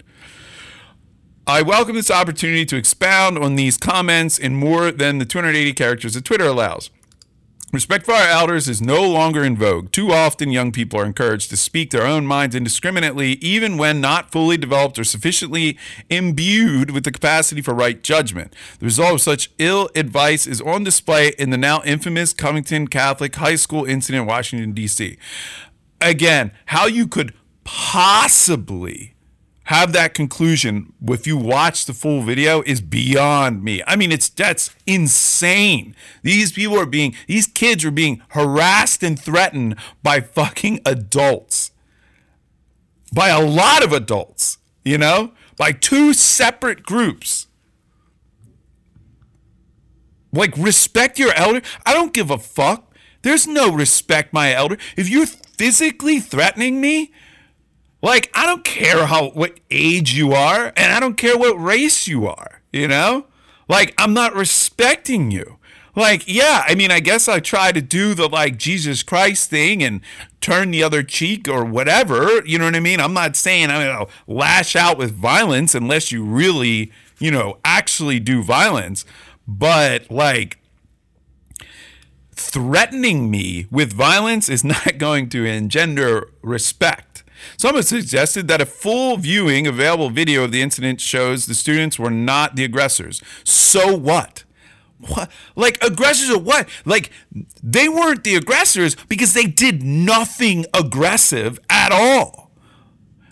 I 1.46 1.62
welcome 1.62 1.94
this 1.94 2.10
opportunity 2.10 2.64
to 2.64 2.76
expound 2.76 3.38
on 3.38 3.54
these 3.54 3.76
comments 3.76 4.36
in 4.36 4.56
more 4.56 4.90
than 4.90 5.18
the 5.18 5.24
280 5.24 5.72
characters 5.74 6.14
that 6.14 6.24
Twitter 6.24 6.46
allows. 6.46 6.90
Respect 7.70 8.04
for 8.04 8.14
our 8.14 8.26
elders 8.26 8.68
is 8.68 8.82
no 8.82 9.08
longer 9.08 9.44
in 9.44 9.56
vogue. 9.56 9.92
Too 9.92 10.10
often, 10.10 10.50
young 10.50 10.72
people 10.72 10.98
are 10.98 11.04
encouraged 11.04 11.50
to 11.50 11.56
speak 11.56 11.90
their 11.90 12.04
own 12.04 12.26
minds 12.26 12.56
indiscriminately, 12.56 13.34
even 13.34 13.78
when 13.78 14.00
not 14.00 14.32
fully 14.32 14.56
developed 14.56 14.98
or 14.98 15.04
sufficiently 15.04 15.78
imbued 16.10 16.90
with 16.90 17.04
the 17.04 17.12
capacity 17.12 17.62
for 17.62 17.74
right 17.74 18.02
judgment. 18.02 18.56
The 18.80 18.86
result 18.86 19.14
of 19.14 19.20
such 19.20 19.52
ill 19.58 19.88
advice 19.94 20.48
is 20.48 20.60
on 20.60 20.82
display 20.82 21.32
in 21.38 21.50
the 21.50 21.58
now 21.58 21.80
infamous 21.84 22.32
Covington 22.32 22.88
Catholic 22.88 23.36
High 23.36 23.56
School 23.56 23.84
incident 23.84 24.22
in 24.22 24.26
Washington, 24.26 24.72
D.C. 24.72 25.16
Again, 26.00 26.50
how 26.66 26.86
you 26.86 27.06
could 27.06 27.34
possibly 27.64 29.14
have 29.64 29.92
that 29.94 30.12
conclusion 30.12 30.92
if 31.08 31.26
you 31.26 31.36
watch 31.36 31.86
the 31.86 31.94
full 31.94 32.22
video 32.22 32.62
is 32.62 32.80
beyond 32.82 33.64
me. 33.64 33.82
I 33.86 33.96
mean, 33.96 34.12
it's 34.12 34.28
that's 34.28 34.74
insane. 34.86 35.96
These 36.22 36.52
people 36.52 36.78
are 36.78 36.86
being 36.86 37.14
these 37.26 37.46
kids 37.46 37.84
are 37.84 37.90
being 37.90 38.22
harassed 38.28 39.02
and 39.02 39.18
threatened 39.18 39.76
by 40.02 40.20
fucking 40.20 40.80
adults. 40.84 41.70
By 43.14 43.28
a 43.28 43.44
lot 43.44 43.82
of 43.82 43.92
adults, 43.92 44.58
you 44.84 44.98
know? 44.98 45.32
By 45.56 45.72
two 45.72 46.12
separate 46.12 46.82
groups. 46.82 47.46
Like 50.32 50.56
respect 50.56 51.18
your 51.18 51.32
elder. 51.34 51.62
I 51.86 51.94
don't 51.94 52.12
give 52.12 52.30
a 52.30 52.38
fuck. 52.38 52.92
There's 53.22 53.46
no 53.46 53.72
respect 53.72 54.34
my 54.34 54.52
elder. 54.52 54.76
If 54.96 55.08
you're 55.08 55.26
physically 55.26 56.18
threatening 56.18 56.80
me, 56.80 57.12
like, 58.04 58.30
I 58.34 58.44
don't 58.44 58.64
care 58.64 59.06
how 59.06 59.30
what 59.30 59.58
age 59.70 60.12
you 60.12 60.32
are, 60.32 60.74
and 60.76 60.92
I 60.92 61.00
don't 61.00 61.16
care 61.16 61.38
what 61.38 61.54
race 61.54 62.06
you 62.06 62.28
are, 62.28 62.60
you 62.70 62.86
know? 62.86 63.24
Like, 63.66 63.94
I'm 63.96 64.12
not 64.12 64.34
respecting 64.34 65.30
you. 65.30 65.56
Like, 65.96 66.24
yeah, 66.26 66.64
I 66.68 66.74
mean, 66.74 66.90
I 66.90 67.00
guess 67.00 67.28
I 67.28 67.40
try 67.40 67.72
to 67.72 67.80
do 67.80 68.12
the 68.12 68.28
like 68.28 68.58
Jesus 68.58 69.02
Christ 69.02 69.48
thing 69.48 69.82
and 69.82 70.02
turn 70.42 70.70
the 70.70 70.82
other 70.82 71.02
cheek 71.02 71.48
or 71.48 71.64
whatever. 71.64 72.44
You 72.44 72.58
know 72.58 72.66
what 72.66 72.76
I 72.76 72.80
mean? 72.80 73.00
I'm 73.00 73.14
not 73.14 73.36
saying 73.36 73.70
I'm 73.70 73.86
gonna 73.86 74.10
lash 74.26 74.76
out 74.76 74.98
with 74.98 75.12
violence 75.12 75.74
unless 75.74 76.12
you 76.12 76.24
really, 76.24 76.92
you 77.18 77.30
know, 77.30 77.58
actually 77.64 78.20
do 78.20 78.42
violence. 78.42 79.06
But 79.46 80.10
like 80.10 80.58
threatening 82.32 83.30
me 83.30 83.66
with 83.70 83.92
violence 83.92 84.48
is 84.48 84.64
not 84.64 84.98
going 84.98 85.28
to 85.30 85.44
engender 85.46 86.28
respect. 86.42 87.13
Some 87.56 87.76
have 87.76 87.84
suggested 87.84 88.48
that 88.48 88.60
a 88.60 88.66
full 88.66 89.16
viewing 89.16 89.66
available 89.66 90.10
video 90.10 90.44
of 90.44 90.52
the 90.52 90.62
incident 90.62 91.00
shows 91.00 91.46
the 91.46 91.54
students 91.54 91.98
were 91.98 92.10
not 92.10 92.56
the 92.56 92.64
aggressors. 92.64 93.22
So 93.44 93.96
what? 93.96 94.44
What? 94.98 95.30
Like 95.54 95.82
aggressors 95.82 96.30
or 96.30 96.38
what? 96.38 96.68
Like 96.84 97.10
they 97.62 97.88
weren't 97.88 98.24
the 98.24 98.36
aggressors 98.36 98.96
because 99.08 99.34
they 99.34 99.44
did 99.46 99.82
nothing 99.82 100.66
aggressive 100.72 101.58
at 101.68 101.92
all. 101.92 102.50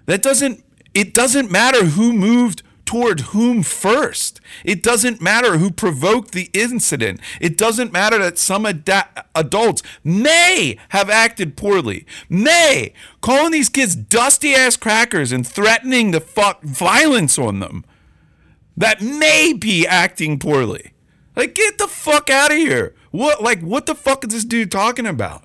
That 0.07 0.23
doesn't 0.23 0.65
it 0.95 1.15
doesn't 1.15 1.51
matter 1.51 1.85
who 1.85 2.13
moved 2.13 2.63
toward 2.93 3.21
whom 3.21 3.63
first. 3.63 4.39
It 4.67 4.83
doesn't 4.83 5.23
matter 5.23 5.57
who 5.57 5.71
provoked 5.71 6.33
the 6.33 6.51
incident. 6.53 7.21
It 7.41 7.57
doesn't 7.57 7.91
matter 7.91 8.19
that 8.19 8.37
some 8.37 8.67
ad- 8.67 9.09
adults 9.35 9.83
may 10.05 10.77
have 10.91 11.09
acted 11.09 11.57
poorly, 11.57 12.05
may 12.29 12.93
calling 13.23 13.51
these 13.51 13.71
kids 13.71 13.97
dusty 13.97 14.55
ass 14.55 14.77
crackers 14.77 15.33
and 15.33 15.47
threatening 15.47 16.13
to 16.13 16.21
fuck 16.21 16.63
violence 16.63 17.39
on 17.39 17.61
them. 17.61 17.87
That 18.77 19.01
may 19.01 19.55
be 19.55 19.87
acting 19.87 20.39
poorly. 20.39 20.93
Like, 21.35 21.55
get 21.55 21.79
the 21.79 21.89
fuck 21.89 22.29
out 22.29 22.51
of 22.51 22.59
here. 22.59 22.95
What, 23.11 23.43
like, 23.43 23.63
what 23.63 23.87
the 23.87 23.95
fuck 23.95 24.23
is 24.27 24.35
this 24.35 24.45
dude 24.45 24.71
talking 24.71 25.07
about? 25.07 25.45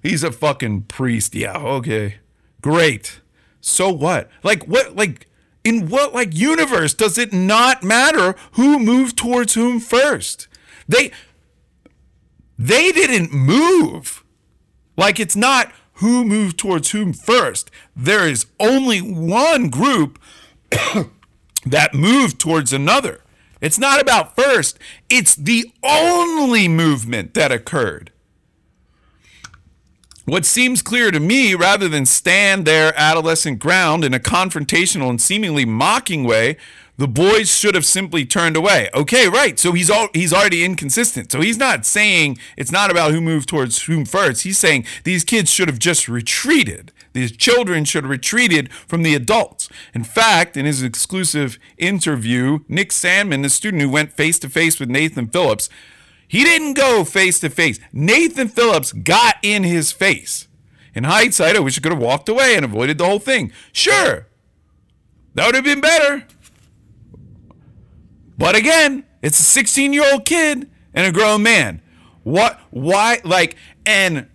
He's 0.00 0.22
a 0.22 0.30
fucking 0.30 0.82
priest. 0.82 1.34
Yeah, 1.34 1.56
okay. 1.56 2.18
Great. 2.60 3.20
So 3.60 3.90
what? 3.92 4.30
Like, 4.44 4.68
what, 4.68 4.94
like, 4.94 5.26
in 5.64 5.88
what, 5.88 6.12
like, 6.12 6.34
universe 6.34 6.94
does 6.94 7.18
it 7.18 7.32
not 7.32 7.82
matter 7.82 8.34
who 8.52 8.78
moved 8.78 9.16
towards 9.16 9.54
whom 9.54 9.80
first? 9.80 10.48
They, 10.88 11.12
they 12.58 12.92
didn't 12.92 13.32
move. 13.32 14.24
Like, 14.96 15.20
it's 15.20 15.36
not 15.36 15.72
who 15.94 16.24
moved 16.24 16.58
towards 16.58 16.90
whom 16.90 17.12
first. 17.12 17.70
There 17.94 18.28
is 18.28 18.46
only 18.58 19.00
one 19.00 19.68
group 19.68 20.18
that 21.66 21.94
moved 21.94 22.40
towards 22.40 22.72
another. 22.72 23.20
It's 23.60 23.78
not 23.78 24.00
about 24.00 24.34
first, 24.34 24.78
it's 25.08 25.36
the 25.36 25.72
only 25.84 26.66
movement 26.66 27.34
that 27.34 27.52
occurred. 27.52 28.10
What 30.24 30.46
seems 30.46 30.82
clear 30.82 31.10
to 31.10 31.18
me, 31.18 31.54
rather 31.54 31.88
than 31.88 32.06
stand 32.06 32.64
their 32.64 32.92
adolescent 32.96 33.58
ground 33.58 34.04
in 34.04 34.14
a 34.14 34.20
confrontational 34.20 35.10
and 35.10 35.20
seemingly 35.20 35.64
mocking 35.64 36.22
way, 36.22 36.56
the 36.96 37.08
boys 37.08 37.50
should 37.50 37.74
have 37.74 37.84
simply 37.84 38.24
turned 38.24 38.56
away. 38.56 38.88
Okay, 38.94 39.28
right. 39.28 39.58
So 39.58 39.72
he's 39.72 39.90
all, 39.90 40.08
he's 40.14 40.32
already 40.32 40.64
inconsistent. 40.64 41.32
So 41.32 41.40
he's 41.40 41.58
not 41.58 41.84
saying 41.84 42.38
it's 42.56 42.70
not 42.70 42.88
about 42.88 43.10
who 43.10 43.20
moved 43.20 43.48
towards 43.48 43.82
whom 43.82 44.04
first. 44.04 44.42
He's 44.42 44.58
saying 44.58 44.86
these 45.02 45.24
kids 45.24 45.50
should 45.50 45.66
have 45.66 45.80
just 45.80 46.08
retreated. 46.08 46.92
These 47.14 47.32
children 47.32 47.84
should 47.84 48.04
have 48.04 48.10
retreated 48.10 48.72
from 48.72 49.02
the 49.02 49.16
adults. 49.16 49.68
In 49.92 50.04
fact, 50.04 50.56
in 50.56 50.66
his 50.66 50.82
exclusive 50.82 51.58
interview, 51.78 52.60
Nick 52.68 52.90
Sandmann, 52.90 53.42
the 53.42 53.50
student 53.50 53.82
who 53.82 53.90
went 53.90 54.12
face 54.12 54.38
to 54.38 54.48
face 54.48 54.78
with 54.78 54.88
Nathan 54.88 55.26
Phillips, 55.26 55.68
he 56.32 56.44
didn't 56.44 56.72
go 56.72 57.04
face 57.04 57.38
to 57.40 57.50
face. 57.50 57.78
Nathan 57.92 58.48
Phillips 58.48 58.90
got 58.90 59.36
in 59.42 59.64
his 59.64 59.92
face. 59.92 60.48
In 60.94 61.04
hindsight, 61.04 61.56
I 61.56 61.60
wish 61.60 61.76
I 61.76 61.82
could 61.82 61.92
have 61.92 62.00
walked 62.00 62.26
away 62.26 62.56
and 62.56 62.64
avoided 62.64 62.96
the 62.96 63.04
whole 63.04 63.18
thing. 63.18 63.52
Sure, 63.70 64.28
that 65.34 65.44
would 65.44 65.54
have 65.54 65.62
been 65.62 65.82
better. 65.82 66.26
But 68.38 68.56
again, 68.56 69.04
it's 69.20 69.38
a 69.40 69.42
16 69.42 69.92
year 69.92 70.10
old 70.10 70.24
kid 70.24 70.70
and 70.94 71.06
a 71.06 71.12
grown 71.12 71.42
man. 71.42 71.82
What, 72.22 72.58
why, 72.70 73.20
like, 73.24 73.56
and 73.84 74.26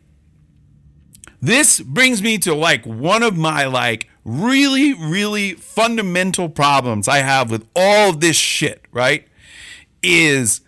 this 1.41 1.79
brings 1.79 2.21
me 2.21 2.37
to 2.37 2.53
like 2.53 2.85
one 2.85 3.23
of 3.23 3.35
my 3.35 3.65
like 3.65 4.07
really, 4.23 4.93
really 4.93 5.53
fundamental 5.53 6.47
problems 6.47 7.07
I 7.07 7.19
have 7.19 7.49
with 7.49 7.67
all 7.75 8.13
this 8.13 8.35
shit, 8.35 8.85
right? 8.91 9.27
Is 10.03 10.61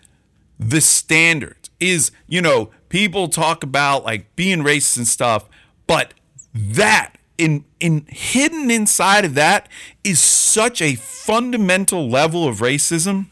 the 0.60 0.80
standards 0.80 1.70
is 1.80 2.12
you 2.28 2.40
know 2.40 2.70
people 2.88 3.28
talk 3.28 3.64
about 3.64 4.04
like 4.04 4.34
being 4.36 4.60
racist 4.60 4.98
and 4.98 5.08
stuff 5.08 5.48
but 5.86 6.14
that 6.54 7.16
in 7.40 7.64
in 7.80 8.04
hidden 8.08 8.70
inside 8.70 9.24
of 9.24 9.34
that 9.34 9.68
is 10.04 10.20
such 10.20 10.82
a 10.82 10.94
fundamental 10.94 12.08
level 12.08 12.46
of 12.46 12.58
racism. 12.58 13.26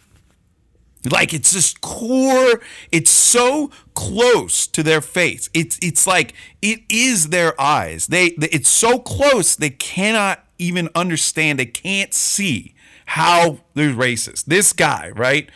Like 1.08 1.32
it's 1.32 1.52
just 1.52 1.80
core 1.80 2.60
it's 2.90 3.10
so 3.10 3.70
close 3.94 4.66
to 4.68 4.82
their 4.82 5.00
face. 5.02 5.50
It's 5.52 5.78
it's 5.82 6.06
like 6.06 6.34
it 6.62 6.80
is 6.88 7.28
their 7.28 7.58
eyes. 7.60 8.06
They 8.06 8.26
it's 8.26 8.70
so 8.70 8.98
close 8.98 9.54
they 9.54 9.70
cannot 9.70 10.44
even 10.58 10.88
understand 10.94 11.58
they 11.58 11.66
can't 11.66 12.14
see 12.14 12.74
how 13.06 13.60
they're 13.74 13.92
racist. 13.92 14.46
This 14.46 14.72
guy 14.72 15.10
right 15.14 15.50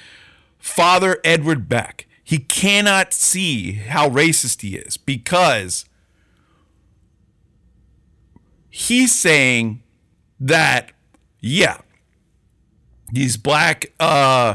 Father 0.63 1.19
Edward 1.25 1.69
Beck. 1.69 2.07
He 2.23 2.39
cannot 2.39 3.13
see 3.13 3.73
how 3.73 4.09
racist 4.09 4.63
he 4.63 4.77
is 4.77 4.97
because 4.97 5.85
he's 8.71 9.13
saying 9.13 9.83
that, 10.39 10.93
yeah, 11.41 11.79
these 13.11 13.37
black, 13.37 13.93
uh, 13.99 14.55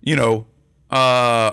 you 0.00 0.16
know, 0.16 0.46
uh, 0.90 1.52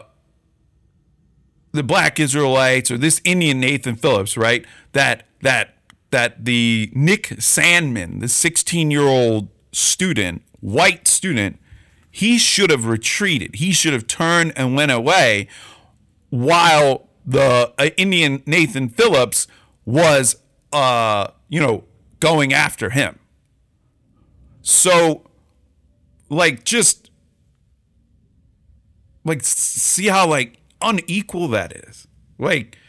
the 1.73 1.83
black 1.83 2.21
Israelites 2.21 2.89
or 2.89 2.97
this 2.97 3.19
Indian 3.25 3.59
Nathan 3.59 3.97
Phillips, 3.97 4.37
right? 4.37 4.65
That 4.93 5.27
that 5.41 5.75
that 6.11 6.45
the 6.45 6.89
Nick 6.95 7.27
Sandmann, 7.27 8.21
the 8.21 8.29
16 8.29 8.89
year 8.89 9.03
old 9.03 9.49
student, 9.73 10.43
white 10.61 11.09
student, 11.09 11.59
he 12.17 12.39
should 12.39 12.71
have 12.71 12.87
retreated. 12.87 13.57
He 13.57 13.71
should 13.71 13.93
have 13.93 14.07
turned 14.07 14.51
and 14.55 14.75
went 14.75 14.91
away 14.91 15.47
while 16.31 17.09
the 17.23 17.71
uh, 17.77 17.89
Indian 17.95 18.41
Nathan 18.47 18.89
Phillips 18.89 19.45
was, 19.85 20.35
uh, 20.73 21.27
you 21.47 21.59
know, 21.59 21.83
going 22.19 22.53
after 22.53 22.89
him. 22.89 23.19
So, 24.63 25.29
like, 26.27 26.63
just 26.63 27.11
like 29.23 29.43
see 29.43 30.07
how 30.07 30.27
like 30.27 30.57
unequal 30.81 31.49
that 31.49 31.71
is. 31.71 32.07
Like, 32.39 32.79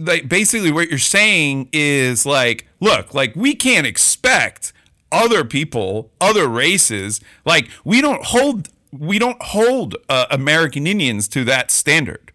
like 0.00 0.28
basically 0.28 0.72
what 0.72 0.88
you're 0.88 0.98
saying 0.98 1.68
is 1.72 2.26
like, 2.26 2.66
look, 2.80 3.14
like 3.14 3.36
we 3.36 3.54
can't 3.54 3.86
expect 3.86 4.72
other 5.14 5.44
people, 5.44 6.10
other 6.20 6.48
races. 6.48 7.20
Like 7.46 7.68
we 7.84 8.00
don't 8.00 8.24
hold 8.24 8.68
we 8.92 9.18
don't 9.18 9.40
hold 9.40 9.96
uh, 10.08 10.26
American 10.30 10.86
Indians 10.86 11.28
to 11.28 11.44
that 11.44 11.70
standard. 11.70 12.32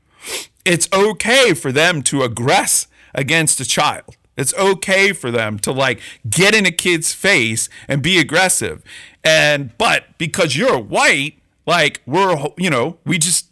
It's 0.65 0.87
okay 0.91 1.53
for 1.53 1.71
them 1.71 2.01
to 2.03 2.19
aggress 2.19 2.87
against 3.13 3.59
a 3.59 3.65
child. 3.65 4.15
It's 4.37 4.53
okay 4.53 5.11
for 5.11 5.31
them 5.31 5.59
to 5.59 5.71
like 5.71 5.99
get 6.29 6.55
in 6.55 6.65
a 6.65 6.71
kid's 6.71 7.13
face 7.13 7.67
and 7.87 8.01
be 8.01 8.19
aggressive. 8.19 8.83
And 9.23 9.77
but 9.77 10.17
because 10.17 10.55
you're 10.55 10.79
white, 10.79 11.39
like 11.65 12.01
we're 12.05 12.47
you 12.57 12.69
know, 12.69 12.97
we 13.05 13.17
just 13.17 13.47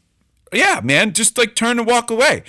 yeah, 0.53 0.79
man, 0.81 1.11
just 1.13 1.37
like 1.37 1.55
turn 1.55 1.79
and 1.79 1.87
walk 1.87 2.09
away. 2.09 2.43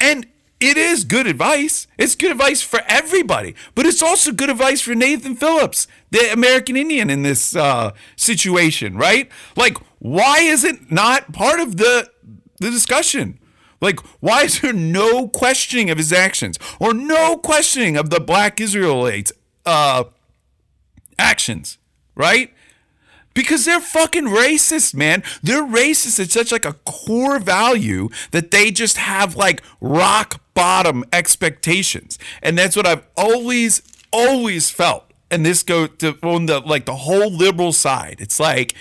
And 0.00 0.26
it 0.58 0.78
is 0.78 1.04
good 1.04 1.26
advice. 1.26 1.86
It's 1.98 2.14
good 2.14 2.30
advice 2.30 2.62
for 2.62 2.80
everybody, 2.88 3.54
but 3.74 3.84
it's 3.84 4.02
also 4.02 4.32
good 4.32 4.48
advice 4.48 4.80
for 4.80 4.94
Nathan 4.94 5.36
Phillips, 5.36 5.86
the 6.10 6.32
American 6.32 6.76
Indian 6.76 7.10
in 7.10 7.22
this 7.22 7.56
uh, 7.56 7.92
situation, 8.16 8.96
right? 8.96 9.30
Like, 9.56 9.78
why 9.98 10.38
is 10.40 10.64
it 10.64 10.90
not 10.90 11.32
part 11.32 11.60
of 11.60 11.76
the 11.76 12.10
the 12.60 12.70
discussion? 12.70 13.38
Like, 13.80 14.00
why 14.20 14.44
is 14.44 14.60
there 14.60 14.72
no 14.72 15.28
questioning 15.28 15.90
of 15.90 15.98
his 15.98 16.12
actions 16.12 16.58
or 16.80 16.94
no 16.94 17.36
questioning 17.36 17.96
of 17.96 18.08
the 18.10 18.20
Black 18.20 18.60
Israelites' 18.60 19.32
uh, 19.66 20.04
actions, 21.18 21.78
right? 22.14 22.52
because 23.36 23.66
they're 23.66 23.80
fucking 23.80 24.24
racist, 24.24 24.94
man. 24.94 25.22
They're 25.42 25.62
racist. 25.62 26.18
It's 26.18 26.32
such 26.32 26.50
like 26.50 26.64
a 26.64 26.72
core 26.84 27.38
value 27.38 28.08
that 28.30 28.50
they 28.50 28.70
just 28.70 28.96
have 28.96 29.36
like 29.36 29.62
rock 29.80 30.40
bottom 30.54 31.04
expectations, 31.12 32.18
and 32.42 32.56
that's 32.56 32.74
what 32.74 32.86
I've 32.86 33.06
always, 33.14 33.82
always 34.10 34.70
felt. 34.70 35.05
And 35.30 35.44
this 35.44 35.62
go 35.62 35.86
to 35.86 36.18
on 36.22 36.46
the 36.46 36.60
like 36.60 36.86
the 36.86 36.96
whole 36.96 37.30
liberal 37.30 37.72
side. 37.72 38.18
It's 38.20 38.38
like 38.38 38.74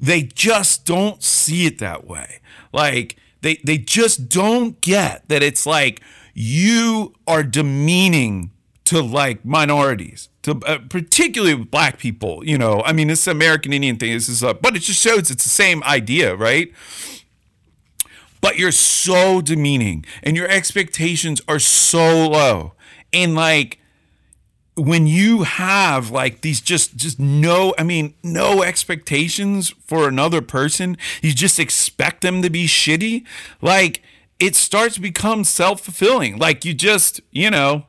they 0.00 0.22
just 0.22 0.84
don't 0.84 1.22
see 1.22 1.66
it 1.66 1.78
that 1.78 2.06
way. 2.06 2.40
Like 2.72 3.16
they 3.42 3.56
they 3.64 3.78
just 3.78 4.28
don't 4.28 4.80
get 4.80 5.28
that 5.28 5.42
it's 5.42 5.66
like 5.66 6.00
you 6.32 7.14
are 7.26 7.42
demeaning 7.42 8.50
to 8.84 9.02
like 9.02 9.44
minorities 9.44 10.28
to 10.44 10.60
uh, 10.66 10.78
particularly 10.88 11.56
black 11.56 11.98
people. 11.98 12.44
You 12.46 12.58
know, 12.58 12.82
I 12.84 12.92
mean, 12.92 13.08
this 13.08 13.26
American 13.26 13.72
Indian 13.72 13.96
thing. 13.96 14.12
This 14.12 14.28
is, 14.28 14.44
uh, 14.44 14.54
but 14.54 14.76
it 14.76 14.80
just 14.80 15.02
shows 15.02 15.30
it's 15.30 15.42
the 15.42 15.50
same 15.50 15.82
idea, 15.84 16.36
right? 16.36 16.72
But 18.40 18.58
you're 18.58 18.72
so 18.72 19.40
demeaning, 19.40 20.04
and 20.22 20.36
your 20.36 20.48
expectations 20.48 21.40
are 21.48 21.58
so 21.58 22.28
low, 22.28 22.74
and 23.12 23.34
like 23.34 23.78
when 24.76 25.06
you 25.06 25.44
have 25.44 26.10
like 26.10 26.40
these 26.40 26.60
just 26.60 26.96
just 26.96 27.18
no 27.20 27.72
i 27.78 27.82
mean 27.84 28.14
no 28.22 28.62
expectations 28.62 29.72
for 29.86 30.08
another 30.08 30.42
person 30.42 30.96
you 31.22 31.32
just 31.32 31.60
expect 31.60 32.22
them 32.22 32.42
to 32.42 32.50
be 32.50 32.66
shitty 32.66 33.24
like 33.62 34.02
it 34.40 34.56
starts 34.56 34.96
to 34.96 35.00
become 35.00 35.44
self-fulfilling 35.44 36.38
like 36.38 36.64
you 36.64 36.74
just 36.74 37.20
you 37.30 37.50
know 37.50 37.86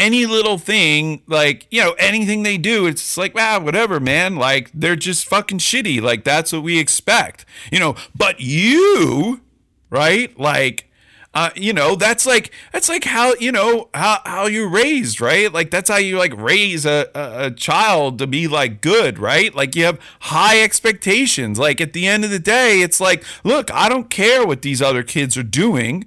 any 0.00 0.24
little 0.24 0.56
thing, 0.56 1.22
like, 1.26 1.66
you 1.70 1.84
know, 1.84 1.94
anything 1.98 2.42
they 2.42 2.56
do, 2.56 2.86
it's 2.86 3.18
like, 3.18 3.32
ah, 3.36 3.60
whatever, 3.62 4.00
man. 4.00 4.36
Like, 4.36 4.70
they're 4.72 4.96
just 4.96 5.28
fucking 5.28 5.58
shitty. 5.58 6.00
Like, 6.00 6.24
that's 6.24 6.52
what 6.54 6.62
we 6.62 6.78
expect, 6.78 7.44
you 7.70 7.78
know. 7.78 7.94
But 8.16 8.40
you, 8.40 9.42
right? 9.90 10.36
Like, 10.40 10.89
uh, 11.32 11.50
you 11.54 11.72
know, 11.72 11.94
that's 11.94 12.26
like 12.26 12.50
that's 12.72 12.88
like 12.88 13.04
how 13.04 13.34
you 13.38 13.52
know 13.52 13.88
how 13.94 14.20
how 14.24 14.46
you're 14.46 14.68
raised, 14.68 15.20
right? 15.20 15.52
Like 15.52 15.70
that's 15.70 15.88
how 15.88 15.98
you 15.98 16.18
like 16.18 16.36
raise 16.36 16.84
a, 16.84 17.08
a, 17.14 17.46
a 17.46 17.50
child 17.52 18.18
to 18.18 18.26
be 18.26 18.48
like 18.48 18.80
good, 18.80 19.18
right? 19.18 19.54
Like 19.54 19.76
you 19.76 19.84
have 19.84 20.00
high 20.20 20.60
expectations. 20.60 21.58
Like 21.58 21.80
at 21.80 21.92
the 21.92 22.06
end 22.08 22.24
of 22.24 22.30
the 22.30 22.40
day, 22.40 22.80
it's 22.80 23.00
like, 23.00 23.24
look, 23.44 23.72
I 23.72 23.88
don't 23.88 24.10
care 24.10 24.44
what 24.44 24.62
these 24.62 24.82
other 24.82 25.04
kids 25.04 25.36
are 25.36 25.44
doing. 25.44 26.06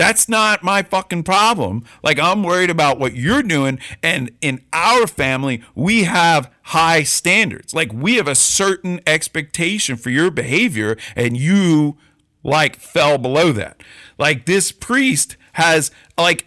That's 0.00 0.30
not 0.30 0.62
my 0.62 0.82
fucking 0.82 1.24
problem. 1.24 1.84
Like, 2.02 2.18
I'm 2.18 2.42
worried 2.42 2.70
about 2.70 2.98
what 2.98 3.16
you're 3.16 3.42
doing. 3.42 3.78
And 4.02 4.30
in 4.40 4.64
our 4.72 5.06
family, 5.06 5.62
we 5.74 6.04
have 6.04 6.50
high 6.62 7.02
standards. 7.02 7.74
Like, 7.74 7.92
we 7.92 8.14
have 8.14 8.26
a 8.26 8.34
certain 8.34 9.00
expectation 9.06 9.96
for 9.96 10.08
your 10.08 10.30
behavior, 10.30 10.96
and 11.14 11.36
you, 11.36 11.98
like, 12.42 12.76
fell 12.76 13.18
below 13.18 13.52
that. 13.52 13.82
Like, 14.18 14.46
this 14.46 14.72
priest 14.72 15.36
has, 15.54 15.90
like, 16.18 16.46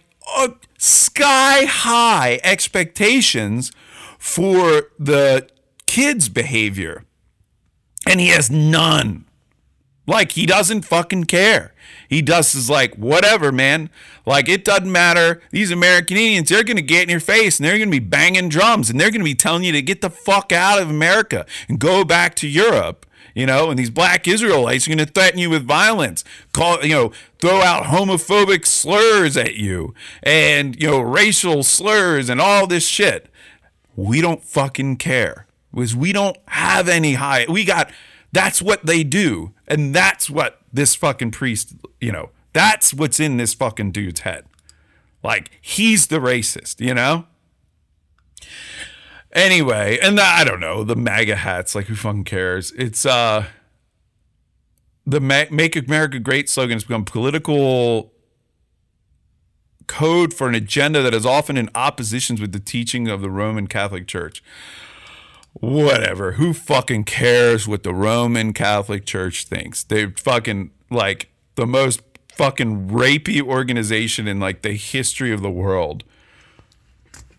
sky 0.78 1.64
high 1.64 2.40
expectations 2.42 3.72
for 4.18 4.88
the 4.98 5.48
kids' 5.86 6.28
behavior, 6.28 7.04
and 8.08 8.20
he 8.20 8.28
has 8.28 8.50
none. 8.50 9.24
Like, 10.06 10.32
he 10.32 10.44
doesn't 10.44 10.82
fucking 10.82 11.24
care. 11.24 11.72
He 12.08 12.20
does 12.20 12.54
is 12.54 12.68
like, 12.68 12.94
whatever, 12.96 13.50
man. 13.50 13.90
Like, 14.26 14.48
it 14.48 14.64
doesn't 14.64 14.90
matter. 14.90 15.40
These 15.50 15.70
American 15.70 16.16
Indians, 16.16 16.50
they're 16.50 16.62
to 16.62 16.82
get 16.82 17.04
in 17.04 17.08
your 17.08 17.20
face 17.20 17.58
and 17.58 17.64
they're 17.64 17.78
to 17.78 17.86
be 17.86 17.98
banging 17.98 18.48
drums 18.48 18.90
and 18.90 19.00
they're 19.00 19.10
to 19.10 19.24
be 19.24 19.34
telling 19.34 19.64
you 19.64 19.72
to 19.72 19.82
get 19.82 20.02
the 20.02 20.10
fuck 20.10 20.52
out 20.52 20.80
of 20.80 20.90
America 20.90 21.46
and 21.68 21.78
go 21.78 22.04
back 22.04 22.34
to 22.36 22.48
Europe. 22.48 23.06
You 23.34 23.46
know, 23.46 23.68
and 23.68 23.78
these 23.78 23.90
black 23.90 24.28
Israelites 24.28 24.86
are 24.86 24.94
going 24.94 25.04
to 25.04 25.12
threaten 25.12 25.40
you 25.40 25.50
with 25.50 25.66
violence, 25.66 26.22
call, 26.52 26.84
you 26.84 26.94
know, 26.94 27.12
throw 27.40 27.62
out 27.62 27.84
homophobic 27.86 28.64
slurs 28.64 29.36
at 29.36 29.56
you 29.56 29.92
and, 30.22 30.80
you 30.80 30.88
know, 30.88 31.00
racial 31.00 31.64
slurs 31.64 32.28
and 32.28 32.40
all 32.40 32.68
this 32.68 32.86
shit. 32.86 33.28
We 33.96 34.20
don't 34.20 34.44
fucking 34.44 34.96
care 34.98 35.46
because 35.72 35.96
we 35.96 36.12
don't 36.12 36.36
have 36.46 36.88
any 36.88 37.14
high. 37.14 37.46
We 37.48 37.64
got, 37.64 37.90
that's 38.30 38.62
what 38.62 38.86
they 38.86 39.02
do. 39.02 39.52
And 39.66 39.92
that's 39.92 40.30
what 40.30 40.60
this 40.72 40.94
fucking 40.94 41.32
priest, 41.32 41.74
you 42.00 42.12
know, 42.12 42.30
that's 42.52 42.94
what's 42.94 43.18
in 43.18 43.36
this 43.36 43.52
fucking 43.52 43.90
dude's 43.90 44.20
head. 44.20 44.44
Like 45.24 45.50
he's 45.60 46.06
the 46.06 46.20
racist, 46.20 46.80
you 46.80 46.94
know? 46.94 47.26
Anyway, 49.34 49.98
and 50.00 50.16
the, 50.16 50.22
I 50.22 50.44
don't 50.44 50.60
know, 50.60 50.84
the 50.84 50.96
MAGA 50.96 51.36
hats, 51.36 51.74
like 51.74 51.86
who 51.86 51.96
fucking 51.96 52.24
cares? 52.24 52.72
It's 52.72 53.04
uh 53.04 53.46
the 55.06 55.20
Make 55.20 55.76
America 55.76 56.18
Great 56.18 56.48
slogan 56.48 56.76
has 56.76 56.84
become 56.84 57.04
political 57.04 58.12
code 59.86 60.32
for 60.32 60.48
an 60.48 60.54
agenda 60.54 61.02
that 61.02 61.12
is 61.12 61.26
often 61.26 61.58
in 61.58 61.68
opposition 61.74 62.36
with 62.40 62.52
the 62.52 62.60
teaching 62.60 63.08
of 63.08 63.20
the 63.20 63.28
Roman 63.28 63.66
Catholic 63.66 64.06
Church 64.06 64.42
whatever. 65.54 66.32
Who 66.32 66.52
fucking 66.52 67.04
cares 67.04 67.66
what 67.66 67.82
the 67.82 67.94
Roman 67.94 68.52
Catholic 68.52 69.06
Church 69.06 69.44
thinks? 69.44 69.82
They're 69.82 70.10
fucking 70.10 70.70
like 70.90 71.30
the 71.54 71.66
most 71.66 72.00
fucking 72.28 72.88
rapey 72.88 73.40
organization 73.40 74.26
in 74.26 74.40
like 74.40 74.62
the 74.62 74.72
history 74.72 75.32
of 75.32 75.42
the 75.42 75.50
world. 75.50 76.04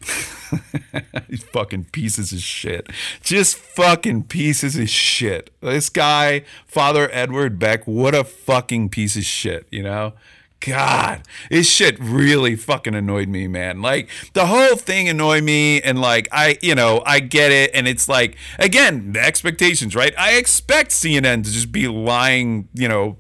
These 1.30 1.43
fucking 1.43 1.86
pieces 1.86 2.32
of 2.32 2.39
shit. 2.39 2.89
Just 3.22 3.58
fucking 3.58 4.24
pieces 4.24 4.78
of 4.78 4.89
shit. 4.89 5.51
This 5.62 5.89
guy, 5.89 6.43
Father 6.68 7.10
Edward 7.12 7.60
Beck, 7.60 7.86
what 7.86 8.16
a 8.16 8.24
fucking 8.24 8.89
piece 8.89 9.16
of 9.16 9.24
shit, 9.24 9.68
you 9.72 9.84
know? 9.84 10.14
God, 10.62 11.22
this 11.49 11.70
shit 11.70 11.97
really 11.99 12.56
fucking 12.56 12.95
annoyed 12.95 13.28
me, 13.28 13.47
man. 13.47 13.82
Like 13.82 14.10
the 14.34 14.47
whole 14.47 14.76
thing 14.76 15.08
annoyed 15.08 15.43
me, 15.43 15.82
and 15.82 15.99
like 16.01 16.28
I, 16.32 16.58
you 16.62 16.74
know, 16.74 17.03
I 17.06 17.20
get 17.20 17.51
it, 17.51 17.72
and 17.76 17.88
it's 17.88 18.10
like 18.10 18.38
again 18.58 19.14
the 19.14 19.22
expectations, 19.22 19.95
right? 19.95 20.14
I 20.18 20.38
expect 20.38 20.89
CNN 20.89 21.43
to 21.43 21.51
just 21.51 21.72
be 21.72 21.88
lying, 21.88 22.68
you 22.74 22.88
know, 22.88 23.18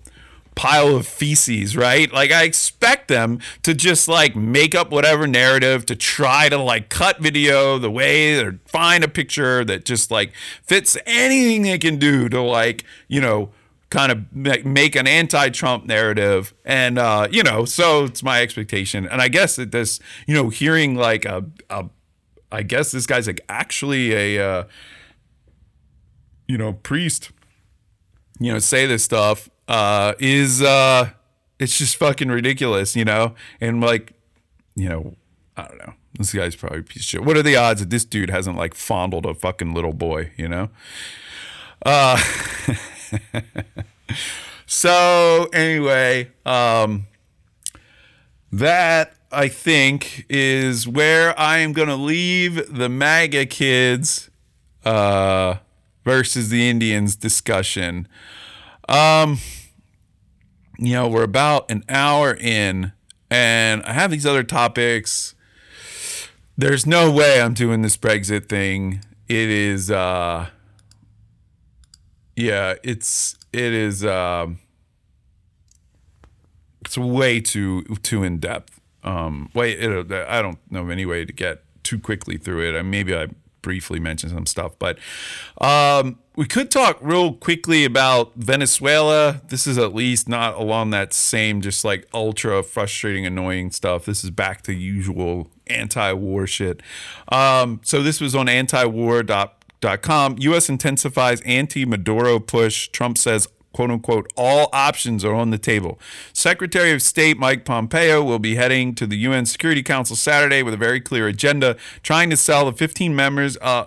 pile 0.55 0.95
of 0.95 1.05
feces, 1.05 1.75
right? 1.75 2.11
Like 2.11 2.31
I 2.31 2.43
expect 2.43 3.07
them 3.07 3.39
to 3.63 3.73
just 3.73 4.07
like 4.07 4.35
make 4.35 4.73
up 4.73 4.89
whatever 4.89 5.27
narrative 5.27 5.85
to 5.87 5.95
try 5.95 6.49
to 6.49 6.57
like 6.57 6.89
cut 6.89 7.19
video 7.19 7.77
the 7.77 7.91
way 7.91 8.39
or 8.39 8.59
find 8.65 9.03
a 9.03 9.07
picture 9.07 9.63
that 9.65 9.85
just 9.85 10.11
like 10.11 10.33
fits 10.63 10.97
anything 11.05 11.63
they 11.63 11.77
can 11.77 11.97
do 11.97 12.29
to 12.29 12.41
like, 12.41 12.83
you 13.07 13.21
know 13.21 13.51
kind 13.95 14.11
of 14.11 14.35
make 14.35 14.95
an 14.95 15.07
anti-Trump 15.07 15.85
narrative, 15.85 16.53
and 16.65 16.99
uh, 16.99 17.27
you 17.31 17.43
know, 17.43 17.63
so 17.63 18.05
it's 18.05 18.23
my 18.23 18.41
expectation. 18.41 19.07
And 19.07 19.21
I 19.21 19.29
guess 19.29 19.55
that 19.55 19.71
this, 19.71 19.99
you 20.27 20.33
know, 20.33 20.49
hearing 20.49 20.95
like 20.95 21.23
a, 21.23 21.45
a 21.69 21.85
I 22.51 22.63
guess 22.63 22.91
this 22.91 23.05
guy's 23.05 23.27
like 23.27 23.41
actually 23.47 24.37
a, 24.37 24.45
uh, 24.45 24.63
you 26.47 26.57
know, 26.57 26.73
priest, 26.73 27.31
you 28.39 28.51
know, 28.51 28.59
say 28.59 28.85
this 28.85 29.03
stuff 29.03 29.49
uh, 29.67 30.13
is 30.19 30.61
uh, 30.61 31.09
it's 31.59 31.77
just 31.77 31.97
fucking 31.97 32.29
ridiculous, 32.29 32.95
you 32.95 33.05
know, 33.05 33.35
and 33.59 33.81
like, 33.81 34.13
you 34.75 34.89
know, 34.89 35.15
I 35.57 35.67
don't 35.67 35.77
know. 35.77 35.93
This 36.17 36.33
guy's 36.33 36.55
probably 36.55 36.81
piece 36.81 37.03
of 37.03 37.05
shit. 37.05 37.25
What 37.25 37.35
are 37.35 37.43
the 37.43 37.57
odds 37.57 37.81
that 37.81 37.89
this 37.89 38.05
dude 38.05 38.29
hasn't 38.29 38.57
like 38.57 38.73
fondled 38.73 39.25
a 39.25 39.33
fucking 39.33 39.73
little 39.73 39.93
boy, 39.93 40.31
you 40.37 40.47
know? 40.47 40.69
Uh 41.85 42.17
so 44.65 45.49
anyway, 45.53 46.31
um, 46.45 47.07
that 48.51 49.13
I 49.31 49.49
think 49.49 50.25
is 50.29 50.87
where 50.87 51.37
I 51.37 51.57
am 51.57 51.73
going 51.73 51.89
to 51.89 51.95
leave 51.95 52.73
the 52.73 52.87
MAGA 52.87 53.47
kids 53.47 54.29
uh, 54.85 55.55
versus 56.03 56.49
the 56.49 56.69
Indians 56.69 57.15
discussion. 57.15 58.07
Um, 58.87 59.39
you 60.77 60.93
know, 60.93 61.07
we're 61.07 61.23
about 61.23 61.69
an 61.71 61.83
hour 61.89 62.33
in, 62.33 62.91
and 63.29 63.83
I 63.83 63.93
have 63.93 64.11
these 64.11 64.25
other 64.25 64.43
topics. 64.43 65.33
There's 66.57 66.85
no 66.85 67.11
way 67.11 67.41
I'm 67.41 67.53
doing 67.53 67.81
this 67.81 67.97
Brexit 67.97 68.47
thing. 68.47 69.01
It 69.27 69.49
is, 69.49 69.89
uh, 69.89 70.47
yeah, 72.35 72.75
it's 72.83 73.37
it 73.51 73.73
is 73.73 74.05
um, 74.05 74.59
it's 76.81 76.97
way 76.97 77.41
too 77.41 77.83
too 78.03 78.23
in 78.23 78.39
depth. 78.39 78.79
Um, 79.03 79.49
wait, 79.53 79.79
it, 79.79 80.11
I 80.11 80.41
don't 80.41 80.59
know 80.71 80.89
any 80.89 81.05
way 81.05 81.25
to 81.25 81.33
get 81.33 81.63
too 81.83 81.99
quickly 81.99 82.37
through 82.37 82.69
it. 82.69 82.77
I, 82.77 82.81
maybe 82.81 83.15
I 83.15 83.27
briefly 83.65 83.99
mention 83.99 84.29
some 84.29 84.45
stuff, 84.45 84.77
but 84.77 84.99
um, 85.59 86.19
we 86.35 86.45
could 86.45 86.69
talk 86.69 86.99
real 87.01 87.33
quickly 87.33 87.83
about 87.83 88.35
Venezuela. 88.35 89.41
This 89.47 89.65
is 89.65 89.79
at 89.79 89.95
least 89.95 90.29
not 90.29 90.53
along 90.53 90.91
that 90.91 91.13
same 91.13 91.61
just 91.61 91.83
like 91.83 92.07
ultra 92.13 92.61
frustrating, 92.61 93.25
annoying 93.25 93.71
stuff. 93.71 94.05
This 94.05 94.23
is 94.23 94.29
back 94.29 94.61
to 94.63 94.73
usual 94.73 95.49
anti-war 95.65 96.45
shit. 96.45 96.83
Um, 97.29 97.81
so 97.83 98.03
this 98.03 98.21
was 98.21 98.35
on 98.35 98.45
antiwar.com 98.45 99.49
Com. 100.01 100.35
U.S. 100.39 100.67
intensifies 100.67 101.41
anti 101.41 101.85
Maduro 101.85 102.39
push. 102.39 102.87
Trump 102.87 103.19
says, 103.19 103.47
quote 103.75 103.91
unquote, 103.91 104.31
all 104.37 104.69
options 104.71 105.25
are 105.25 105.33
on 105.33 105.49
the 105.49 105.57
table. 105.57 105.99
Secretary 106.31 106.93
of 106.93 107.01
State 107.01 107.37
Mike 107.37 107.65
Pompeo 107.65 108.23
will 108.23 108.39
be 108.39 108.55
heading 108.55 108.95
to 108.95 109.05
the 109.05 109.17
UN 109.17 109.45
Security 109.45 109.83
Council 109.83 110.15
Saturday 110.15 110.63
with 110.63 110.73
a 110.73 110.77
very 110.77 111.01
clear 111.01 111.27
agenda, 111.27 111.75
trying 112.01 112.29
to 112.29 112.37
sell 112.37 112.65
the 112.65 112.71
15 112.71 113.13
members 113.13 113.57
uh, 113.57 113.85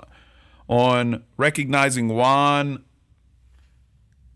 on 0.69 1.23
recognizing 1.39 2.09
Juan 2.09 2.85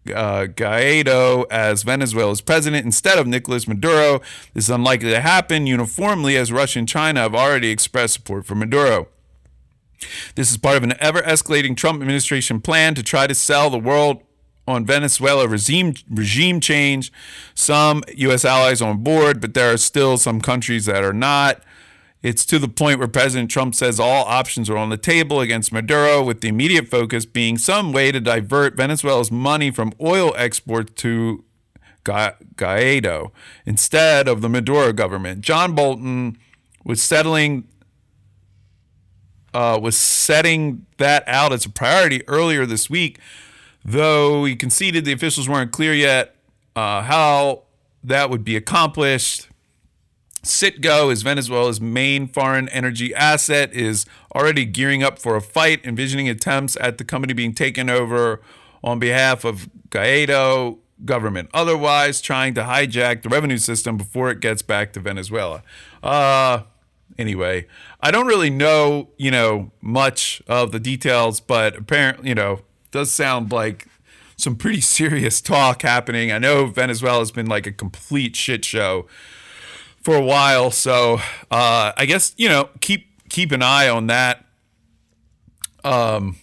uh, 0.08 0.46
Guaido 0.46 1.44
as 1.50 1.82
Venezuela's 1.82 2.40
president 2.40 2.86
instead 2.86 3.18
of 3.18 3.26
Nicolas 3.26 3.68
Maduro. 3.68 4.22
This 4.54 4.64
is 4.64 4.70
unlikely 4.70 5.10
to 5.10 5.20
happen 5.20 5.66
uniformly 5.66 6.34
as 6.34 6.50
Russia 6.50 6.78
and 6.78 6.88
China 6.88 7.20
have 7.20 7.34
already 7.34 7.68
expressed 7.68 8.14
support 8.14 8.46
for 8.46 8.54
Maduro. 8.54 9.08
This 10.34 10.50
is 10.50 10.56
part 10.56 10.78
of 10.78 10.82
an 10.82 10.94
ever 10.98 11.20
escalating 11.20 11.76
Trump 11.76 12.00
administration 12.00 12.62
plan 12.62 12.94
to 12.94 13.02
try 13.02 13.26
to 13.26 13.34
sell 13.34 13.68
the 13.68 13.78
world 13.78 14.22
on 14.72 14.84
Venezuela 14.84 15.46
regime 15.46 15.94
regime 16.10 16.60
change. 16.60 17.12
Some 17.54 18.02
U.S. 18.16 18.44
allies 18.44 18.82
on 18.82 19.02
board, 19.02 19.40
but 19.40 19.54
there 19.54 19.72
are 19.72 19.76
still 19.76 20.18
some 20.18 20.40
countries 20.40 20.86
that 20.86 21.04
are 21.04 21.12
not. 21.12 21.62
It's 22.22 22.46
to 22.46 22.58
the 22.58 22.68
point 22.68 23.00
where 23.00 23.08
President 23.08 23.50
Trump 23.50 23.74
says 23.74 23.98
all 23.98 24.24
options 24.26 24.70
are 24.70 24.76
on 24.76 24.90
the 24.90 24.96
table 24.96 25.40
against 25.40 25.72
Maduro, 25.72 26.22
with 26.22 26.40
the 26.40 26.48
immediate 26.48 26.88
focus 26.88 27.26
being 27.26 27.58
some 27.58 27.92
way 27.92 28.12
to 28.12 28.20
divert 28.20 28.76
Venezuela's 28.76 29.30
money 29.30 29.70
from 29.72 29.92
oil 30.00 30.32
exports 30.36 30.92
to 31.02 31.44
Guaido 32.04 33.32
instead 33.66 34.28
of 34.28 34.40
the 34.40 34.48
Maduro 34.48 34.92
government. 34.92 35.40
John 35.40 35.74
Bolton 35.74 36.38
was 36.84 37.02
settling 37.02 37.68
uh, 39.54 39.78
was 39.80 39.96
setting 39.96 40.86
that 40.96 41.24
out 41.26 41.52
as 41.52 41.66
a 41.66 41.70
priority 41.70 42.26
earlier 42.26 42.64
this 42.64 42.88
week, 42.88 43.18
though 43.84 44.44
he 44.44 44.56
conceded 44.56 45.04
the 45.04 45.12
officials 45.12 45.48
weren't 45.48 45.72
clear 45.72 45.94
yet 45.94 46.36
uh, 46.76 47.02
how 47.02 47.62
that 48.04 48.30
would 48.30 48.44
be 48.44 48.56
accomplished. 48.56 49.48
Citgo 50.42 51.12
is 51.12 51.22
Venezuela's 51.22 51.80
main 51.80 52.26
foreign 52.26 52.68
energy 52.70 53.14
asset, 53.14 53.72
is 53.72 54.06
already 54.34 54.64
gearing 54.64 55.02
up 55.02 55.18
for 55.18 55.36
a 55.36 55.40
fight, 55.40 55.84
envisioning 55.84 56.28
attempts 56.28 56.76
at 56.80 56.98
the 56.98 57.04
company 57.04 57.32
being 57.32 57.54
taken 57.54 57.88
over 57.88 58.40
on 58.82 58.98
behalf 58.98 59.44
of 59.44 59.68
Guaido 59.90 60.78
government, 61.04 61.48
otherwise 61.54 62.20
trying 62.20 62.54
to 62.54 62.62
hijack 62.62 63.22
the 63.22 63.28
revenue 63.28 63.58
system 63.58 63.96
before 63.96 64.30
it 64.30 64.40
gets 64.40 64.62
back 64.62 64.92
to 64.94 65.00
Venezuela. 65.00 65.62
Uh, 66.02 66.62
anyway, 67.16 67.66
I 68.00 68.10
don't 68.10 68.26
really 68.26 68.50
know, 68.50 69.10
you 69.16 69.30
know, 69.30 69.70
much 69.80 70.42
of 70.48 70.72
the 70.72 70.80
details, 70.80 71.40
but 71.40 71.76
apparently, 71.76 72.28
you 72.28 72.34
know, 72.34 72.62
does 72.92 73.10
sound 73.10 73.50
like 73.50 73.86
some 74.36 74.54
pretty 74.54 74.80
serious 74.80 75.40
talk 75.40 75.82
happening. 75.82 76.30
I 76.30 76.38
know 76.38 76.66
Venezuela 76.66 77.18
has 77.18 77.32
been 77.32 77.46
like 77.46 77.66
a 77.66 77.72
complete 77.72 78.36
shit 78.36 78.64
show 78.64 79.06
for 80.00 80.14
a 80.14 80.22
while. 80.22 80.70
So 80.70 81.14
uh, 81.50 81.92
I 81.96 82.06
guess 82.06 82.34
you 82.36 82.48
know 82.48 82.68
keep 82.80 83.06
keep 83.28 83.50
an 83.50 83.62
eye 83.62 83.88
on 83.88 84.06
that. 84.08 84.44
Um, 85.82 86.36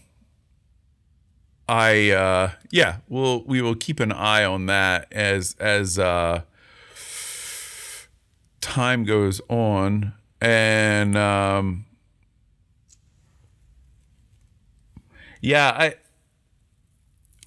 I 1.67 2.09
uh, 2.09 2.51
yeah, 2.71 2.97
we'll 3.07 3.43
we 3.43 3.61
will 3.61 3.75
keep 3.75 3.99
an 3.99 4.11
eye 4.11 4.43
on 4.43 4.65
that 4.65 5.07
as 5.11 5.55
as 5.59 5.99
uh, 5.99 6.41
time 8.59 9.03
goes 9.03 9.39
on, 9.49 10.13
and 10.41 11.15
um, 11.15 11.85
yeah, 15.41 15.69
I 15.69 15.95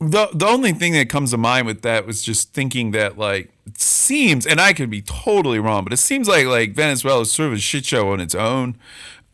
the 0.02 0.28
the 0.32 0.46
only 0.46 0.72
thing 0.72 0.92
that 0.94 1.08
comes 1.08 1.30
to 1.30 1.38
mind 1.38 1.66
with 1.66 1.82
that 1.82 2.06
was 2.06 2.22
just 2.22 2.52
thinking 2.52 2.90
that 2.90 3.16
like 3.16 3.52
it 3.66 3.80
seems, 3.80 4.46
and 4.46 4.60
I 4.60 4.72
could 4.72 4.90
be 4.90 5.02
totally 5.02 5.58
wrong, 5.58 5.84
but 5.84 5.92
it 5.92 5.98
seems 5.98 6.28
like 6.28 6.46
like 6.46 6.74
Venezuela 6.74 7.22
is 7.22 7.32
sort 7.32 7.48
of 7.48 7.54
a 7.54 7.58
shit 7.58 7.86
show 7.86 8.12
on 8.12 8.20
its 8.20 8.34
own. 8.34 8.76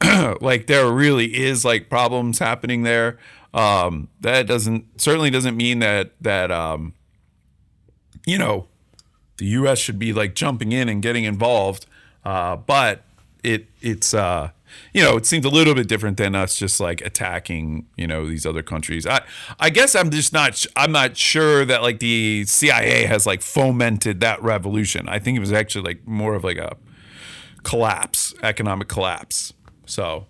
like 0.40 0.66
there 0.66 0.90
really 0.90 1.36
is 1.36 1.64
like 1.64 1.88
problems 1.88 2.38
happening 2.38 2.82
there. 2.82 3.18
Um, 3.54 4.08
that 4.20 4.46
doesn't 4.46 5.00
certainly 5.00 5.30
doesn't 5.30 5.56
mean 5.56 5.78
that 5.80 6.12
that 6.20 6.50
um, 6.50 6.94
you 8.26 8.38
know 8.38 8.68
the 9.38 9.46
U.S. 9.46 9.78
should 9.78 9.98
be 9.98 10.12
like 10.12 10.34
jumping 10.34 10.72
in 10.72 10.88
and 10.88 11.02
getting 11.02 11.24
involved. 11.24 11.86
Uh, 12.24 12.56
but 12.56 13.02
it 13.42 13.66
it's 13.80 14.12
uh, 14.12 14.50
you 14.92 15.02
know, 15.02 15.16
it 15.16 15.26
seems 15.26 15.44
a 15.44 15.48
little 15.48 15.74
bit 15.74 15.88
different 15.88 16.16
than 16.16 16.34
us 16.34 16.56
just 16.56 16.80
like 16.80 17.00
attacking, 17.00 17.86
you 17.96 18.06
know, 18.06 18.26
these 18.28 18.46
other 18.46 18.62
countries. 18.62 19.06
I 19.06 19.22
I 19.60 19.70
guess 19.70 19.94
I'm 19.94 20.10
just 20.10 20.32
not 20.32 20.64
I'm 20.76 20.92
not 20.92 21.16
sure 21.16 21.64
that 21.64 21.82
like 21.82 21.98
the 21.98 22.44
CIA 22.46 23.04
has 23.04 23.26
like 23.26 23.42
fomented 23.42 24.20
that 24.20 24.42
revolution. 24.42 25.08
I 25.08 25.18
think 25.18 25.36
it 25.36 25.40
was 25.40 25.52
actually 25.52 25.84
like 25.84 26.06
more 26.06 26.34
of 26.34 26.44
like 26.44 26.58
a 26.58 26.76
collapse, 27.62 28.34
economic 28.42 28.88
collapse. 28.88 29.52
So, 29.86 30.26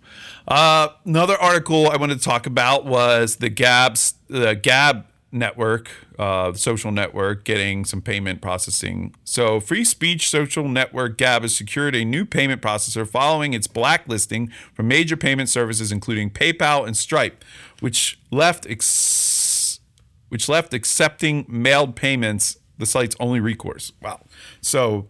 uh, 0.47 0.89
another 1.05 1.36
article 1.36 1.91
I 1.91 1.97
wanted 1.97 2.18
to 2.18 2.24
talk 2.24 2.47
about 2.47 2.84
was 2.84 3.36
the 3.36 3.49
Gab's 3.49 4.14
the 4.28 4.55
Gab 4.55 5.05
network, 5.31 5.91
uh, 6.18 6.53
social 6.55 6.91
network, 6.91 7.45
getting 7.45 7.85
some 7.85 8.01
payment 8.01 8.41
processing. 8.41 9.14
So, 9.24 9.61
Free 9.61 9.85
Speech 9.85 10.29
Social 10.29 10.68
Network 10.68 11.18
Gab 11.18 11.43
has 11.43 11.55
secured 11.55 11.95
a 11.95 12.05
new 12.05 12.24
payment 12.24 12.62
processor 12.62 13.07
following 13.07 13.53
its 13.53 13.66
blacklisting 13.66 14.51
from 14.72 14.89
major 14.89 15.16
payment 15.16 15.49
services, 15.49 15.93
including 15.93 16.31
PayPal 16.31 16.87
and 16.87 16.97
Stripe, 16.97 17.45
which 17.81 18.18
left 18.31 18.66
ex- 18.68 19.81
which 20.29 20.49
left 20.49 20.74
accepting 20.74 21.47
mailed 21.49 21.97
payments 21.97 22.59
the 22.79 22.87
site's 22.87 23.16
only 23.20 23.41
recourse. 23.41 23.93
Wow. 24.01 24.20
So, 24.61 25.09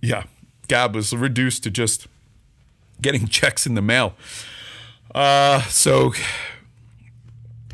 yeah, 0.00 0.24
Gab 0.68 0.94
was 0.94 1.14
reduced 1.14 1.64
to 1.64 1.70
just 1.70 2.06
getting 3.00 3.26
checks 3.28 3.66
in 3.66 3.74
the 3.74 3.82
mail. 3.82 4.14
Uh, 5.14 5.62
so 5.62 6.12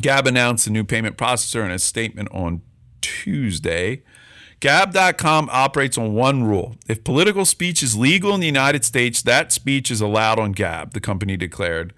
Gab 0.02 0.26
announced 0.26 0.66
a 0.66 0.70
new 0.70 0.84
payment 0.84 1.16
processor 1.16 1.64
in 1.64 1.70
a 1.70 1.78
statement 1.78 2.28
on 2.32 2.62
Tuesday. 3.00 4.02
Gab.com 4.60 5.48
operates 5.50 5.98
on 5.98 6.14
one 6.14 6.44
rule. 6.44 6.76
If 6.86 7.02
political 7.02 7.44
speech 7.44 7.82
is 7.82 7.96
legal 7.96 8.34
in 8.34 8.40
the 8.40 8.46
United 8.46 8.84
States, 8.84 9.20
that 9.22 9.50
speech 9.50 9.90
is 9.90 10.00
allowed 10.00 10.38
on 10.38 10.52
Gab, 10.52 10.92
the 10.92 11.00
company 11.00 11.36
declared. 11.36 11.92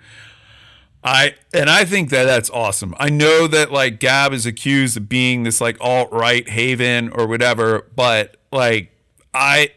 I 1.03 1.35
and 1.53 1.69
I 1.69 1.85
think 1.85 2.09
that 2.09 2.25
that's 2.25 2.49
awesome. 2.49 2.95
I 2.99 3.11
know 3.11 3.47
that 3.47 3.71
like 3.71 4.01
Gab 4.01 4.33
is 4.33 4.47
accused 4.47 4.97
of 4.97 5.09
being 5.09 5.43
this 5.43 5.61
like 5.61 5.77
alt 5.81 6.11
right 6.11 6.49
haven 6.49 7.11
or 7.11 7.27
whatever, 7.27 7.91
but 7.95 8.39
like 8.51 8.91
I 9.35 9.73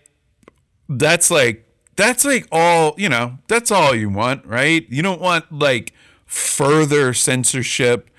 that's 0.88 1.30
like 1.30 1.66
that's 1.98 2.24
like 2.24 2.48
all, 2.52 2.96
you 2.98 3.10
know, 3.10 3.40
that's 3.50 3.72
all 3.72 3.94
you 3.94 4.10
want, 4.10 4.46
right? 4.46 4.86
You 4.90 5.02
don't 5.02 5.20
want 5.20 5.52
like 5.52 5.92
further 6.26 7.14
censorship 7.14 8.10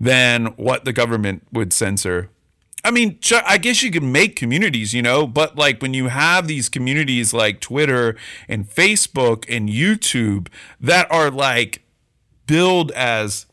than 0.00 0.46
what 0.56 0.84
the 0.84 0.92
government 0.92 1.46
would 1.52 1.72
censor. 1.72 2.30
I 2.84 2.92
mean, 2.92 3.18
I 3.44 3.58
guess 3.58 3.82
you 3.82 3.90
can 3.90 4.12
make 4.12 4.36
communities, 4.36 4.94
you 4.94 5.02
know, 5.02 5.26
but 5.26 5.56
like 5.56 5.82
when 5.82 5.92
you 5.92 6.06
have 6.06 6.46
these 6.46 6.68
communities 6.68 7.34
like 7.34 7.60
Twitter 7.60 8.14
and 8.48 8.68
Facebook 8.68 9.44
and 9.48 9.68
YouTube 9.68 10.46
that 10.80 11.10
are 11.10 11.28
like 11.28 11.82
billed 12.46 12.92
as 12.92 13.46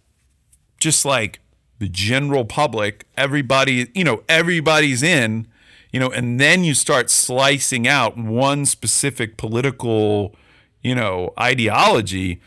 just 0.80 1.04
like 1.04 1.40
the 1.80 1.88
general 1.90 2.46
public, 2.46 3.06
everybody, 3.18 3.90
you 3.96 4.04
know, 4.04 4.22
everybody's 4.30 5.02
in, 5.02 5.48
you 5.92 6.00
know, 6.00 6.12
and 6.12 6.40
then 6.40 6.64
you 6.64 6.76
start 6.76 7.10
slicing 7.10 7.88
out 7.88 8.16
one 8.16 8.68
specific 8.68 9.38
political, 9.38 10.36
you 10.84 10.94
know, 10.94 11.34
ideology, 11.40 12.40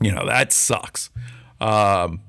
you 0.00 0.10
know, 0.10 0.26
that 0.26 0.52
sucks. 0.52 1.10
Um, 1.60 2.20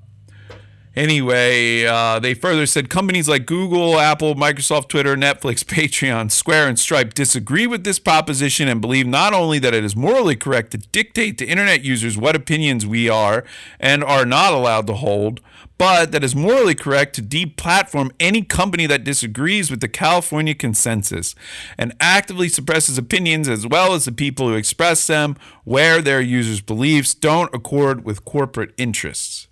Anyway, 0.96 1.86
uh, 1.86 2.20
they 2.20 2.34
further 2.34 2.66
said 2.66 2.90
companies 2.90 3.30
like 3.30 3.46
Google, 3.46 4.00
Apple, 4.00 4.34
Microsoft, 4.36 4.90
Twitter, 4.90 5.16
Netflix, 5.16 5.64
Patreon, 5.64 6.32
Square, 6.32 6.68
and 6.68 6.80
Stripe 6.80 7.14
disagree 7.14 7.68
with 7.68 7.84
this 7.84 8.00
proposition 8.00 8.68
and 8.68 8.82
believe 8.82 9.06
not 9.06 9.34
only 9.34 9.60
that 9.60 9.74
it 9.74 9.84
is 9.84 9.96
morally 9.96 10.36
correct 10.36 10.72
to 10.72 10.78
dictate 10.78 11.38
to 11.38 11.46
internet 11.46 11.84
users 11.84 12.18
what 12.18 12.36
opinions 12.36 12.86
we 12.86 13.08
are 13.08 13.44
and 13.80 14.04
are 14.04 14.26
not 14.26 14.54
allowed 14.54 14.88
to 14.88 14.94
hold, 14.94 15.42
but 15.78 16.12
that 16.12 16.24
is 16.26 16.36
morally 16.36 16.76
correct 16.76 17.16
to 17.16 17.22
deplatform 17.22 18.12
any 18.20 18.42
company 18.42 18.86
that 18.86 19.06
disagrees 19.06 19.72
with 19.72 19.80
the 19.80 19.88
California 19.88 20.54
consensus 20.54 21.36
and 21.78 21.94
actively 22.02 22.50
suppresses 22.50 22.98
opinions 22.98 23.48
as 23.48 23.66
well 23.66 23.94
as 23.94 24.06
the 24.06 24.12
people 24.12 24.50
who 24.50 24.56
express 24.56 25.08
them 25.08 25.38
where 25.64 26.02
their 26.02 26.20
users' 26.20 26.60
beliefs 26.60 27.14
don't 27.14 27.54
accord 27.54 28.04
with 28.04 28.26
corporate 28.26 28.74
interests. 28.78 29.48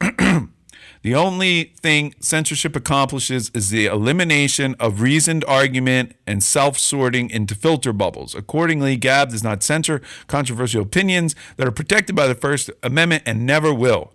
The 0.00 1.14
only 1.14 1.74
thing 1.80 2.14
censorship 2.20 2.74
accomplishes 2.74 3.50
is 3.54 3.70
the 3.70 3.86
elimination 3.86 4.74
of 4.80 5.00
reasoned 5.00 5.44
argument 5.46 6.14
and 6.26 6.42
self 6.42 6.78
sorting 6.78 7.30
into 7.30 7.54
filter 7.54 7.92
bubbles. 7.92 8.34
Accordingly, 8.34 8.96
Gab 8.96 9.30
does 9.30 9.44
not 9.44 9.62
censor 9.62 10.00
controversial 10.26 10.82
opinions 10.82 11.34
that 11.56 11.66
are 11.66 11.72
protected 11.72 12.16
by 12.16 12.26
the 12.26 12.34
First 12.34 12.70
Amendment 12.82 13.24
and 13.26 13.46
never 13.46 13.72
will. 13.74 14.12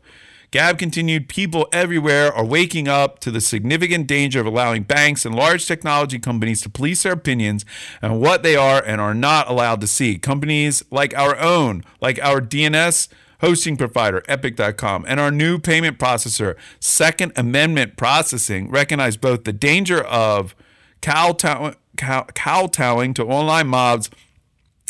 Gab 0.51 0.77
continued, 0.79 1.27
people 1.27 1.67
everywhere 1.73 2.33
are 2.33 2.45
waking 2.45 2.87
up 2.87 3.19
to 3.19 3.29
the 3.31 3.41
significant 3.41 4.07
danger 4.07 4.39
of 4.39 4.45
allowing 4.45 4.83
banks 4.83 5.25
and 5.25 5.35
large 5.35 5.65
technology 5.65 6.17
companies 6.17 6.61
to 6.61 6.69
police 6.69 7.03
their 7.03 7.11
opinions 7.11 7.65
and 8.01 8.21
what 8.21 8.41
they 8.41 8.55
are 8.55 8.81
and 8.81 9.01
are 9.01 9.13
not 9.13 9.49
allowed 9.49 9.81
to 9.81 9.87
see. 9.87 10.17
Companies 10.17 10.83
like 10.89 11.13
our 11.17 11.37
own, 11.37 11.83
like 11.99 12.19
our 12.23 12.39
DNS 12.39 13.09
hosting 13.41 13.77
provider, 13.77 14.21
Epik.com, 14.21 15.05
and 15.07 15.19
our 15.19 15.31
new 15.31 15.59
payment 15.59 15.99
processor, 15.99 16.55
Second 16.79 17.31
Amendment 17.35 17.97
Processing, 17.97 18.69
recognize 18.69 19.17
both 19.17 19.43
the 19.43 19.53
danger 19.53 20.01
of 20.01 20.55
kowtowing, 21.01 21.75
kowtowing 21.97 23.13
to 23.13 23.23
online 23.23 23.67
mobs 23.67 24.09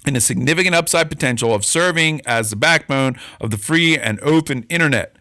and 0.05 0.15
the 0.15 0.21
significant 0.21 0.75
upside 0.75 1.09
potential 1.09 1.53
of 1.53 1.65
serving 1.65 2.21
as 2.25 2.51
the 2.51 2.55
backbone 2.55 3.17
of 3.41 3.49
the 3.49 3.57
free 3.57 3.97
and 3.97 4.19
open 4.21 4.63
internet. 4.69 5.15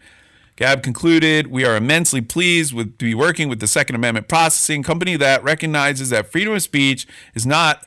Gab 0.55 0.83
concluded, 0.83 1.47
We 1.47 1.65
are 1.65 1.75
immensely 1.75 2.21
pleased 2.21 2.73
with 2.73 2.97
to 2.97 3.05
be 3.05 3.15
working 3.15 3.49
with 3.49 3.59
the 3.59 3.67
Second 3.67 3.95
Amendment 3.95 4.29
Processing 4.29 4.83
company 4.83 5.17
that 5.17 5.43
recognizes 5.43 6.11
that 6.11 6.31
freedom 6.31 6.53
of 6.53 6.61
speech 6.61 7.05
is 7.33 7.45
not 7.45 7.85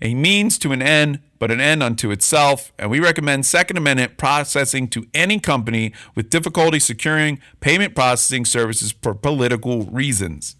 a 0.00 0.14
means 0.14 0.58
to 0.58 0.72
an 0.72 0.82
end, 0.82 1.20
but 1.38 1.50
an 1.50 1.60
end 1.60 1.82
unto 1.82 2.10
itself, 2.10 2.72
and 2.78 2.90
we 2.90 3.00
recommend 3.00 3.46
Second 3.46 3.76
Amendment 3.76 4.16
processing 4.16 4.88
to 4.88 5.06
any 5.14 5.38
company 5.40 5.92
with 6.14 6.30
difficulty 6.30 6.78
securing 6.78 7.40
payment 7.60 7.94
processing 7.94 8.44
services 8.44 8.94
for 9.02 9.14
political 9.14 9.82
reasons. 9.84 10.56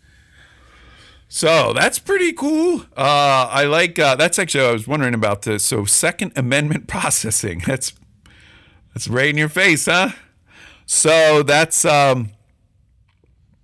So 1.29 1.73
that's 1.73 1.99
pretty 1.99 2.33
cool. 2.33 2.83
Uh, 2.97 3.49
I 3.51 3.65
like 3.65 3.99
uh, 3.99 4.17
that's 4.17 4.39
actually 4.39 4.65
I 4.65 4.73
was 4.73 4.89
wondering 4.89 5.15
about 5.15 5.43
this. 5.43 5.63
So 5.63 5.85
Second 5.85 6.33
Amendment 6.37 6.87
processing. 6.89 7.63
That's 7.67 7.93
That's 8.95 9.09
right 9.09 9.29
in 9.29 9.37
your 9.37 9.49
face, 9.49 9.87
huh? 9.87 10.11
So 10.87 11.43
that's 11.43 11.85
um 11.85 12.31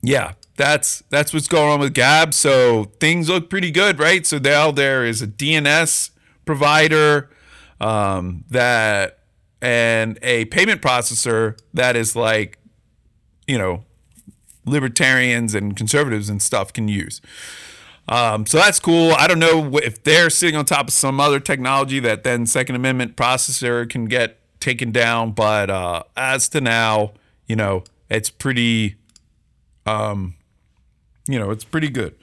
yeah, 0.03 0.35
that's 0.57 1.03
that's 1.11 1.33
what's 1.33 1.49
going 1.49 1.71
on 1.71 1.81
with 1.81 1.95
Gab. 1.95 2.35
So 2.35 2.85
things 3.01 3.29
look 3.29 3.51
pretty 3.51 3.71
good, 3.71 3.99
right? 3.99 4.27
So 4.27 4.39
now 4.39 4.71
there 4.71 5.05
is 5.05 5.23
a 5.23 5.27
DNS 5.27 6.11
provider 6.45 7.31
um, 7.81 8.45
that 8.51 9.19
and 9.61 10.19
a 10.23 10.45
payment 10.47 10.83
processor 10.83 11.59
that 11.73 11.97
is 11.97 12.15
like, 12.15 12.59
you 13.47 13.57
know, 13.57 13.85
libertarians 14.67 15.55
and 15.55 15.77
conservatives 15.77 16.29
and 16.29 16.41
stuff 16.43 16.73
can 16.73 16.89
use. 16.89 17.21
Um, 18.07 18.45
so 18.45 18.59
that's 18.59 18.79
cool. 18.79 19.13
I 19.13 19.27
don't 19.27 19.39
know 19.39 19.79
if 19.79 20.05
they're 20.05 20.29
sitting 20.29 20.57
on 20.57 20.67
top 20.67 20.89
of 20.89 20.93
some 20.93 21.21
other 21.21 21.41
technology 21.41 21.99
that 22.01 22.23
then 22.23 22.47
Second 22.47 22.77
Amendment 22.77 23.17
processor 23.17 23.89
can 23.89 24.05
get 24.05 24.39
taken 24.61 24.93
down, 24.93 25.33
but 25.33 25.71
uh, 25.71 26.03
as 26.17 26.49
to 26.51 26.61
now, 26.61 27.13
you 27.47 27.57
know, 27.57 27.85
it's 28.11 28.29
pretty, 28.29 28.97
um, 29.87 30.35
you 31.29 31.39
know, 31.39 31.51
it's 31.51 31.65
pretty 31.65 31.89
good. 31.89 32.15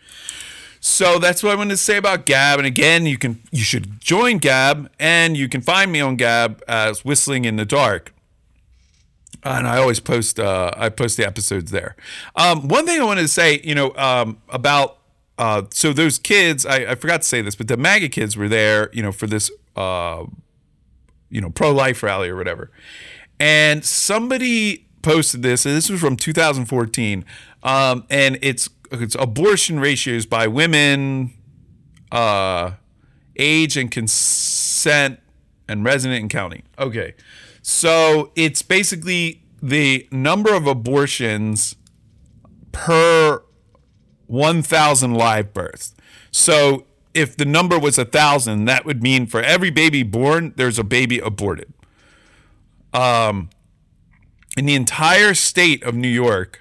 So 0.80 1.20
that's 1.20 1.43
what 1.43 1.52
I 1.52 1.56
wanted 1.56 1.72
to 1.72 1.78
say 1.78 1.97
about 1.97 2.26
Gab. 2.26 2.58
And 2.58 2.66
again, 2.66 3.06
you 3.06 3.18
can 3.18 3.41
you 3.52 3.64
should 3.64 4.02
join 4.02 4.39
Gab, 4.39 4.89
and 4.99 5.38
you 5.38 5.47
can 5.47 5.62
find 5.62 5.91
me 5.91 6.02
on 6.02 6.16
Gab 6.16 6.64
as 6.68 7.06
Whistling 7.06 7.45
in 7.45 7.56
the 7.56 7.66
Dark. 7.66 8.14
And 9.43 9.68
I 9.68 9.78
always 9.78 9.99
post 9.99 10.39
uh, 10.39 10.72
I 10.76 10.89
post 10.89 11.18
the 11.18 11.26
episodes 11.26 11.72
there. 11.72 11.95
Um, 12.36 12.68
one 12.68 12.86
thing 12.86 12.99
I 12.99 13.04
wanted 13.04 13.22
to 13.22 13.28
say, 13.28 13.62
you 13.64 13.76
know, 13.76 13.93
um, 13.95 14.41
about 14.49 14.97
uh, 15.38 15.64
so 15.72 15.93
those 15.93 16.20
kids, 16.20 16.66
I, 16.66 16.91
I, 16.91 16.95
forgot 16.95 17.24
to 17.24 17.28
say 17.28 17.41
this, 17.41 17.56
but 17.56 17.68
the 17.68 17.76
MAGA 17.76 18.10
kids 18.10 18.38
were 18.38 18.47
there, 18.47 18.91
you 18.93 19.02
know, 19.02 19.12
for 19.12 19.26
this, 19.26 19.49
uh, 19.76 20.26
you 21.32 21.41
know, 21.41 21.49
pro 21.49 21.72
life 21.72 22.04
rally 22.04 22.30
or 22.30 22.36
whatever. 22.36 22.70
And 23.39 23.84
somebody 23.84 24.86
posted 25.02 25.41
this, 25.41 25.66
and 25.66 25.76
this 25.76 25.89
was 25.89 25.99
from 25.99 26.16
2014, 26.16 27.26
um, 27.64 28.06
and 28.10 28.38
it's 28.43 28.70
it's 29.00 29.16
abortion 29.16 29.80
ratios 29.80 30.26
by 30.26 30.48
women, 30.48 31.34
uh, 32.12 32.72
age 33.38 33.78
and 33.78 33.89
consent, 33.89 35.20
and 35.68 35.86
resident 35.86 36.22
and 36.22 36.30
county. 36.30 36.64
Okay, 36.78 37.14
so 37.62 38.32
it's 38.36 38.62
basically 38.62 39.44
the 39.62 40.08
number 40.12 40.54
of 40.54 40.68
abortions 40.68 41.76
per 42.72 43.44
1,000 44.28 45.14
live 45.14 45.54
births. 45.54 45.94
So 46.32 46.86
if 47.14 47.36
the 47.36 47.46
number 47.46 47.78
was 47.78 47.98
a 47.98 48.06
thousand, 48.06 48.66
that 48.66 48.86
would 48.86 49.04
mean 49.04 49.28
for 49.28 49.42
every 49.42 49.70
baby 49.70 50.04
born, 50.04 50.54
there's 50.56 50.80
a 50.80 50.84
baby 50.84 51.20
aborted. 51.20 51.74
Um, 52.94 53.50
in 54.58 54.66
the 54.66 54.76
entire 54.76 55.34
state 55.34 55.84
of 55.84 55.96
New 55.96 56.10
York, 56.10 56.61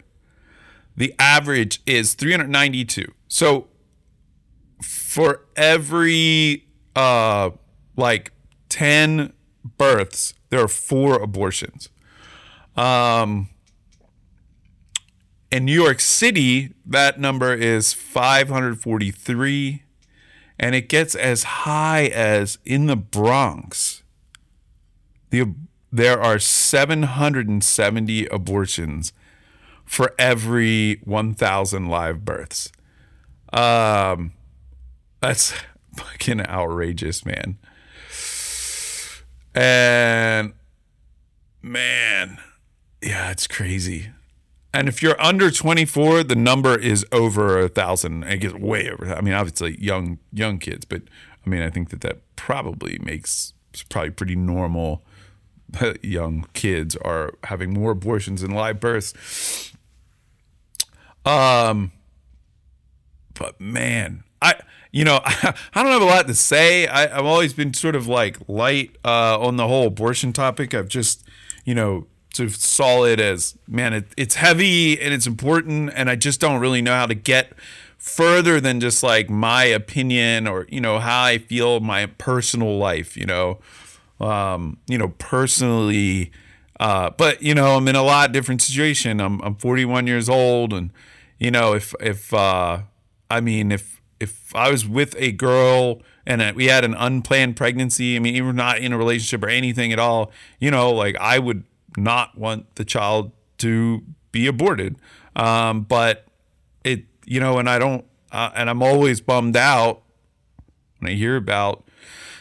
the 1.01 1.15
average 1.19 1.81
is 1.87 2.13
392. 2.13 3.11
So 3.27 3.69
for 4.83 5.47
every 5.57 6.67
uh, 6.95 7.53
like 7.97 8.33
10 8.69 9.33
births, 9.79 10.35
there 10.51 10.61
are 10.61 10.69
four 10.69 11.15
abortions. 11.23 11.89
Um, 12.77 13.49
in 15.51 15.65
New 15.65 15.73
York 15.73 16.01
City, 16.01 16.75
that 16.85 17.19
number 17.19 17.55
is 17.55 17.95
543, 17.95 19.83
and 20.59 20.75
it 20.75 20.91
gets 20.91 21.15
as 21.15 21.45
high 21.45 22.09
as 22.09 22.59
in 22.67 22.89
the 22.89 22.97
Bronx. 22.97 24.03
The, 25.31 25.55
there 25.91 26.21
are 26.21 26.39
770 26.39 28.27
abortions 28.27 29.15
for 29.91 30.15
every 30.21 31.01
1,000 31.03 31.89
live 31.89 32.25
births. 32.25 32.71
Um, 33.53 34.35
that's 35.19 35.53
fucking 35.97 36.47
outrageous, 36.47 37.27
man. 37.27 37.59
And 39.53 40.53
man, 41.61 42.39
yeah, 43.03 43.33
it's 43.33 43.49
crazy. 43.49 44.11
And 44.73 44.89
if 44.89 45.03
you're 45.03 45.21
under 45.21 45.51
24, 45.51 46.23
the 46.23 46.37
number 46.37 46.79
is 46.79 47.05
over 47.11 47.59
a 47.59 47.69
thousand. 47.69 48.23
It 48.23 48.39
gets 48.39 48.55
way 48.55 48.89
over. 48.89 49.13
I 49.13 49.21
mean, 49.21 49.35
obviously 49.35 49.77
young 49.83 50.19
young 50.33 50.61
kids, 50.61 50.85
but 50.85 51.03
I 51.45 51.51
mean, 51.51 51.63
I 51.63 51.69
think 51.71 51.91
that 51.91 52.01
that 52.03 52.21
probably 52.37 53.01
makes 53.03 53.55
it's 53.73 53.83
probably 53.83 54.11
pretty 54.11 54.37
normal. 54.37 55.03
young 56.01 56.47
kids 56.53 56.95
are 56.99 57.33
having 57.45 57.75
more 57.75 57.91
abortions 57.91 58.43
than 58.43 58.53
live 58.53 58.79
births. 58.79 59.70
Um, 61.25 61.93
but 63.35 63.61
man, 63.61 64.25
I 64.41 64.55
you 64.93 65.05
know 65.05 65.21
I, 65.25 65.55
I 65.75 65.83
don't 65.83 65.93
have 65.93 66.03
a 66.03 66.07
lot 66.07 66.27
to 66.29 66.35
say. 66.35 66.87
I, 66.87 67.19
I've 67.19 67.27
always 67.27 67.53
been 67.53 67.75
sort 67.75 67.95
of 67.95 68.07
like 68.07 68.39
light 68.49 68.97
uh, 69.05 69.39
on 69.41 69.57
the 69.57 69.69
whole 69.69 69.87
abortion 69.89 70.33
topic. 70.33 70.75
I've 70.75 70.89
just 70.89 71.27
you 71.65 71.75
know 71.75 72.07
to 72.35 72.49
saw 72.49 73.05
it 73.05 73.21
as 73.21 73.57
man 73.67 73.93
it, 73.93 74.07
it's 74.17 74.37
heavy 74.37 75.01
and 75.01 75.13
it's 75.13 75.27
important 75.27 75.91
and 75.95 76.09
i 76.09 76.15
just 76.15 76.41
don't 76.41 76.61
really 76.61 76.81
know 76.83 76.95
how 76.95 77.07
to 77.07 77.15
get 77.15 77.53
further 77.99 78.61
than 78.61 78.81
just 78.81 79.03
like 79.03 79.29
my 79.29 79.65
opinion 79.65 80.47
or 80.47 80.67
you 80.71 80.81
know 80.81 80.99
how 80.99 81.23
i 81.25 81.39
feel 81.39 81.81
my 81.81 82.07
personal 82.07 82.79
life 82.79 83.17
you 83.17 83.27
know 83.27 83.59
um 84.21 84.79
you 84.87 84.97
know 84.97 85.09
personally 85.19 86.31
uh 86.81 87.11
but 87.11 87.41
you 87.43 87.55
know 87.55 87.77
i'm 87.77 87.87
in 87.87 87.95
a 87.95 88.03
lot 88.03 88.33
different 88.33 88.61
situation 88.61 89.21
i'm 89.21 89.41
i'm 89.43 89.55
41 89.55 90.09
years 90.09 90.29
old 90.29 90.73
and 90.73 90.91
you 91.39 91.53
know 91.53 91.75
if 91.75 91.95
if 92.01 92.35
uh 92.35 92.81
i 93.31 93.41
mean 93.41 93.71
if 93.71 94.01
if 94.19 94.55
i 94.57 94.69
was 94.69 94.87
with 94.87 95.15
a 95.17 95.31
girl 95.31 96.03
and 96.27 96.57
we 96.57 96.67
had 96.67 96.85
an 96.85 96.95
unplanned 96.95 97.55
pregnancy 97.55 98.17
i 98.17 98.19
mean 98.19 98.35
even 98.35 98.57
not 98.57 98.79
in 98.79 98.93
a 98.93 98.99
relationship 98.99 99.45
or 99.45 99.49
anything 99.49 99.93
at 99.93 100.01
all 100.01 100.33
you 100.59 100.73
know 100.73 100.91
like 100.91 101.17
i 101.21 101.39
would 101.39 101.63
not 101.97 102.37
want 102.37 102.75
the 102.77 102.85
child 102.85 103.33
to 103.59 104.03
be 104.33 104.47
aborted. 104.47 104.97
Um, 105.37 105.83
but 105.83 106.27
it, 106.85 107.05
you 107.25 107.41
know, 107.41 107.59
and 107.59 107.69
I 107.69 107.79
don't, 107.79 108.05
uh, 108.33 108.51
and 108.55 108.69
I'm 108.71 108.83
always 108.83 109.21
bummed 109.21 109.57
out 109.57 110.03
when 110.99 111.13
I 111.13 111.15
hear 111.15 111.37
about 111.37 111.85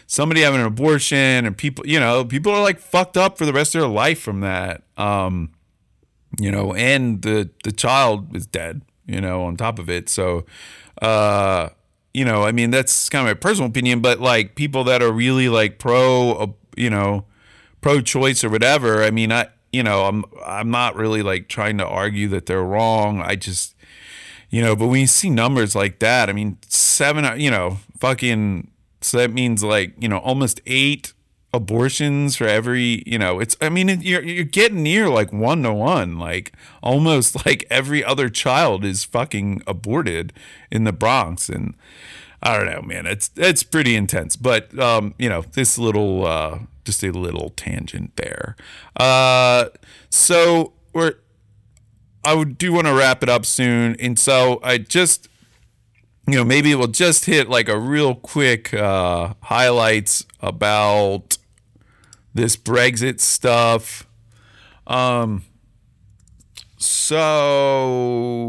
somebody 0.09 0.41
having 0.41 0.59
an 0.59 0.65
abortion 0.65 1.45
and 1.45 1.55
people, 1.55 1.85
you 1.87 1.99
know, 1.99 2.25
people 2.25 2.51
are 2.51 2.63
like 2.63 2.79
fucked 2.79 3.15
up 3.15 3.37
for 3.37 3.45
the 3.45 3.53
rest 3.53 3.75
of 3.75 3.81
their 3.81 3.89
life 3.89 4.19
from 4.19 4.41
that. 4.41 4.81
Um, 4.97 5.51
you 6.37 6.51
know, 6.51 6.73
and 6.73 7.21
the 7.21 7.49
the 7.63 7.71
child 7.71 8.35
is 8.35 8.45
dead, 8.45 8.81
you 9.05 9.21
know, 9.21 9.43
on 9.43 9.55
top 9.55 9.79
of 9.79 9.89
it. 9.89 10.09
So, 10.09 10.45
uh, 11.01 11.69
you 12.13 12.25
know, 12.25 12.43
I 12.43 12.51
mean, 12.51 12.71
that's 12.71 13.07
kind 13.07 13.27
of 13.27 13.29
my 13.29 13.39
personal 13.39 13.69
opinion, 13.69 14.01
but 14.01 14.19
like 14.19 14.55
people 14.55 14.83
that 14.85 15.01
are 15.01 15.11
really 15.11 15.47
like 15.47 15.77
pro, 15.79 16.31
uh, 16.31 16.47
you 16.75 16.89
know, 16.89 17.25
pro-choice 17.81 18.43
or 18.43 18.49
whatever. 18.49 19.03
I 19.03 19.11
mean, 19.11 19.31
I 19.31 19.47
you 19.71 19.83
know, 19.83 20.05
I'm 20.05 20.25
I'm 20.43 20.71
not 20.71 20.95
really 20.95 21.21
like 21.21 21.47
trying 21.47 21.77
to 21.77 21.87
argue 21.87 22.27
that 22.29 22.47
they're 22.47 22.63
wrong. 22.63 23.21
I 23.21 23.35
just 23.35 23.75
you 24.49 24.63
know, 24.63 24.75
but 24.75 24.87
when 24.87 25.01
you 25.01 25.07
see 25.07 25.29
numbers 25.29 25.75
like 25.75 25.99
that, 25.99 26.29
I 26.29 26.33
mean, 26.33 26.57
seven, 26.67 27.39
you 27.39 27.51
know, 27.51 27.77
fucking, 27.99 28.71
so 29.01 29.17
that 29.17 29.31
means 29.31 29.63
like, 29.63 29.93
you 29.99 30.07
know, 30.07 30.17
almost 30.17 30.61
eight 30.65 31.13
abortions 31.53 32.35
for 32.35 32.45
every, 32.45 33.03
you 33.05 33.17
know, 33.17 33.39
it's, 33.39 33.57
I 33.59 33.69
mean, 33.69 33.87
you're, 34.01 34.23
you're 34.23 34.43
getting 34.43 34.83
near 34.83 35.09
like 35.09 35.33
one 35.33 35.63
to 35.63 35.73
one, 35.73 36.19
like 36.19 36.53
almost 36.83 37.45
like 37.45 37.65
every 37.69 38.03
other 38.03 38.29
child 38.29 38.85
is 38.85 39.03
fucking 39.03 39.63
aborted 39.65 40.33
in 40.71 40.83
the 40.83 40.93
Bronx. 40.93 41.49
And 41.49 41.75
I 42.43 42.55
don't 42.57 42.67
know, 42.67 42.81
man, 42.81 43.05
it's, 43.05 43.31
it's 43.35 43.63
pretty 43.63 43.95
intense, 43.95 44.35
but, 44.35 44.77
um, 44.77 45.15
you 45.17 45.29
know, 45.29 45.41
this 45.41 45.77
little, 45.77 46.25
uh, 46.25 46.59
just 46.85 47.03
a 47.03 47.11
little 47.11 47.51
tangent 47.55 48.15
there. 48.15 48.55
Uh, 48.95 49.65
so 50.09 50.73
we're 50.93 51.15
I 52.23 52.33
would 52.33 52.57
do 52.57 52.73
want 52.73 52.87
to 52.87 52.93
wrap 52.93 53.23
it 53.23 53.29
up 53.29 53.45
soon, 53.45 53.95
and 53.99 54.19
so 54.19 54.59
I 54.61 54.77
just 54.77 55.28
you 56.31 56.37
know 56.37 56.45
maybe 56.45 56.75
we'll 56.75 56.87
just 56.87 57.25
hit 57.25 57.49
like 57.49 57.69
a 57.69 57.79
real 57.79 58.13
quick 58.13 58.73
uh, 58.73 59.33
highlights 59.41 60.25
about 60.39 61.37
this 62.33 62.55
Brexit 62.55 63.19
stuff. 63.19 64.05
Um, 64.85 65.43
so 66.77 68.45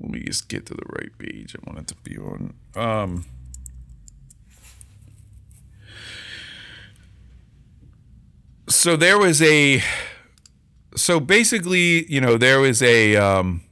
let 0.00 0.10
me 0.10 0.20
just 0.20 0.48
get 0.48 0.66
to 0.66 0.74
the 0.74 0.86
right 0.88 1.16
page 1.18 1.54
I 1.54 1.70
want 1.70 1.80
it 1.80 1.86
to 1.88 1.94
be 1.96 2.16
on. 2.16 2.54
Um, 2.74 3.24
so 8.68 8.96
there 8.96 9.18
was 9.18 9.42
a 9.42 9.82
so 10.96 11.20
basically 11.20 12.10
you 12.10 12.20
know 12.20 12.38
there 12.38 12.60
was 12.60 12.82
a 12.82 13.16
um 13.16 13.62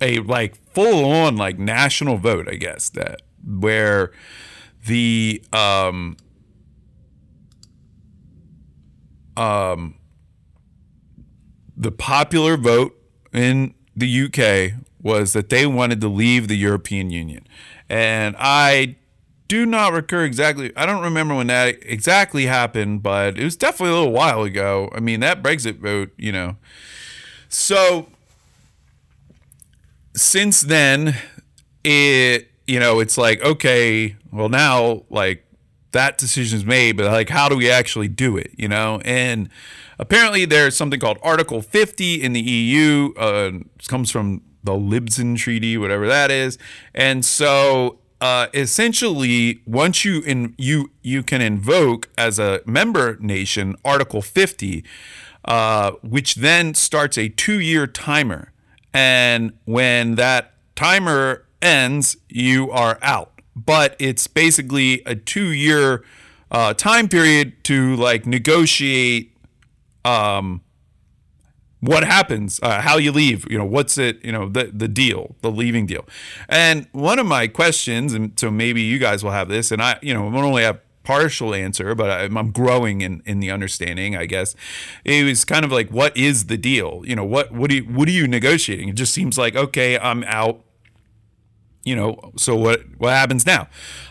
a 0.00 0.18
like 0.20 0.56
full 0.72 1.10
on 1.10 1.36
like 1.36 1.58
national 1.58 2.16
vote 2.16 2.48
i 2.48 2.54
guess 2.54 2.88
that 2.90 3.22
where 3.44 4.12
the 4.86 5.42
um 5.52 6.16
um, 9.36 9.96
the 11.76 11.92
popular 11.92 12.56
vote 12.56 12.96
in 13.32 13.74
the 13.94 14.24
UK 14.24 14.80
was 15.02 15.32
that 15.34 15.50
they 15.50 15.66
wanted 15.66 16.00
to 16.00 16.08
leave 16.08 16.48
the 16.48 16.56
European 16.56 17.10
Union. 17.10 17.46
And 17.88 18.34
I 18.38 18.96
do 19.46 19.64
not 19.64 19.92
recur 19.92 20.24
exactly. 20.24 20.72
I 20.76 20.86
don't 20.86 21.02
remember 21.02 21.34
when 21.34 21.46
that 21.48 21.76
exactly 21.82 22.46
happened, 22.46 23.02
but 23.02 23.38
it 23.38 23.44
was 23.44 23.56
definitely 23.56 23.94
a 23.94 23.98
little 23.98 24.12
while 24.12 24.42
ago. 24.42 24.90
I 24.94 25.00
mean, 25.00 25.20
that 25.20 25.42
Brexit 25.42 25.78
vote, 25.78 26.10
you 26.16 26.32
know. 26.32 26.56
So 27.48 28.08
since 30.16 30.62
then, 30.62 31.16
it, 31.84 32.50
you 32.66 32.80
know, 32.80 33.00
it's 33.00 33.16
like, 33.16 33.40
okay, 33.42 34.16
well, 34.32 34.48
now, 34.48 35.04
like, 35.10 35.44
that 35.92 36.18
decision's 36.18 36.64
made, 36.64 36.96
but 36.96 37.06
like, 37.10 37.30
how 37.30 37.48
do 37.48 37.56
we 37.56 37.70
actually 37.70 38.08
do 38.08 38.36
it, 38.36 38.50
you 38.56 38.68
know? 38.68 39.00
And 39.04 39.48
apparently, 39.98 40.44
there's 40.44 40.76
something 40.76 41.00
called 41.00 41.18
Article 41.22 41.62
50 41.62 42.22
in 42.22 42.32
the 42.32 42.40
EU. 42.40 43.14
Uh, 43.14 43.52
comes 43.88 44.10
from 44.10 44.42
the 44.64 44.74
Lisbon 44.74 45.36
Treaty, 45.36 45.78
whatever 45.78 46.06
that 46.06 46.30
is. 46.30 46.58
And 46.94 47.24
so 47.24 48.00
uh, 48.20 48.46
essentially, 48.54 49.60
once 49.66 50.04
you 50.04 50.20
in 50.22 50.54
you 50.58 50.90
you 51.02 51.22
can 51.22 51.40
invoke 51.40 52.08
as 52.16 52.38
a 52.38 52.60
member 52.66 53.16
nation 53.20 53.76
Article 53.84 54.22
50, 54.22 54.84
uh, 55.44 55.92
which 56.02 56.36
then 56.36 56.74
starts 56.74 57.18
a 57.18 57.28
two-year 57.28 57.86
timer, 57.86 58.52
and 58.96 59.52
when 59.66 60.14
that 60.14 60.54
timer 60.74 61.44
ends, 61.60 62.16
you 62.30 62.70
are 62.70 62.98
out. 63.02 63.42
But 63.54 63.94
it's 63.98 64.26
basically 64.26 65.02
a 65.04 65.14
two-year 65.14 66.02
uh, 66.50 66.72
time 66.72 67.06
period 67.06 67.62
to 67.64 67.94
like 67.96 68.26
negotiate 68.26 69.36
um, 70.02 70.62
what 71.80 72.04
happens, 72.04 72.58
uh, 72.62 72.80
how 72.80 72.96
you 72.96 73.12
leave, 73.12 73.46
you 73.50 73.58
know, 73.58 73.66
what's 73.66 73.98
it, 73.98 74.24
you 74.24 74.32
know, 74.32 74.48
the 74.48 74.70
the 74.72 74.88
deal, 74.88 75.36
the 75.42 75.50
leaving 75.50 75.84
deal. 75.84 76.06
And 76.48 76.88
one 76.92 77.18
of 77.18 77.26
my 77.26 77.48
questions, 77.48 78.14
and 78.14 78.32
so 78.40 78.50
maybe 78.50 78.80
you 78.80 78.98
guys 78.98 79.22
will 79.22 79.32
have 79.32 79.48
this, 79.48 79.70
and 79.70 79.82
I, 79.82 79.98
you 80.00 80.14
know, 80.14 80.26
I 80.26 80.42
only 80.42 80.62
have 80.62 80.80
partial 81.06 81.54
answer, 81.54 81.94
but 81.94 82.10
I'm, 82.10 82.36
I'm 82.36 82.50
growing 82.50 83.00
in, 83.00 83.22
in 83.24 83.38
the 83.38 83.50
understanding, 83.50 84.16
I 84.16 84.26
guess. 84.26 84.56
It 85.04 85.24
was 85.24 85.44
kind 85.44 85.64
of 85.64 85.70
like, 85.70 85.88
what 85.90 86.16
is 86.16 86.46
the 86.46 86.56
deal? 86.56 87.02
You 87.06 87.14
know, 87.14 87.24
what 87.24 87.52
what 87.52 87.70
do 87.70 87.76
you, 87.76 87.82
what 87.84 88.08
are 88.08 88.12
you 88.12 88.26
negotiating? 88.26 88.88
It 88.88 88.96
just 88.96 89.14
seems 89.14 89.38
like, 89.38 89.54
okay, 89.54 89.98
I'm 89.98 90.24
out. 90.24 90.64
You 91.84 91.94
know, 91.94 92.32
so 92.36 92.56
what 92.56 92.80
what 92.98 93.10
happens 93.10 93.46
now? 93.46 93.68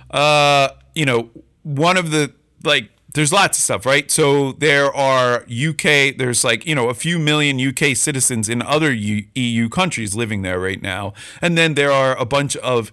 Uh, 0.09 0.69
you 0.95 1.05
know, 1.05 1.30
one 1.63 1.97
of 1.97 2.11
the 2.11 2.34
like 2.63 2.89
there's 3.13 3.34
lots 3.34 3.57
of 3.57 3.63
stuff, 3.63 3.85
right? 3.85 4.09
So 4.09 4.53
there 4.53 4.93
are 4.93 5.43
UK, 5.43 6.17
there's 6.17 6.43
like, 6.43 6.65
you 6.65 6.76
know, 6.76 6.89
a 6.89 6.93
few 6.93 7.17
million 7.17 7.59
UK 7.59 7.95
citizens 7.95 8.49
in 8.49 8.61
other 8.61 8.91
EU 8.93 9.69
countries 9.69 10.15
living 10.15 10.41
there 10.41 10.59
right 10.59 10.81
now. 10.81 11.13
And 11.41 11.57
then 11.57 11.76
there 11.76 11.91
are 11.91 12.17
a 12.17 12.26
bunch 12.26 12.57
of 12.57 12.91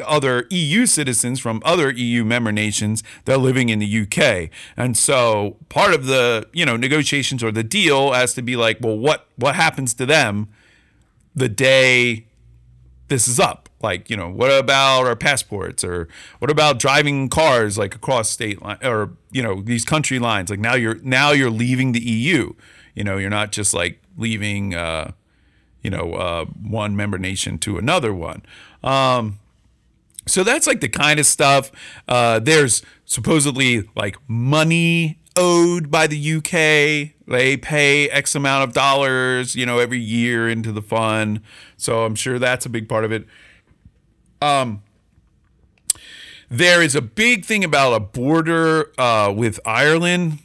other 0.00 0.46
EU 0.50 0.86
citizens 0.86 1.40
from 1.40 1.62
other 1.64 1.90
EU 1.90 2.24
member 2.24 2.52
nations 2.52 3.02
that 3.24 3.34
are 3.34 3.38
living 3.38 3.68
in 3.68 3.78
the 3.78 4.00
UK. 4.02 4.50
And 4.76 4.96
so 4.96 5.56
part 5.68 5.94
of 5.94 6.06
the, 6.06 6.48
you 6.52 6.64
know, 6.64 6.76
negotiations 6.76 7.42
or 7.42 7.52
the 7.52 7.64
deal 7.64 8.12
has 8.12 8.34
to 8.34 8.42
be 8.42 8.56
like, 8.56 8.78
well, 8.80 8.98
what 8.98 9.26
what 9.36 9.54
happens 9.54 9.94
to 9.94 10.06
them 10.06 10.48
the 11.34 11.48
day 11.48 12.26
this 13.08 13.26
is 13.28 13.40
up? 13.40 13.68
Like, 13.82 14.10
you 14.10 14.16
know, 14.16 14.28
what 14.28 14.50
about 14.50 15.06
our 15.06 15.16
passports 15.16 15.82
or 15.82 16.08
what 16.38 16.50
about 16.50 16.78
driving 16.78 17.28
cars 17.28 17.78
like 17.78 17.94
across 17.94 18.28
state 18.28 18.60
line 18.60 18.78
or, 18.82 19.12
you 19.30 19.42
know, 19.42 19.62
these 19.62 19.84
country 19.84 20.18
lines? 20.18 20.50
Like 20.50 20.60
now 20.60 20.74
you're 20.74 20.96
now 21.02 21.30
you're 21.32 21.50
leaving 21.50 21.92
the 21.92 22.00
EU. 22.00 22.52
You 22.94 23.04
know, 23.04 23.16
you're 23.16 23.30
not 23.30 23.52
just 23.52 23.72
like 23.72 24.02
leaving 24.16 24.74
uh, 24.74 25.12
you 25.82 25.90
know, 25.90 26.14
uh, 26.14 26.44
one 26.44 26.94
member 26.96 27.18
nation 27.18 27.58
to 27.58 27.78
another 27.78 28.12
one. 28.12 28.42
Um, 28.82 29.38
so 30.30 30.44
that's 30.44 30.66
like 30.66 30.80
the 30.80 30.88
kind 30.88 31.20
of 31.20 31.26
stuff. 31.26 31.70
Uh, 32.08 32.38
there's 32.38 32.82
supposedly 33.04 33.88
like 33.96 34.16
money 34.28 35.18
owed 35.36 35.90
by 35.90 36.06
the 36.06 36.34
UK. 36.36 37.14
They 37.26 37.56
pay 37.56 38.08
X 38.08 38.34
amount 38.34 38.68
of 38.68 38.74
dollars, 38.74 39.56
you 39.56 39.66
know, 39.66 39.78
every 39.78 40.00
year 40.00 40.48
into 40.48 40.72
the 40.72 40.82
fund. 40.82 41.40
So 41.76 42.04
I'm 42.04 42.14
sure 42.14 42.38
that's 42.38 42.66
a 42.66 42.68
big 42.68 42.88
part 42.88 43.04
of 43.04 43.12
it. 43.12 43.26
Um, 44.42 44.82
there 46.48 46.82
is 46.82 46.94
a 46.94 47.02
big 47.02 47.44
thing 47.44 47.62
about 47.64 47.92
a 47.92 48.00
border 48.00 48.90
uh, 48.98 49.32
with 49.34 49.60
Ireland. 49.64 50.38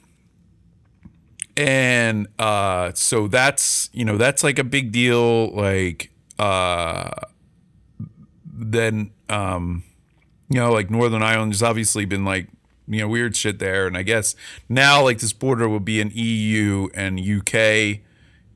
And 1.57 2.27
uh, 2.37 2.91
so 2.93 3.27
that's, 3.27 3.89
you 3.93 4.05
know, 4.05 4.17
that's 4.17 4.43
like 4.43 4.59
a 4.59 4.63
big 4.63 4.91
deal. 4.91 5.49
Like, 5.55 6.11
uh, 6.37 7.11
then, 8.45 9.11
um, 9.29 9.83
you 10.49 10.59
know, 10.59 10.71
like 10.71 10.89
Northern 10.89 11.23
Ireland 11.23 11.53
has 11.53 11.63
obviously 11.63 12.05
been 12.05 12.25
like, 12.25 12.47
you 12.87 12.99
know, 12.99 13.07
weird 13.07 13.35
shit 13.35 13.59
there. 13.59 13.87
And 13.87 13.97
I 13.97 14.03
guess 14.03 14.35
now, 14.69 15.03
like, 15.03 15.19
this 15.19 15.33
border 15.33 15.67
will 15.67 15.79
be 15.79 15.99
an 16.01 16.11
EU 16.13 16.89
and 16.93 17.19
UK 17.19 18.01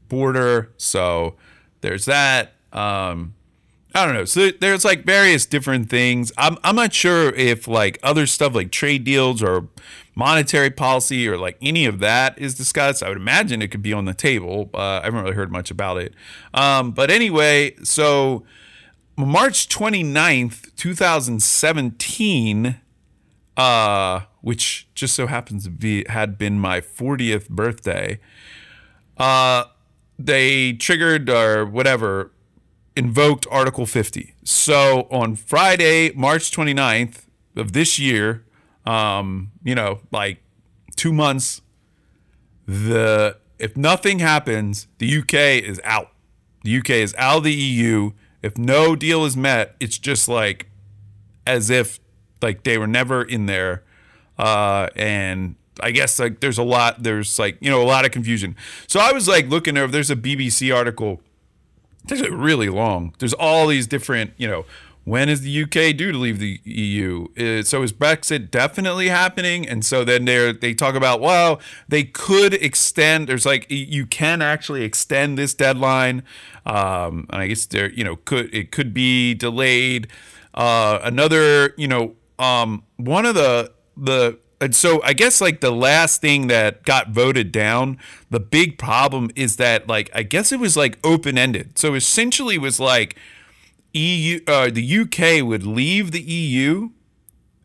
border. 0.07 0.71
So 0.77 1.35
there's 1.81 2.05
that. 2.05 2.53
Um, 2.71 3.33
I 3.95 4.05
don't 4.05 4.13
know. 4.13 4.25
So 4.25 4.51
there's 4.51 4.85
like 4.85 5.03
various 5.03 5.47
different 5.47 5.89
things. 5.89 6.31
I'm 6.37 6.57
I'm 6.63 6.75
not 6.75 6.93
sure 6.93 7.33
if 7.33 7.67
like 7.67 7.97
other 8.03 8.27
stuff 8.27 8.53
like 8.53 8.71
trade 8.71 9.03
deals 9.03 9.41
or 9.41 9.67
monetary 10.13 10.69
policy 10.69 11.27
or 11.27 11.37
like 11.37 11.57
any 11.59 11.85
of 11.85 11.99
that 11.99 12.37
is 12.37 12.53
discussed. 12.53 13.01
I 13.01 13.09
would 13.09 13.17
imagine 13.17 13.63
it 13.63 13.69
could 13.69 13.81
be 13.81 13.93
on 13.93 14.05
the 14.05 14.13
table. 14.13 14.69
I 14.75 15.01
haven't 15.03 15.23
really 15.23 15.35
heard 15.35 15.51
much 15.51 15.71
about 15.71 15.97
it. 15.97 16.13
Um, 16.53 16.91
but 16.91 17.09
anyway, 17.09 17.75
so 17.83 18.43
March 19.25 19.67
29th, 19.67 20.73
2017, 20.77 22.79
uh, 23.57 24.21
which 24.39 24.87
just 24.95 25.13
so 25.13 25.27
happens 25.27 25.65
to 25.65 25.69
be 25.69 26.05
had 26.07 26.37
been 26.37 26.57
my 26.57 26.79
40th 26.79 27.49
birthday, 27.49 28.17
uh, 29.17 29.65
they 30.17 30.71
triggered 30.71 31.29
or 31.29 31.65
whatever 31.65 32.31
invoked 32.95 33.45
Article 33.51 33.85
50. 33.85 34.35
So 34.45 35.07
on 35.11 35.35
Friday, 35.35 36.13
March 36.15 36.51
29th 36.51 37.25
of 37.57 37.73
this 37.73 37.99
year, 37.99 38.45
um, 38.85 39.51
you 39.63 39.75
know, 39.75 39.99
like 40.11 40.41
two 40.95 41.11
months, 41.11 41.61
the 42.65 43.35
if 43.57 43.75
nothing 43.75 44.19
happens, 44.19 44.87
the 44.99 45.17
UK 45.17 45.61
is 45.61 45.81
out. 45.83 46.11
The 46.63 46.77
UK 46.77 46.91
is 46.91 47.13
out 47.17 47.39
of 47.39 47.43
the 47.43 47.53
EU. 47.53 48.11
If 48.41 48.57
no 48.57 48.95
deal 48.95 49.25
is 49.25 49.35
met, 49.35 49.75
it's 49.79 49.97
just 49.97 50.27
like 50.27 50.69
as 51.45 51.69
if 51.69 51.99
like 52.41 52.63
they 52.63 52.77
were 52.77 52.87
never 52.87 53.23
in 53.23 53.45
there. 53.45 53.83
Uh, 54.37 54.87
and 54.95 55.55
I 55.81 55.91
guess 55.91 56.19
like 56.19 56.39
there's 56.39 56.57
a 56.57 56.63
lot, 56.63 57.03
there's 57.03 57.37
like, 57.37 57.57
you 57.59 57.69
know, 57.69 57.81
a 57.81 57.83
lot 57.83 58.05
of 58.05 58.11
confusion. 58.11 58.55
So 58.87 58.99
I 58.99 59.11
was 59.11 59.27
like 59.27 59.47
looking 59.49 59.77
over, 59.77 59.91
there's 59.91 60.11
a 60.11 60.15
BBC 60.15 60.73
article 60.73 61.21
it's 62.07 62.27
really 62.29 62.69
long. 62.69 63.13
There's 63.19 63.33
all 63.33 63.67
these 63.67 63.87
different, 63.87 64.33
you 64.37 64.47
know, 64.47 64.65
when 65.09 65.27
is 65.27 65.41
the 65.41 65.63
UK 65.63 65.95
due 65.97 66.11
to 66.11 66.17
leave 66.17 66.39
the 66.39 66.59
EU? 66.63 67.27
Uh, 67.37 67.63
so 67.63 67.81
is 67.81 67.91
Brexit 67.91 68.51
definitely 68.51 69.09
happening? 69.09 69.67
And 69.67 69.83
so 69.83 70.03
then 70.03 70.25
they 70.25 70.51
they 70.53 70.73
talk 70.73 70.95
about 70.95 71.19
well, 71.19 71.59
they 71.87 72.03
could 72.03 72.53
extend. 72.53 73.27
There's 73.27 73.45
like 73.45 73.65
you 73.69 74.05
can 74.05 74.41
actually 74.41 74.83
extend 74.83 75.37
this 75.37 75.53
deadline, 75.53 76.23
um, 76.65 77.27
and 77.31 77.41
I 77.41 77.47
guess 77.47 77.65
there 77.65 77.91
you 77.91 78.03
know 78.03 78.17
could 78.17 78.53
it 78.53 78.71
could 78.71 78.93
be 78.93 79.33
delayed. 79.33 80.07
Uh, 80.53 80.99
another 81.03 81.73
you 81.77 81.87
know 81.87 82.15
um, 82.37 82.83
one 82.97 83.25
of 83.25 83.35
the 83.35 83.71
the 83.97 84.37
and 84.61 84.75
so 84.75 85.01
I 85.03 85.13
guess 85.13 85.41
like 85.41 85.61
the 85.61 85.71
last 85.71 86.21
thing 86.21 86.47
that 86.47 86.83
got 86.83 87.09
voted 87.09 87.51
down, 87.51 87.97
the 88.29 88.39
big 88.39 88.77
problem 88.77 89.31
is 89.35 89.55
that 89.55 89.87
like 89.87 90.09
I 90.13 90.23
guess 90.23 90.51
it 90.51 90.59
was 90.59 90.75
like 90.75 90.99
open 91.03 91.37
ended. 91.37 91.77
So 91.77 91.93
essentially 91.95 92.55
it 92.55 92.61
was 92.61 92.79
like 92.79 93.17
EU 93.93 94.39
uh, 94.47 94.69
the 94.69 94.99
UK 94.99 95.45
would 95.45 95.63
leave 95.63 96.11
the 96.11 96.21
EU 96.21 96.89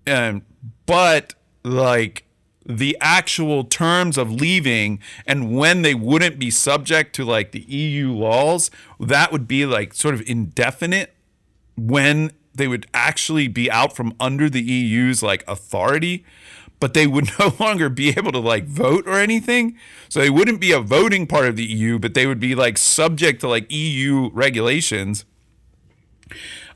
and 0.07 0.43
but 0.87 1.35
like 1.63 2.25
the 2.67 2.97
actual 3.01 3.65
terms 3.65 4.17
of 4.17 4.31
leaving 4.33 4.99
and 5.27 5.55
when 5.55 5.83
they 5.83 5.95
wouldn't 5.95 6.39
be 6.39 6.51
subject 6.51 7.15
to 7.15 7.25
like 7.25 7.53
the 7.53 7.61
EU 7.61 8.13
laws, 8.13 8.71
that 8.99 9.33
would 9.33 9.47
be 9.47 9.67
like 9.67 9.93
sort 9.93 10.15
of 10.15 10.23
indefinite 10.29 11.15
when 11.77 12.33
they 12.55 12.69
would 12.69 12.87
actually 12.95 13.49
be 13.49 13.71
out 13.71 13.95
from 13.95 14.15
under 14.19 14.49
the 14.49 14.63
EU's 14.63 15.23
like 15.23 15.45
authority 15.47 16.25
but 16.81 16.93
they 16.93 17.07
would 17.07 17.31
no 17.39 17.55
longer 17.59 17.89
be 17.89 18.11
able 18.11 18.31
to 18.33 18.39
like 18.39 18.67
vote 18.67 19.07
or 19.07 19.19
anything. 19.19 19.75
So 20.11 20.21
they 20.21 20.29
wouldn't 20.29 20.61
be 20.61 20.73
a 20.73 20.81
voting 20.81 21.27
part 21.27 21.47
of 21.47 21.57
the 21.57 21.65
EU, 21.65 21.99
but 21.99 22.13
they 22.13 22.27
would 22.27 22.41
be 22.41 22.55
like 22.55 22.77
subject 22.77 23.41
to 23.41 23.49
like 23.49 23.71
EU 23.73 24.31
regulations. 24.35 25.25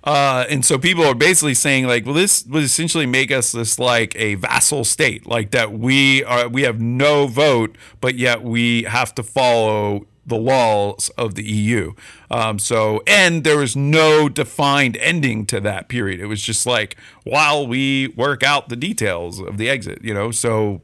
Uh, 0.04 0.46
and 0.48 0.64
so 0.64 0.78
people 0.78 1.04
are 1.04 1.14
basically 1.14 1.54
saying 1.54 1.86
like, 1.86 2.04
well, 2.06 2.14
this 2.14 2.44
would 2.46 2.62
essentially 2.62 3.06
make 3.06 3.30
us 3.30 3.52
this 3.52 3.78
like 3.78 4.14
a 4.16 4.36
vassal 4.36 4.84
state, 4.84 5.26
like 5.26 5.50
that 5.50 5.72
we 5.72 6.24
are 6.24 6.48
we 6.48 6.62
have 6.62 6.80
no 6.80 7.26
vote, 7.26 7.76
but 8.00 8.14
yet 8.14 8.42
we 8.42 8.84
have 8.84 9.14
to 9.14 9.22
follow 9.22 10.06
the 10.24 10.36
laws 10.36 11.10
of 11.16 11.34
the 11.34 11.42
EU. 11.42 11.94
Um, 12.30 12.58
so, 12.58 13.02
and 13.06 13.44
there 13.44 13.56
was 13.56 13.74
no 13.74 14.28
defined 14.28 14.96
ending 14.98 15.46
to 15.46 15.60
that 15.60 15.88
period. 15.88 16.20
It 16.20 16.26
was 16.26 16.42
just 16.42 16.66
like 16.66 16.96
while 17.24 17.66
we 17.66 18.08
work 18.08 18.42
out 18.42 18.68
the 18.68 18.76
details 18.76 19.40
of 19.40 19.56
the 19.56 19.68
exit, 19.68 20.04
you 20.04 20.14
know. 20.14 20.30
So 20.30 20.82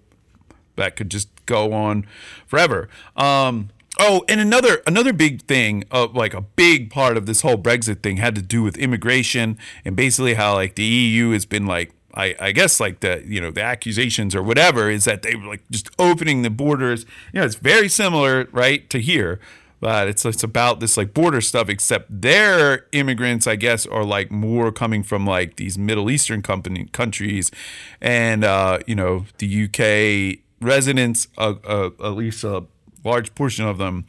that 0.77 0.97
could 0.97 1.11
just 1.11 1.29
go 1.47 1.73
on 1.73 2.07
forever. 2.47 2.89
Um, 3.17 3.71
Oh, 3.99 4.25
and 4.29 4.41
another 4.41 4.83
another 4.87 5.13
big 5.13 5.43
thing, 5.43 5.85
uh, 5.93 6.09
like 6.13 6.35
a 6.35 6.41
big 6.41 6.91
part 6.91 7.17
of 7.17 7.27
this 7.27 7.43
whole 7.43 7.57
Brexit 7.57 8.03
thing, 8.03 8.17
had 8.17 8.35
to 8.35 8.43
do 8.43 8.63
with 8.63 8.77
immigration 8.77 9.57
and 9.85 9.95
basically 9.95 10.35
how 10.35 10.55
like 10.55 10.75
the 10.75 10.85
EU 10.85 11.31
has 11.31 11.47
been 11.47 11.67
like, 11.67 11.93
I, 12.13 12.35
I 12.41 12.53
guess 12.53 12.81
like 12.81 13.01
the 13.01 13.23
you 13.25 13.41
know 13.41 13.51
the 13.53 13.63
accusations 13.63 14.35
or 14.35 14.43
whatever 14.43 14.91
is 14.91 15.05
that 15.05 15.23
they 15.23 15.37
were 15.37 15.47
like 15.47 15.63
just 15.71 15.91
opening 15.99 16.43
the 16.43 16.51
borders. 16.51 17.07
You 17.33 17.41
know, 17.41 17.47
it's 17.47 17.55
very 17.55 17.89
similar, 17.89 18.49
right, 18.51 18.89
to 18.91 18.99
here, 19.01 19.39
but 19.79 20.09
it's 20.09 20.25
it's 20.25 20.43
about 20.43 20.81
this 20.81 20.97
like 20.97 21.15
border 21.15 21.41
stuff. 21.41 21.69
Except 21.69 22.07
their 22.23 22.87
immigrants, 22.91 23.47
I 23.47 23.55
guess, 23.55 23.87
are 23.87 24.05
like 24.05 24.31
more 24.31 24.73
coming 24.73 25.05
from 25.05 25.25
like 25.25 25.55
these 25.55 25.79
Middle 25.79 26.11
Eastern 26.11 26.43
company 26.43 26.87
countries, 26.87 27.53
and 28.01 28.43
uh, 28.43 28.81
you 28.89 28.97
know 28.97 29.27
the 29.39 29.65
UK 29.65 30.41
residents, 30.61 31.29
uh, 31.39 31.55
uh, 31.65 31.91
at 32.03 32.15
least 32.17 32.43
a 32.43 32.65
large 33.05 33.35
portion 33.35 33.67
of 33.67 33.79
them 33.79 34.07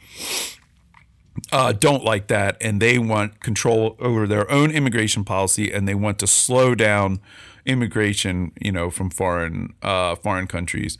uh, 1.52 1.72
don't 1.72 2.04
like 2.04 2.28
that, 2.28 2.56
and 2.60 2.80
they 2.80 2.98
want 2.98 3.40
control 3.40 3.96
over 3.98 4.26
their 4.26 4.50
own 4.50 4.70
immigration 4.70 5.24
policy, 5.24 5.72
and 5.72 5.86
they 5.86 5.94
want 5.94 6.18
to 6.20 6.26
slow 6.26 6.74
down 6.74 7.20
immigration, 7.64 8.52
you 8.60 8.72
know, 8.72 8.90
from 8.90 9.10
foreign 9.10 9.74
uh, 9.82 10.14
foreign 10.16 10.46
countries. 10.46 10.96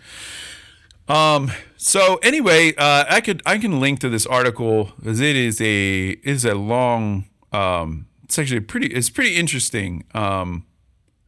Um. 1.08 1.52
So 1.76 2.16
anyway, 2.16 2.74
uh, 2.76 3.04
I 3.08 3.20
could 3.20 3.42
I 3.46 3.58
can 3.58 3.80
link 3.80 4.00
to 4.00 4.08
this 4.08 4.26
article 4.26 4.92
because 4.98 5.20
it 5.20 5.36
is 5.36 5.60
a 5.60 6.10
it 6.10 6.20
is 6.24 6.44
a 6.44 6.54
long. 6.54 7.26
Um, 7.52 8.06
it's 8.24 8.38
actually 8.38 8.60
pretty. 8.60 8.88
It's 8.88 9.10
pretty 9.10 9.36
interesting. 9.36 10.04
Um, 10.14 10.66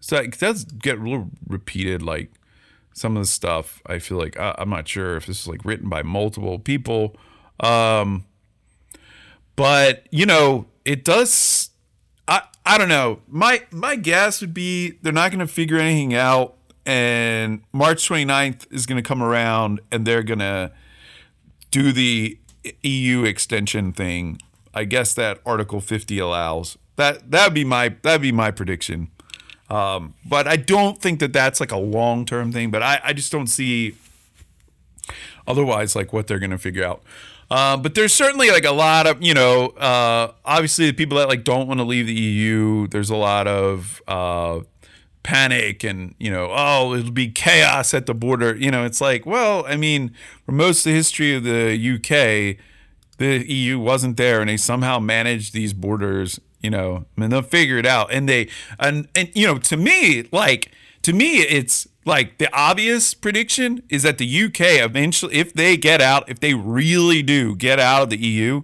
so 0.01 0.17
it 0.17 0.39
does 0.39 0.65
get 0.65 0.99
a 0.99 1.03
little 1.03 1.31
repeated, 1.47 2.03
like 2.03 2.33
some 2.99 3.17
of 3.17 3.23
the 3.23 3.29
stuff 3.29 3.81
I 3.87 3.99
feel 3.99 4.19
like 4.19 4.39
I, 4.39 4.55
am 4.59 4.71
not 4.71 4.89
sure 4.89 5.17
if 5.17 5.27
this 5.27 5.43
is 5.43 5.49
like 5.49 5.65
written 5.65 5.89
by 5.89 6.03
multiple 6.03 6.59
people. 6.59 7.17
Um, 7.61 8.25
but 9.57 10.07
you 10.11 10.27
know, 10.27 10.67
it 10.85 11.05
does. 11.05 11.71
I 12.27 12.43
I 12.67 12.77
don't 12.79 12.89
know. 12.89 13.21
My 13.29 13.63
my 13.71 13.97
guess 13.97 14.41
would 14.41 14.55
be 14.55 14.99
they're 15.03 15.13
not 15.13 15.31
going 15.31 15.41
to 15.41 15.53
figure 15.53 15.79
anything 15.79 16.15
out, 16.15 16.57
and 16.85 17.63
March 17.73 18.09
29th 18.09 18.73
is 18.73 18.87
going 18.87 19.03
to 19.03 19.07
come 19.07 19.23
around, 19.23 19.81
and 19.91 20.07
they're 20.07 20.23
going 20.23 20.41
to 20.41 20.73
do 21.71 21.93
the 21.93 22.39
EU 22.83 23.25
extension 23.25 23.93
thing. 23.93 24.41
I 24.75 24.85
guess 24.85 25.15
that 25.15 25.41
Article 25.47 25.81
50 25.81 26.19
allows 26.19 26.79
that. 26.97 27.31
That'd 27.31 27.55
be 27.55 27.65
my 27.65 27.97
that'd 28.03 28.23
be 28.23 28.33
my 28.33 28.51
prediction. 28.51 29.11
Um, 29.71 30.15
but 30.25 30.49
I 30.49 30.57
don't 30.57 31.01
think 31.01 31.21
that 31.21 31.33
that's 31.33 31.61
like 31.61 31.73
a 31.73 31.79
long 31.79 32.25
term 32.25 32.53
thing. 32.53 32.71
But 32.71 32.83
I, 32.83 33.01
I 33.05 33.13
just 33.13 33.31
don't 33.31 33.47
see 33.49 33.97
otherwise 35.47 35.95
like 35.97 36.13
what 36.13 36.27
they're 36.27 36.39
gonna 36.39 36.59
figure 36.59 36.85
out. 36.85 37.03
Uh, 37.51 37.77
but 37.79 37.95
there's 37.95 38.13
certainly 38.13 38.51
like 38.51 38.65
a 38.65 38.73
lot 38.73 39.07
of 39.07 39.23
you 39.23 39.35
know 39.35 39.69
uh, 39.69 40.33
obviously 40.45 40.87
the 40.87 40.93
people 40.93 41.19
that 41.19 41.29
like 41.29 41.45
don't 41.45 41.67
want 41.67 41.81
to 41.81 41.85
leave 41.85 42.07
the 42.07 42.15
EU. 42.15 42.87
There's 42.89 43.11
a 43.11 43.17
lot 43.17 43.47
of 43.47 44.03
uh, 44.07 44.61
panic 45.23 45.85
and 45.85 46.15
you 46.19 46.31
know 46.31 46.49
oh 46.51 46.95
it'll 46.95 47.11
be 47.11 47.31
chaos 47.31 47.95
at 47.95 48.07
the 48.07 48.15
border. 48.15 48.55
You 48.55 48.71
know 48.71 48.85
it's 48.85 49.01
like 49.01 49.27
well 49.27 49.65
I 49.67 49.77
mean 49.77 50.15
for 50.45 50.53
most 50.53 50.81
of 50.81 50.91
the 50.91 50.97
history 50.97 51.35
of 51.35 51.45
the 51.45 51.75
UK 51.75 52.63
the 53.19 53.53
EU 53.53 53.79
wasn't 53.79 54.17
there 54.17 54.41
and 54.41 54.49
they 54.49 54.57
somehow 54.57 54.99
managed 54.99 55.53
these 55.53 55.73
borders 55.73 56.39
you 56.61 56.71
know, 56.71 57.07
mean, 57.17 57.31
they'll 57.31 57.43
figure 57.43 57.79
it 57.79 57.87
out. 57.87 58.13
And 58.13 58.29
they, 58.29 58.49
and, 58.79 59.09
and, 59.15 59.31
you 59.35 59.47
know, 59.47 59.59
to 59.59 59.77
me, 59.77 60.29
like, 60.33 60.73
to 61.03 61.13
me, 61.13 61.39
it's 61.39 61.87
like 62.05 62.39
the 62.39 62.49
obvious 62.53 63.15
prediction 63.15 63.83
is 63.89 64.03
that 64.03 64.19
the 64.19 64.45
UK 64.45 64.61
eventually, 64.85 65.35
if 65.35 65.53
they 65.53 65.77
get 65.77 66.01
out, 66.01 66.29
if 66.29 66.41
they 66.41 66.55
really 66.55 67.23
do 67.23 67.55
get 67.55 67.79
out 67.79 68.03
of 68.03 68.11
the 68.11 68.19
EU, 68.19 68.63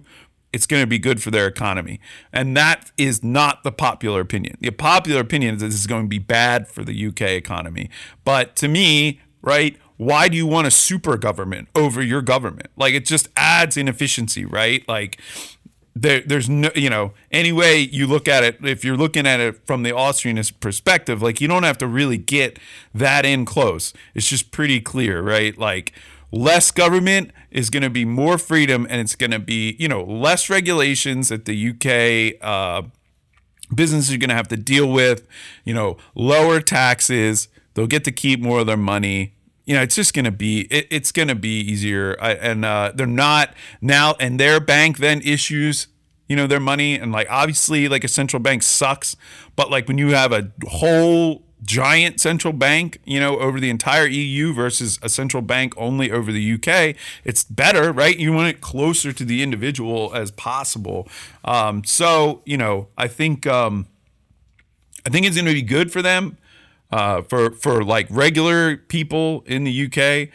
it's 0.51 0.65
going 0.65 0.81
to 0.81 0.87
be 0.87 0.97
good 0.97 1.21
for 1.21 1.31
their 1.31 1.47
economy. 1.47 1.99
And 2.31 2.55
that 2.55 2.91
is 2.97 3.23
not 3.23 3.63
the 3.63 3.71
popular 3.71 4.21
opinion. 4.21 4.57
The 4.61 4.71
popular 4.71 5.19
opinion 5.19 5.55
is 5.55 5.61
this 5.61 5.73
is 5.73 5.87
going 5.87 6.03
to 6.03 6.09
be 6.09 6.19
bad 6.19 6.67
for 6.67 6.83
the 6.83 7.07
UK 7.07 7.21
economy. 7.21 7.89
But 8.23 8.55
to 8.57 8.67
me, 8.67 9.19
right, 9.41 9.77
why 9.97 10.27
do 10.27 10.35
you 10.37 10.47
want 10.47 10.67
a 10.67 10.71
super 10.71 11.17
government 11.17 11.67
over 11.75 12.01
your 12.01 12.21
government? 12.21 12.69
Like 12.75 12.93
it 12.93 13.05
just 13.05 13.27
adds 13.35 13.77
inefficiency, 13.77 14.45
right? 14.45 14.87
Like 14.87 15.19
there, 15.95 16.19
there's 16.19 16.49
no, 16.49 16.69
you 16.75 16.89
know, 16.89 17.13
any 17.31 17.53
way 17.53 17.79
you 17.79 18.05
look 18.05 18.27
at 18.27 18.43
it, 18.43 18.57
if 18.63 18.83
you're 18.83 18.97
looking 18.97 19.25
at 19.25 19.39
it 19.39 19.65
from 19.65 19.83
the 19.83 19.91
Austrianist 19.91 20.59
perspective, 20.59 21.21
like 21.21 21.39
you 21.39 21.47
don't 21.47 21.63
have 21.63 21.77
to 21.77 21.87
really 21.87 22.17
get 22.17 22.59
that 22.93 23.25
in 23.25 23.45
close. 23.45 23.93
It's 24.13 24.27
just 24.27 24.51
pretty 24.51 24.81
clear, 24.81 25.21
right? 25.21 25.57
Like 25.57 25.93
less 26.31 26.69
government 26.71 27.31
is 27.49 27.69
going 27.69 27.83
to 27.83 27.89
be 27.89 28.03
more 28.03 28.37
freedom 28.37 28.85
and 28.89 28.99
it's 28.99 29.15
going 29.15 29.31
to 29.31 29.39
be, 29.39 29.77
you 29.79 29.87
know, 29.87 30.03
less 30.03 30.49
regulations 30.49 31.29
that 31.29 31.45
the 31.45 31.69
UK 31.69 32.43
uh, 32.45 32.81
businesses 33.73 34.13
are 34.13 34.17
going 34.17 34.29
to 34.29 34.35
have 34.35 34.49
to 34.49 34.57
deal 34.57 34.91
with, 34.91 35.25
you 35.63 35.73
know, 35.73 35.95
lower 36.13 36.59
taxes. 36.59 37.47
They'll 37.73 37.87
get 37.87 38.03
to 38.03 38.11
keep 38.11 38.41
more 38.41 38.59
of 38.59 38.67
their 38.67 38.75
money 38.75 39.34
you 39.65 39.75
know, 39.75 39.81
it's 39.81 39.95
just 39.95 40.13
going 40.13 40.25
to 40.25 40.31
be, 40.31 40.61
it, 40.71 40.87
it's 40.91 41.11
going 41.11 41.27
to 41.27 41.35
be 41.35 41.59
easier. 41.59 42.15
I, 42.21 42.33
and 42.33 42.63
uh, 42.63 42.91
they're 42.93 43.07
not 43.07 43.53
now, 43.81 44.15
and 44.19 44.39
their 44.39 44.59
bank 44.59 44.97
then 44.99 45.21
issues, 45.21 45.87
you 46.27 46.35
know, 46.35 46.47
their 46.47 46.59
money. 46.59 46.95
And 46.95 47.11
like, 47.11 47.27
obviously, 47.29 47.87
like 47.87 48.03
a 48.03 48.07
central 48.07 48.41
bank 48.41 48.63
sucks. 48.63 49.15
But 49.55 49.71
like 49.71 49.87
when 49.87 49.97
you 49.97 50.13
have 50.13 50.31
a 50.31 50.51
whole 50.67 51.43
giant 51.63 52.21
central 52.21 52.53
bank, 52.53 52.99
you 53.05 53.19
know, 53.19 53.39
over 53.39 53.59
the 53.59 53.71
entire 53.71 54.05
EU 54.05 54.53
versus 54.53 54.99
a 55.01 55.09
central 55.09 55.41
bank 55.41 55.73
only 55.77 56.11
over 56.11 56.31
the 56.31 56.53
UK, 56.53 56.95
it's 57.23 57.43
better, 57.43 57.91
right? 57.91 58.17
You 58.17 58.33
want 58.33 58.49
it 58.49 58.61
closer 58.61 59.11
to 59.11 59.25
the 59.25 59.41
individual 59.41 60.13
as 60.13 60.29
possible. 60.29 61.07
Um, 61.43 61.83
so, 61.83 62.43
you 62.45 62.57
know, 62.57 62.89
I 62.97 63.07
think, 63.07 63.47
um, 63.47 63.87
I 65.07 65.09
think 65.09 65.25
it's 65.25 65.35
going 65.35 65.47
to 65.47 65.53
be 65.53 65.63
good 65.63 65.91
for 65.91 66.03
them 66.03 66.37
uh, 66.91 67.21
for 67.23 67.51
for 67.51 67.83
like 67.83 68.07
regular 68.09 68.77
people 68.77 69.43
in 69.45 69.63
the 69.63 69.85
UK. 69.85 70.29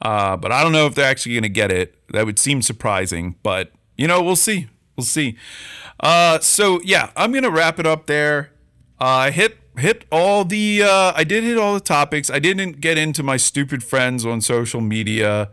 Uh, 0.00 0.36
but 0.36 0.50
I 0.50 0.62
don't 0.62 0.72
know 0.72 0.86
if 0.86 0.94
they're 0.94 1.08
actually 1.08 1.34
going 1.34 1.44
to 1.44 1.48
get 1.48 1.70
it. 1.70 1.96
That 2.12 2.26
would 2.26 2.38
seem 2.38 2.60
surprising, 2.60 3.36
but 3.42 3.72
you 3.96 4.08
know, 4.08 4.20
we'll 4.20 4.36
see. 4.36 4.68
We'll 4.96 5.04
see. 5.04 5.36
Uh, 6.00 6.40
so 6.40 6.80
yeah, 6.84 7.10
I'm 7.16 7.32
gonna 7.32 7.50
wrap 7.50 7.78
it 7.78 7.86
up 7.86 8.06
there. 8.06 8.50
I 8.98 9.30
hit 9.30 9.58
hit 9.76 10.04
all 10.12 10.44
the. 10.44 10.82
Uh, 10.82 11.12
I 11.14 11.24
did 11.24 11.44
hit 11.44 11.56
all 11.58 11.74
the 11.74 11.80
topics. 11.80 12.30
I 12.30 12.38
didn't 12.38 12.80
get 12.80 12.98
into 12.98 13.22
my 13.22 13.36
stupid 13.36 13.82
friends 13.82 14.26
on 14.26 14.40
social 14.40 14.80
media. 14.80 15.50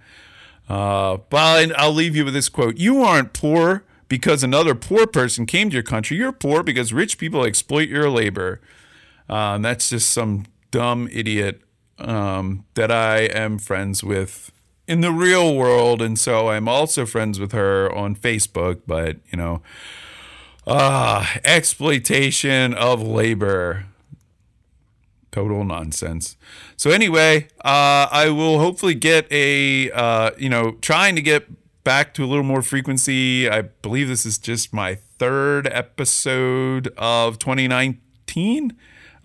Uh, 0.68 1.18
but 1.30 1.76
I'll 1.78 1.94
leave 1.94 2.16
you 2.16 2.26
with 2.26 2.34
this 2.34 2.50
quote: 2.50 2.78
"You 2.78 3.04
aren't 3.04 3.34
poor." 3.34 3.84
Because 4.08 4.44
another 4.44 4.74
poor 4.74 5.06
person 5.06 5.46
came 5.46 5.70
to 5.70 5.76
your 5.76 5.84
country. 5.84 6.18
You're 6.18 6.32
poor 6.32 6.64
because 6.64 6.92
rich 6.92 7.20
people 7.20 7.46
exploit 7.46 7.90
your 7.90 8.10
labor. 8.10 8.60
Um, 9.30 9.62
that's 9.62 9.90
just 9.90 10.12
some 10.12 10.46
dumb 10.72 11.08
idiot 11.12 11.62
um, 12.00 12.66
that 12.74 12.92
I 12.92 13.20
am 13.22 13.60
friends 13.60 14.04
with 14.04 14.52
in 14.88 15.02
the 15.02 15.12
real 15.12 15.56
world. 15.56 16.02
And 16.02 16.18
so 16.18 16.50
I'm 16.50 16.68
also 16.68 17.06
friends 17.06 17.40
with 17.40 17.52
her 17.52 17.94
on 17.94 18.16
Facebook, 18.16 18.82
but, 18.88 19.18
you 19.32 19.38
know, 19.38 19.62
uh, 20.66 21.26
exploitation 21.44 22.74
of 22.74 23.02
labor. 23.02 23.86
Total 25.32 25.64
nonsense. 25.64 26.38
So 26.76 26.90
anyway, 26.90 27.50
uh, 27.64 28.10
I 28.12 28.30
will 28.30 28.58
hopefully 28.58 28.96
get 28.96 29.32
a, 29.32 29.92
uh, 29.92 30.32
you 30.40 30.50
know, 30.50 30.72
trying 30.82 31.16
to 31.16 31.22
get 31.22 31.48
back 31.84 32.16
to 32.16 32.24
a 32.24 32.28
little 32.28 32.44
more 32.44 32.64
frequency. 32.64 33.48
I 33.48 33.62
believe 33.62 34.08
this 34.08 34.26
is 34.26 34.40
just 34.40 34.74
my 34.74 34.96
third 34.96 35.68
episode 35.68 36.92
of 36.98 37.38
2019. 37.38 38.76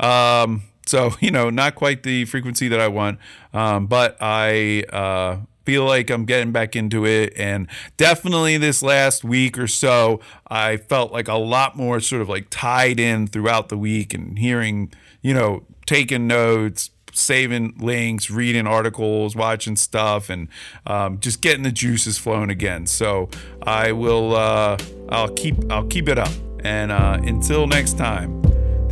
Um, 0.05 0.62
so, 0.86 1.12
you 1.20 1.31
know, 1.31 1.51
not 1.51 1.74
quite 1.74 2.02
the 2.02 2.24
frequency 2.24 2.68
that 2.68 2.81
I 2.81 2.89
want, 2.89 3.18
um, 3.52 3.86
but 3.86 4.16
I 4.20 4.85
uh, 4.93 5.39
feel 5.64 5.85
like 5.85 6.10
I'm 6.10 6.24
getting 6.24 6.52
back 6.52 6.76
into 6.76 7.06
it. 7.06 7.32
And 7.36 7.68
definitely 7.97 8.56
this 8.56 8.82
last 8.82 9.24
week 9.24 9.59
or 9.59 9.66
so, 9.66 10.20
I 10.48 10.76
felt 10.76 11.12
like 11.12 11.28
a 11.28 11.36
lot 11.36 11.76
more 11.76 12.01
sort 12.01 12.22
of 12.22 12.28
like 12.28 12.48
tied 12.51 13.01
in 13.01 13.26
throughout 13.26 13.68
the 13.68 13.78
week 13.78 14.14
and 14.14 14.39
hearing, 14.39 14.93
you 15.22 15.32
know, 15.35 15.64
taking 15.86 16.26
notes, 16.26 16.90
saving 17.12 17.74
links, 17.78 18.31
reading 18.31 18.66
articles, 18.66 19.36
watching 19.36 19.76
stuff, 19.76 20.28
and 20.28 20.48
um, 20.86 21.20
just 21.20 21.40
getting 21.40 21.62
the 21.62 21.72
juices 21.72 22.18
flowing 22.18 22.51
again. 22.51 22.86
So 22.86 23.31
I 23.62 23.93
will, 23.93 24.35
uh, 24.35 24.76
I'll 25.09 25.32
keep, 25.32 25.55
I'll 25.70 25.86
keep 25.86 26.09
it 26.09 26.18
up. 26.18 26.32
And 26.64 26.90
uh, 26.90 27.18
until 27.22 27.66
next 27.66 27.98
time. 27.98 28.43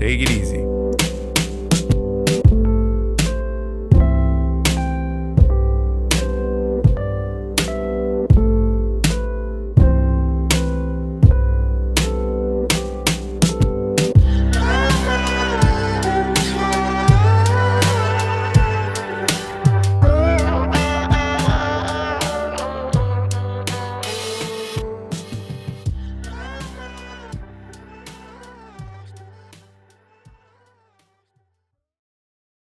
Take 0.02 0.20
it 0.22 0.30
easy. 0.30 0.81